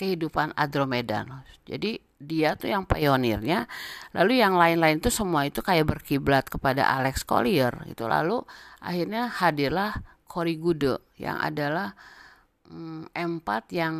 kehidupan 0.00 0.56
Andromeda. 0.56 1.28
Jadi 1.68 2.09
dia 2.20 2.52
tuh 2.52 2.68
yang 2.68 2.84
pionirnya 2.84 3.64
lalu 4.12 4.44
yang 4.44 4.54
lain-lain 4.60 5.00
tuh 5.00 5.08
semua 5.08 5.48
itu 5.48 5.64
kayak 5.64 5.88
berkiblat 5.88 6.52
kepada 6.52 6.84
Alex 6.84 7.24
Collier 7.24 7.72
itu 7.88 8.04
lalu 8.04 8.44
akhirnya 8.84 9.32
hadirlah 9.32 10.04
Korigudo 10.28 11.02
yang 11.18 11.40
adalah 11.40 11.96
mm, 12.68 13.10
empat 13.16 13.72
yang 13.74 13.96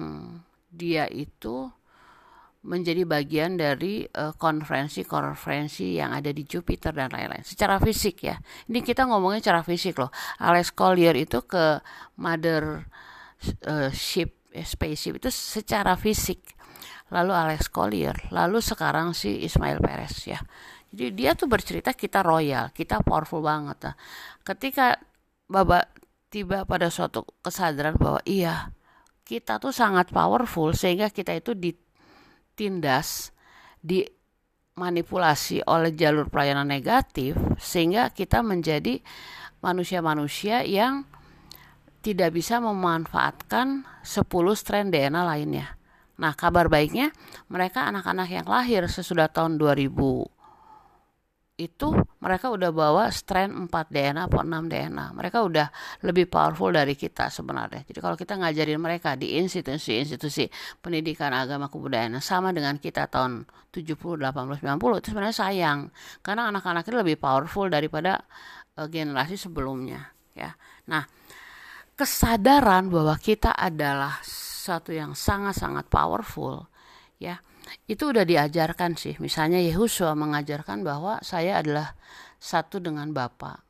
dia 0.71 1.09
itu 1.11 1.73
menjadi 2.61 3.09
bagian 3.09 3.57
dari 3.57 4.05
uh, 4.05 4.37
konferensi-konferensi 4.37 5.97
yang 5.97 6.13
ada 6.13 6.29
di 6.29 6.45
Jupiter 6.45 6.93
dan 6.93 7.09
lain-lain. 7.09 7.41
Secara 7.41 7.81
fisik 7.81 8.29
ya. 8.29 8.37
Ini 8.69 8.85
kita 8.85 9.09
ngomongnya 9.09 9.41
secara 9.41 9.65
fisik 9.65 9.97
loh. 9.97 10.13
Alex 10.37 10.77
Collier 10.77 11.17
itu 11.17 11.41
ke 11.49 11.81
mother 12.21 12.85
uh, 13.65 13.89
ship 13.97 14.37
eh, 14.53 14.67
spaceship 14.67 15.17
itu 15.17 15.33
secara 15.33 15.97
fisik. 15.97 16.60
Lalu 17.11 17.33
Alex 17.35 17.67
Collier, 17.71 18.15
lalu 18.31 18.63
sekarang 18.63 19.13
si 19.13 19.43
Ismail 19.43 19.83
Perez 19.83 20.15
ya. 20.31 20.39
Jadi 20.91 21.11
dia 21.15 21.35
tuh 21.35 21.47
bercerita 21.47 21.95
kita 21.95 22.23
royal, 22.23 22.71
kita 22.75 23.03
powerful 23.03 23.43
banget. 23.43 23.91
Nah, 23.91 23.95
ketika 24.43 24.99
Bapak 25.51 25.91
tiba 26.31 26.63
pada 26.63 26.91
suatu 26.91 27.27
kesadaran 27.43 27.99
bahwa 27.99 28.23
iya, 28.23 28.71
kita 29.27 29.59
tuh 29.59 29.75
sangat 29.75 30.15
powerful 30.15 30.71
sehingga 30.71 31.11
kita 31.11 31.35
itu 31.35 31.59
di 31.59 31.75
ditindas, 32.61 33.33
dimanipulasi 33.81 35.65
oleh 35.65 35.97
jalur 35.97 36.29
pelayanan 36.29 36.69
negatif 36.69 37.41
sehingga 37.57 38.13
kita 38.13 38.45
menjadi 38.45 39.01
manusia-manusia 39.65 40.61
yang 40.69 41.09
tidak 42.05 42.37
bisa 42.37 42.61
memanfaatkan 42.61 43.89
10 44.05 44.29
strain 44.53 44.93
DNA 44.93 45.25
lainnya. 45.25 45.80
Nah, 46.21 46.37
kabar 46.37 46.69
baiknya 46.69 47.09
mereka 47.49 47.89
anak-anak 47.89 48.29
yang 48.29 48.47
lahir 48.47 48.85
sesudah 48.85 49.33
tahun 49.33 49.57
2000 49.57 50.41
itu 51.61 51.93
mereka 52.25 52.49
udah 52.49 52.73
bawa 52.73 53.13
strain 53.13 53.53
4 53.53 53.69
DNA 53.69 54.33
atau 54.33 54.41
6 54.41 54.49
DNA. 54.49 55.13
Mereka 55.13 55.45
udah 55.45 55.69
lebih 56.09 56.25
powerful 56.33 56.73
dari 56.73 56.97
kita 56.97 57.29
sebenarnya. 57.29 57.85
Jadi 57.85 58.01
kalau 58.01 58.17
kita 58.17 58.41
ngajarin 58.41 58.81
mereka 58.81 59.13
di 59.13 59.37
institusi-institusi 59.37 60.49
pendidikan 60.81 61.37
agama 61.37 61.69
kebudayaan 61.69 62.17
sama 62.25 62.57
dengan 62.57 62.81
kita 62.81 63.13
tahun 63.13 63.45
70, 63.69 63.93
80, 64.25 64.65
90 64.65 65.01
itu 65.05 65.09
sebenarnya 65.13 65.37
sayang. 65.37 65.79
Karena 66.25 66.49
anak-anak 66.49 66.89
itu 66.89 66.97
lebih 66.97 67.21
powerful 67.21 67.69
daripada 67.69 68.25
uh, 68.81 68.89
generasi 68.89 69.37
sebelumnya 69.37 70.09
ya. 70.33 70.57
Nah, 70.89 71.05
kesadaran 71.93 72.89
bahwa 72.89 73.21
kita 73.21 73.53
adalah 73.53 74.17
satu 74.71 74.95
yang 74.95 75.19
sangat-sangat 75.19 75.91
powerful 75.91 76.71
ya 77.19 77.43
itu 77.87 78.11
udah 78.11 78.25
diajarkan 78.25 78.97
sih. 78.97 79.15
Misalnya 79.21 79.61
Yehusua 79.61 80.17
mengajarkan 80.17 80.83
bahwa 80.83 81.21
saya 81.21 81.61
adalah 81.61 81.95
satu 82.41 82.81
dengan 82.81 83.13
Bapa. 83.13 83.61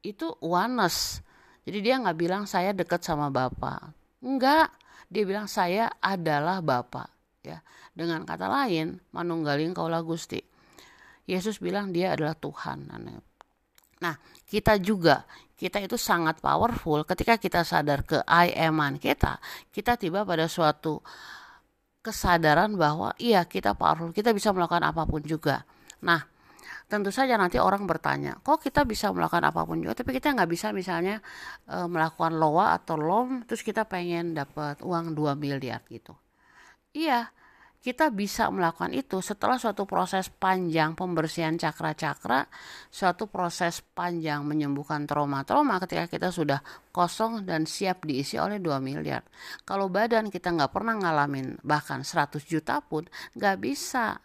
Itu 0.00 0.38
oneness. 0.40 1.20
Jadi 1.68 1.78
dia 1.84 2.00
nggak 2.00 2.18
bilang 2.18 2.48
saya 2.48 2.72
dekat 2.72 3.04
sama 3.04 3.28
Bapa. 3.28 3.92
Enggak, 4.24 4.72
dia 5.12 5.22
bilang 5.28 5.46
saya 5.46 5.92
adalah 6.00 6.64
Bapa. 6.64 7.12
Ya, 7.44 7.60
dengan 7.92 8.24
kata 8.24 8.48
lain, 8.48 8.98
manunggaling 9.12 9.76
kaulah 9.76 10.02
Gusti. 10.02 10.40
Yesus 11.28 11.60
bilang 11.60 11.92
dia 11.92 12.16
adalah 12.16 12.32
Tuhan. 12.32 12.88
Nah, 14.00 14.14
kita 14.48 14.80
juga 14.80 15.28
kita 15.58 15.82
itu 15.82 15.98
sangat 15.98 16.38
powerful 16.38 17.02
ketika 17.02 17.34
kita 17.34 17.66
sadar 17.66 18.06
ke 18.06 18.22
I 18.30 18.54
aman 18.70 19.02
kita. 19.02 19.42
Kita 19.74 19.98
tiba 19.98 20.22
pada 20.22 20.46
suatu 20.46 21.02
kesadaran 21.98 22.78
bahwa 22.78 23.10
iya 23.18 23.42
kita 23.42 23.74
powerful, 23.74 24.14
kita 24.14 24.30
bisa 24.30 24.54
melakukan 24.54 24.86
apa 24.86 25.02
pun 25.02 25.18
juga. 25.26 25.66
Nah, 26.06 26.22
tentu 26.86 27.10
saja 27.10 27.34
nanti 27.34 27.58
orang 27.58 27.84
bertanya, 27.84 28.38
kok 28.40 28.62
kita 28.62 28.86
bisa 28.86 29.10
melakukan 29.10 29.44
apa 29.50 29.66
pun 29.66 29.82
juga, 29.82 29.98
tapi 29.98 30.14
kita 30.16 30.32
nggak 30.32 30.48
bisa 30.48 30.70
misalnya 30.70 31.18
e, 31.68 31.76
melakukan 31.90 32.38
loa 32.38 32.78
atau 32.78 32.96
lom, 32.96 33.44
terus 33.44 33.60
kita 33.66 33.84
pengen 33.84 34.32
dapat 34.38 34.80
uang 34.80 35.12
2 35.12 35.34
miliar 35.36 35.82
gitu. 35.90 36.14
Iya, 36.96 37.28
kita 37.78 38.10
bisa 38.10 38.50
melakukan 38.50 38.90
itu 38.90 39.22
setelah 39.22 39.54
suatu 39.54 39.86
proses 39.86 40.26
panjang 40.26 40.98
pembersihan 40.98 41.54
cakra-cakra, 41.54 42.50
suatu 42.90 43.30
proses 43.30 43.80
panjang 43.94 44.42
menyembuhkan 44.42 45.06
trauma-trauma 45.06 45.78
ketika 45.86 46.10
kita 46.10 46.28
sudah 46.34 46.58
kosong 46.90 47.46
dan 47.46 47.70
siap 47.70 48.02
diisi 48.02 48.34
oleh 48.34 48.58
2 48.58 48.82
miliar. 48.82 49.22
Kalau 49.62 49.86
badan 49.86 50.26
kita 50.26 50.50
nggak 50.50 50.74
pernah 50.74 50.98
ngalamin 50.98 51.62
bahkan 51.62 52.02
100 52.02 52.42
juta 52.50 52.82
pun 52.82 53.06
nggak 53.38 53.56
bisa. 53.62 54.18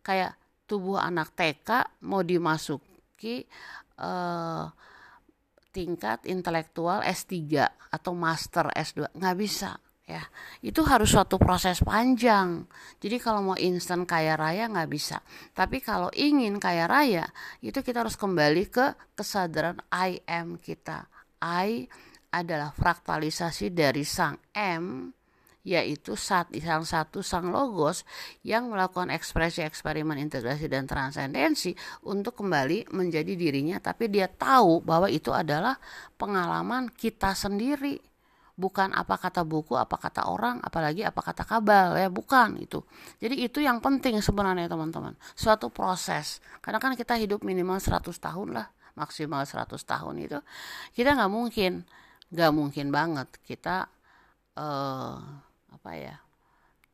Kayak 0.00 0.40
tubuh 0.64 0.96
anak 0.96 1.36
TK 1.36 2.00
mau 2.08 2.24
dimasuki 2.24 3.44
eh, 4.00 4.64
tingkat 5.68 6.24
intelektual 6.24 7.04
S3 7.04 7.60
atau 7.92 8.16
master 8.16 8.72
S2 8.72 9.12
nggak 9.12 9.36
bisa 9.36 9.76
ya 10.06 10.22
itu 10.62 10.86
harus 10.86 11.10
suatu 11.10 11.36
proses 11.36 11.82
panjang. 11.82 12.64
Jadi 13.02 13.18
kalau 13.18 13.42
mau 13.42 13.58
instan 13.58 14.06
kaya 14.06 14.38
raya 14.38 14.70
nggak 14.70 14.90
bisa. 14.90 15.18
Tapi 15.52 15.82
kalau 15.82 16.08
ingin 16.14 16.62
kaya 16.62 16.86
raya 16.86 17.26
itu 17.58 17.82
kita 17.82 18.06
harus 18.06 18.14
kembali 18.14 18.70
ke 18.70 18.94
kesadaran 19.18 19.82
I 19.90 20.22
am 20.30 20.56
kita. 20.62 21.10
I 21.42 21.90
adalah 22.30 22.70
fraktalisasi 22.72 23.74
dari 23.74 24.06
sang 24.06 24.38
M 24.54 25.10
yaitu 25.66 26.14
saat 26.14 26.54
sang 26.62 26.86
satu 26.86 27.26
sang 27.26 27.50
logos 27.50 28.06
yang 28.46 28.70
melakukan 28.70 29.10
ekspresi 29.10 29.66
eksperimen 29.66 30.14
integrasi 30.14 30.70
dan 30.70 30.86
transendensi 30.86 31.74
untuk 32.06 32.38
kembali 32.38 32.94
menjadi 32.94 33.34
dirinya. 33.34 33.82
Tapi 33.82 34.06
dia 34.06 34.30
tahu 34.30 34.86
bahwa 34.86 35.10
itu 35.10 35.34
adalah 35.34 35.74
pengalaman 36.14 36.86
kita 36.94 37.34
sendiri 37.34 37.98
bukan 38.56 38.90
apa 38.96 39.20
kata 39.20 39.44
buku, 39.44 39.76
apa 39.76 40.00
kata 40.00 40.26
orang, 40.32 40.64
apalagi 40.64 41.04
apa 41.04 41.20
kata 41.20 41.44
kabal 41.44 41.94
ya, 41.94 42.08
bukan 42.08 42.56
itu. 42.56 42.80
Jadi 43.20 43.44
itu 43.44 43.60
yang 43.60 43.84
penting 43.84 44.18
sebenarnya 44.24 44.66
teman-teman. 44.66 45.12
Suatu 45.36 45.68
proses. 45.68 46.40
Karena 46.64 46.80
kan 46.80 46.96
kita 46.96 47.14
hidup 47.20 47.44
minimal 47.44 47.76
100 47.76 48.08
tahun 48.16 48.56
lah, 48.56 48.66
maksimal 48.96 49.44
100 49.44 49.76
tahun 49.76 50.14
itu. 50.24 50.38
Kita 50.96 51.12
nggak 51.14 51.30
mungkin, 51.30 51.84
nggak 52.32 52.52
mungkin 52.56 52.86
banget 52.88 53.28
kita 53.44 53.86
uh, 54.56 55.20
apa 55.70 55.92
ya? 55.94 56.16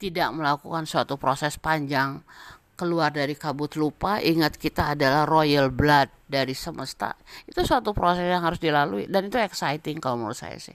tidak 0.03 0.35
melakukan 0.35 0.83
suatu 0.83 1.15
proses 1.15 1.55
panjang 1.63 2.27
keluar 2.75 3.15
dari 3.15 3.39
kabut 3.39 3.79
lupa 3.79 4.19
ingat 4.19 4.59
kita 4.59 4.99
adalah 4.99 5.23
royal 5.23 5.71
blood 5.71 6.11
dari 6.27 6.51
semesta 6.59 7.15
itu 7.47 7.63
suatu 7.63 7.95
proses 7.95 8.27
yang 8.27 8.43
harus 8.43 8.59
dilalui 8.59 9.07
dan 9.07 9.31
itu 9.31 9.39
exciting 9.39 10.03
kalau 10.03 10.19
menurut 10.19 10.35
saya 10.35 10.59
sih 10.59 10.75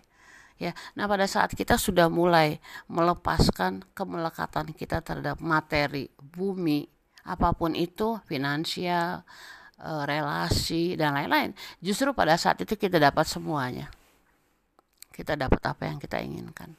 ya. 0.61 0.73
Nah, 0.97 1.05
pada 1.05 1.25
saat 1.25 1.53
kita 1.53 1.77
sudah 1.77 2.09
mulai 2.11 2.61
melepaskan 2.89 3.85
kemelekatan 3.93 4.73
kita 4.73 5.01
terhadap 5.01 5.41
materi, 5.41 6.09
bumi, 6.19 6.85
apa 7.25 7.53
pun 7.53 7.73
itu, 7.73 8.21
finansial, 8.25 9.25
e, 9.77 9.89
relasi 10.05 10.97
dan 10.97 11.17
lain-lain, 11.17 11.53
justru 11.81 12.13
pada 12.13 12.35
saat 12.37 12.61
itu 12.61 12.73
kita 12.77 12.97
dapat 12.97 13.25
semuanya. 13.25 13.89
Kita 15.13 15.33
dapat 15.33 15.61
apa 15.65 15.89
yang 15.89 15.97
kita 15.97 16.21
inginkan. 16.21 16.77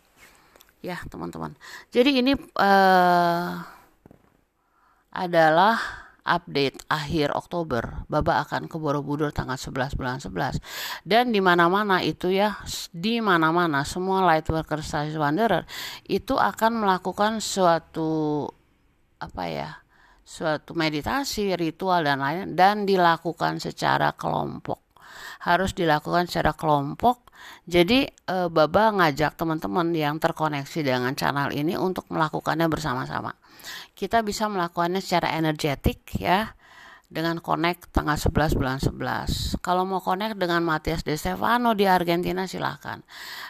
Ya, 0.79 1.03
teman-teman. 1.11 1.59
Jadi 1.91 2.22
ini 2.22 2.39
uh, 2.39 3.51
adalah 5.11 6.07
update 6.29 6.85
akhir 6.93 7.33
Oktober, 7.33 8.05
Baba 8.07 8.45
akan 8.45 8.68
ke 8.68 8.76
Borobudur 8.76 9.33
tanggal 9.33 9.57
11 9.57 9.97
bulan 9.97 10.20
11. 10.20 10.61
Dan 11.09 11.33
di 11.33 11.41
mana-mana 11.41 12.05
itu 12.05 12.29
ya, 12.29 12.61
di 12.93 13.24
mana-mana 13.24 13.89
semua 13.89 14.20
light 14.29 14.45
worker 14.53 14.85
Star 14.85 15.09
Wanderer 15.16 15.64
itu 16.05 16.37
akan 16.37 16.85
melakukan 16.85 17.41
suatu 17.41 18.45
apa 19.18 19.45
ya? 19.49 19.70
suatu 20.29 20.76
meditasi, 20.76 21.57
ritual 21.57 22.05
dan 22.05 22.20
lain 22.20 22.53
dan 22.53 22.85
dilakukan 22.85 23.64
secara 23.64 24.12
kelompok. 24.12 24.88
Harus 25.45 25.74
dilakukan 25.74 26.26
secara 26.26 26.55
kelompok. 26.55 27.30
Jadi 27.70 28.09
e, 28.09 28.36
Baba 28.51 28.91
ngajak 28.95 29.39
teman-teman 29.39 29.95
yang 29.95 30.18
terkoneksi 30.18 30.82
dengan 30.82 31.14
channel 31.14 31.55
ini 31.55 31.78
untuk 31.78 32.11
melakukannya 32.11 32.66
bersama-sama 32.66 33.34
kita 33.99 34.22
bisa 34.22 34.47
melakukannya 34.47 35.03
secara 35.03 35.34
energetik 35.34 36.07
ya 36.14 36.55
dengan 37.09 37.41
connect 37.41 37.89
tanggal 37.91 38.20
11 38.20 38.55
bulan 38.55 38.78
11. 38.78 39.64
Kalau 39.64 39.89
mau 39.89 39.99
connect 39.99 40.36
dengan 40.36 40.61
Matias 40.61 41.03
De 41.03 41.16
Stefano 41.16 41.72
di 41.72 41.89
Argentina 41.89 42.45
silahkan. 42.45 43.01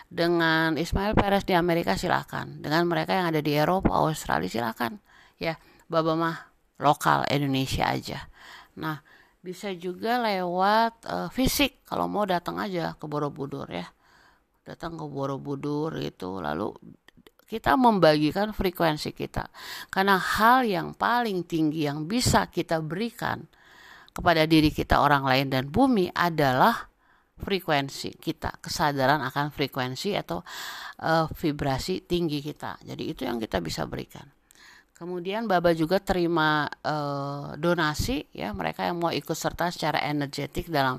Dengan 0.06 0.78
Ismail 0.78 1.18
Perez 1.18 1.42
di 1.42 1.58
Amerika 1.58 1.98
silahkan. 1.98 2.46
Dengan 2.46 2.86
mereka 2.86 3.18
yang 3.18 3.34
ada 3.34 3.42
di 3.42 3.52
Eropa, 3.52 3.98
Australia 3.98 4.46
silahkan. 4.46 4.96
Ya, 5.42 5.58
Baba 5.90 6.14
mah 6.14 6.48
lokal 6.78 7.26
Indonesia 7.34 7.90
aja. 7.90 8.30
Nah, 8.78 9.02
bisa 9.38 9.70
juga 9.72 10.18
lewat 10.18 10.94
uh, 11.06 11.28
fisik 11.30 11.86
kalau 11.86 12.10
mau 12.10 12.26
datang 12.26 12.58
aja 12.58 12.98
ke 12.98 13.06
Borobudur 13.06 13.70
ya. 13.70 13.86
Datang 14.66 14.98
ke 14.98 15.04
Borobudur 15.06 15.96
itu 16.02 16.42
lalu 16.42 16.74
kita 17.48 17.80
membagikan 17.80 18.52
frekuensi 18.52 19.16
kita. 19.16 19.48
Karena 19.88 20.20
hal 20.20 20.68
yang 20.68 20.92
paling 20.92 21.48
tinggi 21.48 21.88
yang 21.88 22.04
bisa 22.04 22.52
kita 22.52 22.84
berikan 22.84 23.48
kepada 24.12 24.44
diri 24.44 24.68
kita, 24.68 25.00
orang 25.00 25.24
lain 25.24 25.48
dan 25.48 25.64
bumi 25.72 26.12
adalah 26.12 26.92
frekuensi 27.38 28.18
kita, 28.18 28.60
kesadaran 28.60 29.22
akan 29.24 29.54
frekuensi 29.54 30.12
atau 30.18 30.44
uh, 31.00 31.30
vibrasi 31.32 32.04
tinggi 32.04 32.44
kita. 32.44 32.82
Jadi 32.84 33.16
itu 33.16 33.24
yang 33.24 33.40
kita 33.40 33.62
bisa 33.64 33.88
berikan. 33.88 34.37
Kemudian 34.98 35.46
Baba 35.46 35.70
juga 35.78 36.02
terima 36.02 36.66
uh, 36.82 37.54
donasi 37.54 38.26
ya 38.34 38.50
mereka 38.50 38.82
yang 38.82 38.98
mau 38.98 39.14
ikut 39.14 39.38
serta 39.38 39.70
secara 39.70 40.02
energetik 40.02 40.66
dalam 40.74 40.98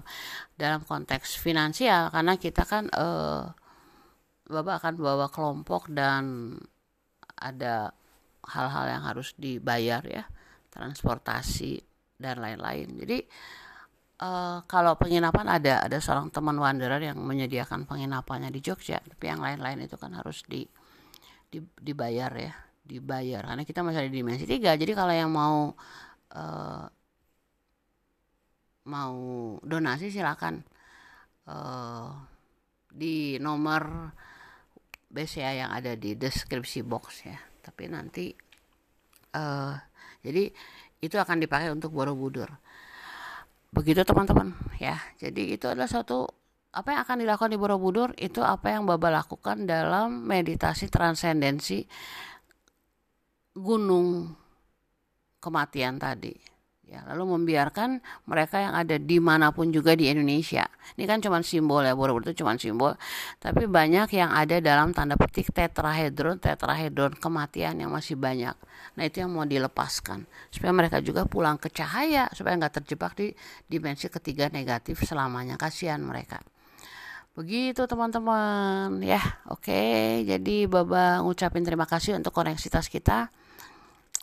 dalam 0.56 0.88
konteks 0.88 1.36
finansial 1.36 2.08
karena 2.08 2.40
kita 2.40 2.64
kan 2.64 2.88
uh, 2.96 3.44
Baba 4.48 4.80
akan 4.80 4.96
bawa 4.96 5.28
kelompok 5.28 5.92
dan 5.92 6.56
ada 7.36 7.92
hal-hal 8.48 8.86
yang 8.88 9.04
harus 9.04 9.36
dibayar 9.36 10.00
ya 10.08 10.24
transportasi 10.72 11.84
dan 12.16 12.40
lain-lain. 12.40 13.04
Jadi 13.04 13.20
uh, 14.24 14.64
kalau 14.64 14.96
penginapan 14.96 15.60
ada 15.60 15.84
ada 15.84 16.00
seorang 16.00 16.32
teman 16.32 16.56
wanderer 16.56 17.04
yang 17.04 17.20
menyediakan 17.20 17.84
penginapannya 17.84 18.48
di 18.48 18.64
Jogja, 18.64 19.04
tapi 19.04 19.28
yang 19.28 19.44
lain-lain 19.44 19.92
itu 19.92 20.00
kan 20.00 20.16
harus 20.16 20.40
di, 20.48 20.64
di 21.52 21.60
dibayar 21.84 22.32
ya 22.40 22.69
dibayar 22.90 23.46
karena 23.46 23.62
kita 23.62 23.86
masih 23.86 24.02
ada 24.02 24.10
di 24.10 24.18
dimensi 24.18 24.50
tiga. 24.50 24.74
Jadi 24.74 24.98
kalau 24.98 25.14
yang 25.14 25.30
mau 25.30 25.70
uh, 26.34 26.86
mau 28.90 29.16
donasi 29.62 30.10
silakan 30.10 30.66
uh, 31.46 32.10
di 32.90 33.38
nomor 33.38 34.10
BCA 35.10 35.66
yang 35.66 35.70
ada 35.70 35.94
di 35.94 36.18
deskripsi 36.18 36.82
box 36.82 37.30
ya. 37.30 37.38
Tapi 37.62 37.84
nanti 37.86 38.34
uh, 39.38 39.78
jadi 40.26 40.50
itu 41.00 41.16
akan 41.16 41.38
dipakai 41.38 41.70
untuk 41.70 41.94
Borobudur. 41.94 42.50
Begitu 43.70 44.02
teman-teman 44.02 44.58
ya. 44.82 44.98
Jadi 45.22 45.54
itu 45.54 45.70
adalah 45.70 45.86
satu 45.86 46.26
apa 46.70 46.94
yang 46.94 47.02
akan 47.02 47.18
dilakukan 47.26 47.50
di 47.54 47.58
Borobudur 47.58 48.10
itu 48.18 48.46
apa 48.46 48.74
yang 48.74 48.86
Baba 48.86 49.10
lakukan 49.10 49.66
dalam 49.66 50.26
meditasi 50.26 50.86
transendensi 50.90 51.86
gunung 53.60 54.32
kematian 55.44 56.00
tadi. 56.00 56.50
Ya 56.90 57.06
lalu 57.06 57.38
membiarkan 57.38 58.02
mereka 58.26 58.66
yang 58.66 58.74
ada 58.74 58.98
di 58.98 59.22
mana 59.22 59.54
pun 59.54 59.70
juga 59.70 59.94
di 59.94 60.10
Indonesia. 60.10 60.66
Ini 60.98 61.06
kan 61.06 61.22
cuma 61.22 61.38
simbol 61.46 61.86
ya 61.86 61.94
Borobudur 61.94 62.34
itu 62.34 62.42
cuma 62.42 62.58
simbol. 62.58 62.98
Tapi 63.38 63.70
banyak 63.70 64.10
yang 64.10 64.34
ada 64.34 64.58
dalam 64.58 64.90
tanda 64.90 65.14
petik 65.14 65.54
tetrahedron 65.54 66.42
tetrahedron 66.42 67.14
kematian 67.22 67.78
yang 67.78 67.94
masih 67.94 68.18
banyak. 68.18 68.58
Nah 68.98 69.04
itu 69.06 69.22
yang 69.22 69.30
mau 69.30 69.46
dilepaskan. 69.46 70.26
Supaya 70.50 70.74
mereka 70.74 70.98
juga 71.06 71.30
pulang 71.30 71.62
ke 71.62 71.70
cahaya 71.70 72.26
supaya 72.34 72.58
nggak 72.58 72.82
terjebak 72.82 73.14
di 73.14 73.38
dimensi 73.70 74.10
ketiga 74.10 74.50
negatif 74.50 75.06
selamanya. 75.06 75.62
Kasihan 75.62 76.02
mereka. 76.02 76.42
Begitu 77.38 77.86
teman-teman. 77.86 78.98
Ya. 79.06 79.22
Oke, 79.46 80.26
jadi 80.26 80.66
Baba 80.66 81.22
ngucapin 81.22 81.62
terima 81.62 81.86
kasih 81.86 82.18
untuk 82.18 82.34
koneksitas 82.34 82.90
kita. 82.90 83.30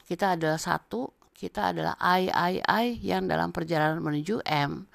Kita 0.06 0.38
adalah 0.38 0.56
satu, 0.56 1.10
kita 1.34 1.74
adalah 1.74 1.98
I 1.98 2.30
I 2.30 2.54
I 2.62 2.86
yang 3.02 3.26
dalam 3.26 3.50
perjalanan 3.50 3.98
menuju 3.98 4.46
M. 4.46 4.86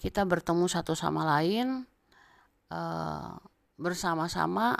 Kita 0.00 0.24
bertemu 0.24 0.64
satu 0.64 0.96
sama 0.96 1.28
lain 1.36 1.84
uh, 2.72 3.36
bersama-sama 3.76 4.76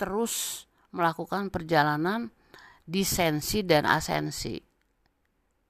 terus 0.00 0.64
melakukan 0.96 1.52
perjalanan 1.52 2.32
disensi 2.88 3.60
dan 3.60 3.84
asensi. 3.84 4.56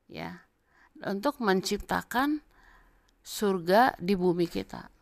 Ya. 0.06 0.46
Untuk 1.02 1.42
menciptakan 1.42 2.42
surga 3.22 3.98
di 3.98 4.14
bumi 4.14 4.46
kita 4.46 4.98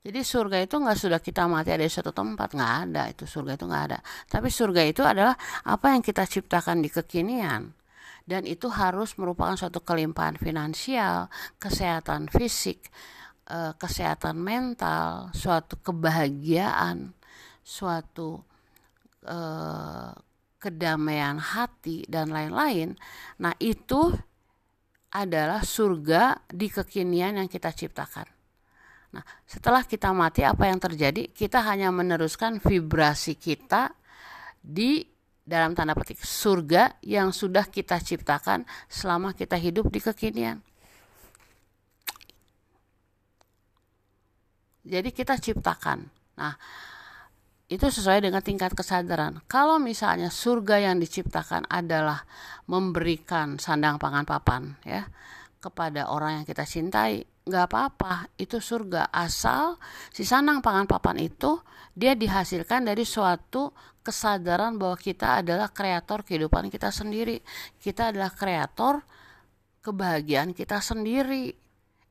jadi 0.00 0.24
surga 0.24 0.64
itu 0.64 0.80
nggak 0.80 0.96
sudah 0.96 1.20
kita 1.20 1.44
mati 1.44 1.76
ada 1.76 1.84
di 1.84 1.92
suatu 1.92 2.08
tempat, 2.08 2.56
nggak 2.56 2.72
ada 2.88 3.02
itu 3.12 3.28
surga 3.28 3.52
itu 3.60 3.64
nggak 3.68 3.84
ada. 3.92 3.98
Tapi 4.32 4.48
surga 4.48 4.82
itu 4.88 5.04
adalah 5.04 5.36
apa 5.68 5.92
yang 5.92 6.00
kita 6.00 6.24
ciptakan 6.24 6.80
di 6.80 6.88
kekinian 6.88 7.68
dan 8.30 8.46
itu 8.46 8.70
harus 8.70 9.18
merupakan 9.18 9.58
suatu 9.58 9.82
kelimpahan 9.82 10.38
finansial, 10.38 11.26
kesehatan 11.58 12.30
fisik, 12.30 12.86
eh, 13.50 13.74
kesehatan 13.74 14.38
mental, 14.38 15.34
suatu 15.34 15.74
kebahagiaan, 15.82 17.10
suatu 17.66 18.46
eh, 19.26 20.14
kedamaian 20.62 21.42
hati 21.42 22.06
dan 22.06 22.30
lain-lain. 22.30 22.94
Nah 23.42 23.52
itu 23.58 24.14
adalah 25.10 25.66
surga 25.66 26.46
di 26.46 26.70
kekinian 26.70 27.42
yang 27.42 27.50
kita 27.50 27.74
ciptakan. 27.74 28.30
Nah, 29.10 29.26
setelah 29.42 29.82
kita 29.82 30.14
mati 30.14 30.46
apa 30.46 30.70
yang 30.70 30.78
terjadi? 30.78 31.34
Kita 31.34 31.66
hanya 31.66 31.90
meneruskan 31.90 32.62
vibrasi 32.62 33.34
kita 33.34 33.90
di 34.62 35.02
dalam 35.44 35.74
tanda 35.74 35.96
petik 35.96 36.20
surga 36.22 37.00
yang 37.02 37.34
sudah 37.34 37.66
kita 37.66 37.98
ciptakan 37.98 38.68
selama 38.86 39.34
kita 39.34 39.56
hidup 39.58 39.88
di 39.90 40.00
kekinian. 40.02 40.58
Jadi 44.80 45.10
kita 45.12 45.36
ciptakan. 45.36 46.08
Nah, 46.40 46.56
itu 47.70 47.86
sesuai 47.86 48.26
dengan 48.26 48.42
tingkat 48.42 48.74
kesadaran. 48.74 49.38
Kalau 49.46 49.78
misalnya 49.78 50.32
surga 50.32 50.90
yang 50.90 50.98
diciptakan 50.98 51.70
adalah 51.70 52.26
memberikan 52.66 53.62
sandang 53.62 53.98
pangan 54.02 54.26
papan 54.26 54.74
ya 54.82 55.06
kepada 55.60 56.08
orang 56.08 56.42
yang 56.42 56.46
kita 56.48 56.64
cintai, 56.64 57.22
nggak 57.44 57.64
apa-apa. 57.68 58.32
Itu 58.40 58.58
surga. 58.58 59.12
Asal 59.12 59.76
si 60.10 60.24
sanang 60.24 60.64
pangan 60.64 60.88
papan 60.88 61.20
itu 61.20 61.60
dia 61.92 62.16
dihasilkan 62.16 62.88
dari 62.88 63.04
suatu 63.04 63.70
kesadaran 64.00 64.80
bahwa 64.80 64.96
kita 64.96 65.44
adalah 65.44 65.68
kreator 65.68 66.24
kehidupan 66.24 66.72
kita 66.72 66.88
sendiri. 66.88 67.44
Kita 67.76 68.10
adalah 68.10 68.32
kreator 68.32 69.04
kebahagiaan 69.84 70.56
kita 70.56 70.80
sendiri. 70.80 71.52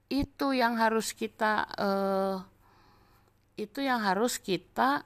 Itu 0.10 0.54
yang 0.54 0.78
harus 0.78 1.14
kita 1.18 1.66
uh, 1.78 2.38
itu 3.58 3.84
yang 3.84 4.00
harus 4.00 4.38
kita 4.38 5.04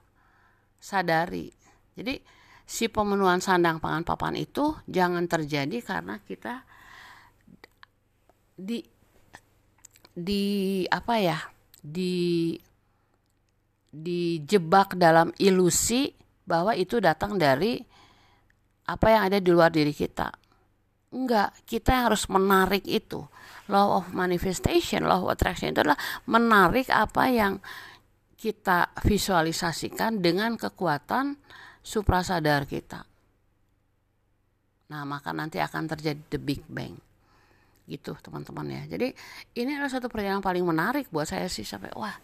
sadari. 0.78 1.50
Jadi 1.96 2.20
si 2.64 2.88
pemenuhan 2.88 3.44
sandang 3.44 3.80
pangan 3.80 4.04
papan 4.08 4.40
itu 4.40 4.76
jangan 4.88 5.28
terjadi 5.28 5.80
karena 5.84 6.20
kita 6.24 6.64
di 8.64 8.80
di 10.14 10.44
apa 10.88 11.16
ya 11.20 11.40
di 11.84 12.56
dijebak 13.94 14.96
dalam 14.96 15.36
ilusi 15.38 16.16
bahwa 16.48 16.74
itu 16.74 16.98
datang 16.98 17.36
dari 17.38 17.78
apa 18.90 19.08
yang 19.12 19.22
ada 19.30 19.38
di 19.38 19.50
luar 19.54 19.70
diri 19.70 19.94
kita. 19.94 20.34
Enggak, 21.14 21.54
kita 21.70 21.94
yang 21.94 22.04
harus 22.10 22.26
menarik 22.26 22.84
itu. 22.90 23.22
Law 23.70 24.02
of 24.02 24.12
manifestation, 24.12 25.06
law 25.06 25.24
of 25.24 25.38
attraction 25.38 25.72
itu 25.72 25.86
adalah 25.86 26.00
menarik 26.26 26.90
apa 26.90 27.30
yang 27.30 27.54
kita 28.34 28.92
visualisasikan 29.06 30.20
dengan 30.20 30.58
kekuatan 30.58 31.38
suprasadar 31.86 32.66
kita. 32.66 33.06
Nah, 34.90 35.06
maka 35.06 35.32
nanti 35.32 35.62
akan 35.62 35.86
terjadi 35.86 36.22
the 36.34 36.40
big 36.42 36.66
bang 36.68 36.98
gitu 37.84 38.16
teman-teman 38.24 38.64
ya. 38.72 38.96
Jadi 38.96 39.12
ini 39.60 39.76
adalah 39.76 39.92
satu 39.92 40.08
perjalanan 40.08 40.40
paling 40.40 40.64
menarik 40.64 41.12
buat 41.12 41.28
saya 41.28 41.52
sih 41.52 41.68
sampai 41.68 41.92
wah 41.96 42.16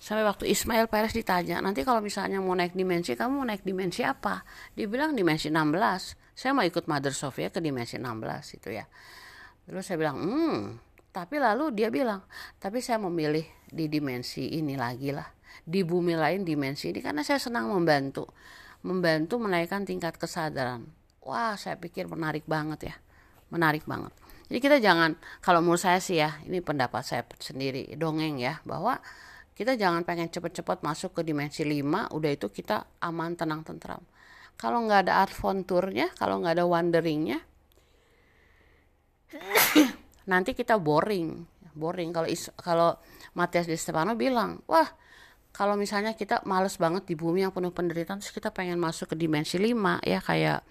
sampai 0.00 0.24
waktu 0.24 0.50
Ismail 0.50 0.88
Perez 0.88 1.12
ditanya 1.12 1.60
nanti 1.60 1.84
kalau 1.84 2.00
misalnya 2.00 2.40
mau 2.40 2.56
naik 2.56 2.76
dimensi 2.76 3.14
kamu 3.14 3.32
mau 3.44 3.46
naik 3.46 3.62
dimensi 3.64 4.00
apa? 4.00 4.42
Dibilang 4.72 5.12
dimensi 5.12 5.52
16 5.52 6.34
saya 6.34 6.50
mau 6.56 6.64
ikut 6.64 6.88
Mother 6.88 7.12
Sophia 7.12 7.52
ke 7.52 7.60
dimensi 7.60 8.00
16 8.00 8.58
itu 8.58 8.68
ya. 8.72 8.88
Terus 9.68 9.84
saya 9.84 9.96
bilang 10.00 10.16
hmm. 10.20 10.58
Tapi 11.14 11.38
lalu 11.38 11.70
dia 11.70 11.94
bilang 11.94 12.24
tapi 12.58 12.82
saya 12.82 12.98
memilih 12.98 13.46
di 13.70 13.86
dimensi 13.86 14.56
ini 14.56 14.74
lagi 14.74 15.12
lah. 15.14 15.28
Di 15.62 15.86
bumi 15.86 16.18
lain 16.18 16.42
dimensi 16.42 16.90
ini. 16.90 16.98
Karena 16.98 17.22
saya 17.22 17.38
senang 17.38 17.70
membantu 17.70 18.26
membantu 18.82 19.38
menaikkan 19.38 19.86
tingkat 19.86 20.18
kesadaran. 20.18 20.88
Wah 21.22 21.54
saya 21.54 21.78
pikir 21.78 22.10
menarik 22.10 22.48
banget 22.50 22.90
ya. 22.90 22.94
Menarik 23.54 23.86
banget 23.86 24.23
jadi 24.48 24.58
kita 24.60 24.76
jangan 24.80 25.16
kalau 25.40 25.64
menurut 25.64 25.80
saya 25.80 26.00
sih 26.04 26.20
ya, 26.20 26.36
ini 26.44 26.60
pendapat 26.60 27.00
saya 27.00 27.22
sendiri 27.40 27.88
dongeng 27.96 28.36
ya 28.36 28.60
bahwa 28.68 29.00
kita 29.54 29.78
jangan 29.78 30.02
pengen 30.02 30.28
cepet-cepet 30.28 30.82
masuk 30.82 31.16
ke 31.16 31.22
dimensi 31.22 31.62
5 31.62 32.12
udah 32.12 32.30
itu 32.34 32.46
kita 32.50 32.84
aman 33.00 33.38
tenang 33.38 33.62
tentram. 33.64 34.02
Kalau 34.58 34.84
nggak 34.84 35.08
ada 35.08 35.24
adventure-nya 35.24 36.12
kalau 36.18 36.42
nggak 36.42 36.60
ada 36.60 36.66
wanderingnya 36.66 37.38
nanti 40.30 40.52
kita 40.52 40.76
boring. 40.76 41.46
Boring. 41.74 42.14
Kalau 42.14 42.28
kalau 42.58 42.90
Matias 43.34 43.66
Di 43.66 43.78
Stefano 43.78 44.14
bilang 44.18 44.60
wah 44.68 44.86
kalau 45.54 45.78
misalnya 45.78 46.18
kita 46.18 46.42
males 46.44 46.74
banget 46.76 47.06
di 47.06 47.14
bumi 47.14 47.46
yang 47.46 47.54
penuh 47.54 47.70
penderitaan 47.70 48.18
terus 48.18 48.34
kita 48.34 48.50
pengen 48.50 48.76
masuk 48.82 49.14
ke 49.14 49.16
dimensi 49.16 49.54
5 49.54 50.02
ya 50.02 50.18
kayak 50.18 50.66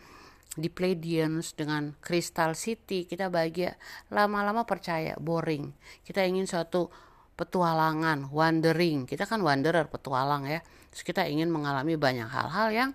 di 0.54 0.70
Pleiadians 0.70 1.58
dengan 1.58 1.98
Crystal 1.98 2.54
City 2.54 3.10
kita 3.10 3.34
bahagia 3.34 3.74
lama-lama 4.14 4.66
percaya 4.70 5.18
boring 5.18 5.74
kita 6.06 6.22
ingin 6.22 6.46
suatu 6.46 6.94
petualangan, 7.34 8.30
wandering. 8.30 9.10
Kita 9.10 9.26
kan 9.26 9.42
wanderer, 9.42 9.90
petualang 9.90 10.46
ya. 10.46 10.62
Terus 10.94 11.04
kita 11.04 11.26
ingin 11.26 11.50
mengalami 11.50 11.98
banyak 11.98 12.30
hal-hal 12.30 12.70
yang 12.70 12.92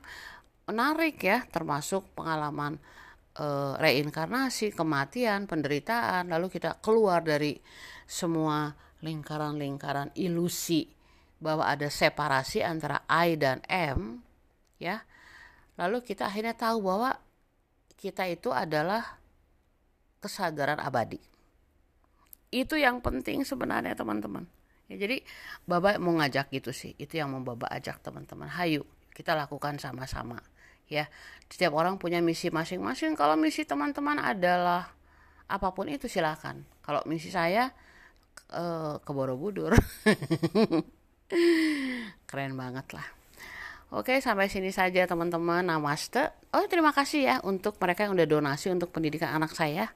menarik 0.71 1.19
ya, 1.19 1.43
termasuk 1.51 2.07
pengalaman 2.15 2.79
e, 3.35 3.47
reinkarnasi, 3.83 4.71
kematian, 4.71 5.51
penderitaan, 5.51 6.31
lalu 6.31 6.47
kita 6.53 6.79
keluar 6.79 7.27
dari 7.27 7.59
semua 8.07 8.73
lingkaran-lingkaran 9.03 10.15
ilusi 10.15 10.87
bahwa 11.39 11.71
ada 11.71 11.87
separasi 11.91 12.63
antara 12.63 13.03
I 13.11 13.35
dan 13.35 13.63
M 13.67 14.23
ya. 14.79 15.03
Lalu 15.79 16.03
kita 16.03 16.27
akhirnya 16.27 16.59
tahu 16.59 16.83
bahwa 16.83 17.15
kita 17.99 18.31
itu 18.31 18.55
adalah 18.55 19.19
kesadaran 20.23 20.79
abadi. 20.79 21.19
Itu 22.49 22.79
yang 22.79 23.03
penting 23.03 23.45
sebenarnya 23.45 23.99
teman-teman. 23.99 24.47
Ya, 24.89 24.97
jadi 24.97 25.21
Baba 25.69 26.01
mau 26.01 26.17
ngajak 26.17 26.49
gitu 26.55 26.73
sih. 26.73 26.97
Itu 26.97 27.21
yang 27.21 27.35
mau 27.35 27.45
Baba 27.45 27.69
ajak 27.75 28.01
teman-teman. 28.01 28.49
Hayu, 28.49 28.87
kita 29.13 29.37
lakukan 29.37 29.77
sama-sama. 29.77 30.41
Ya, 30.89 31.13
setiap 31.53 31.77
orang 31.77 32.01
punya 32.01 32.25
misi 32.25 32.49
masing-masing. 32.49 33.13
Kalau 33.13 33.37
misi 33.37 33.69
teman-teman 33.69 34.17
adalah 34.17 34.89
apa 35.45 35.69
pun 35.77 35.93
itu 35.93 36.09
silakan. 36.09 36.65
Kalau 36.81 37.05
misi 37.05 37.29
saya 37.29 37.69
uh, 38.55 38.97
ke 39.03 39.11
Borobudur. 39.13 39.77
Keren 42.29 42.57
banget 42.57 42.87
lah. 42.97 43.18
Oke, 43.89 44.21
sampai 44.21 44.53
sini 44.53 44.69
saja 44.69 45.09
teman-teman. 45.09 45.65
Namaste. 45.65 46.29
Oh, 46.53 46.69
terima 46.69 46.93
kasih 46.93 47.21
ya 47.25 47.37
untuk 47.41 47.81
mereka 47.81 48.05
yang 48.05 48.13
udah 48.13 48.29
donasi 48.29 48.69
untuk 48.69 48.93
pendidikan 48.93 49.33
anak 49.33 49.57
saya. 49.57 49.89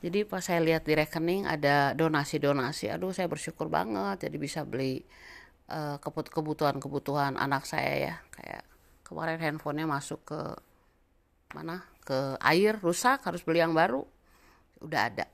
Jadi 0.00 0.24
pas 0.24 0.40
saya 0.44 0.64
lihat 0.64 0.88
di 0.88 0.96
rekening 0.96 1.44
ada 1.44 1.92
donasi-donasi. 1.92 2.92
Aduh 2.92 3.12
saya 3.12 3.28
bersyukur 3.28 3.68
banget 3.68 4.28
jadi 4.28 4.36
bisa 4.40 4.60
beli 4.64 5.04
uh, 5.68 6.00
kebutuhan-kebutuhan 6.04 7.36
anak 7.36 7.68
saya 7.68 7.92
ya. 7.96 8.14
Kayak 8.32 8.64
kemarin 9.04 9.40
handphonenya 9.40 9.84
masuk 9.84 10.20
ke 10.24 10.40
mana? 11.52 11.84
Ke 12.04 12.40
air 12.40 12.80
rusak 12.80 13.20
harus 13.24 13.44
beli 13.44 13.60
yang 13.60 13.76
baru. 13.76 14.04
Udah 14.80 15.12
ada. 15.12 15.26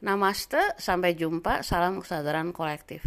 Namaste, 0.00 0.60
sampai 0.80 1.12
jumpa, 1.12 1.60
salam 1.60 2.00
kesadaran 2.00 2.56
kolektif. 2.56 3.04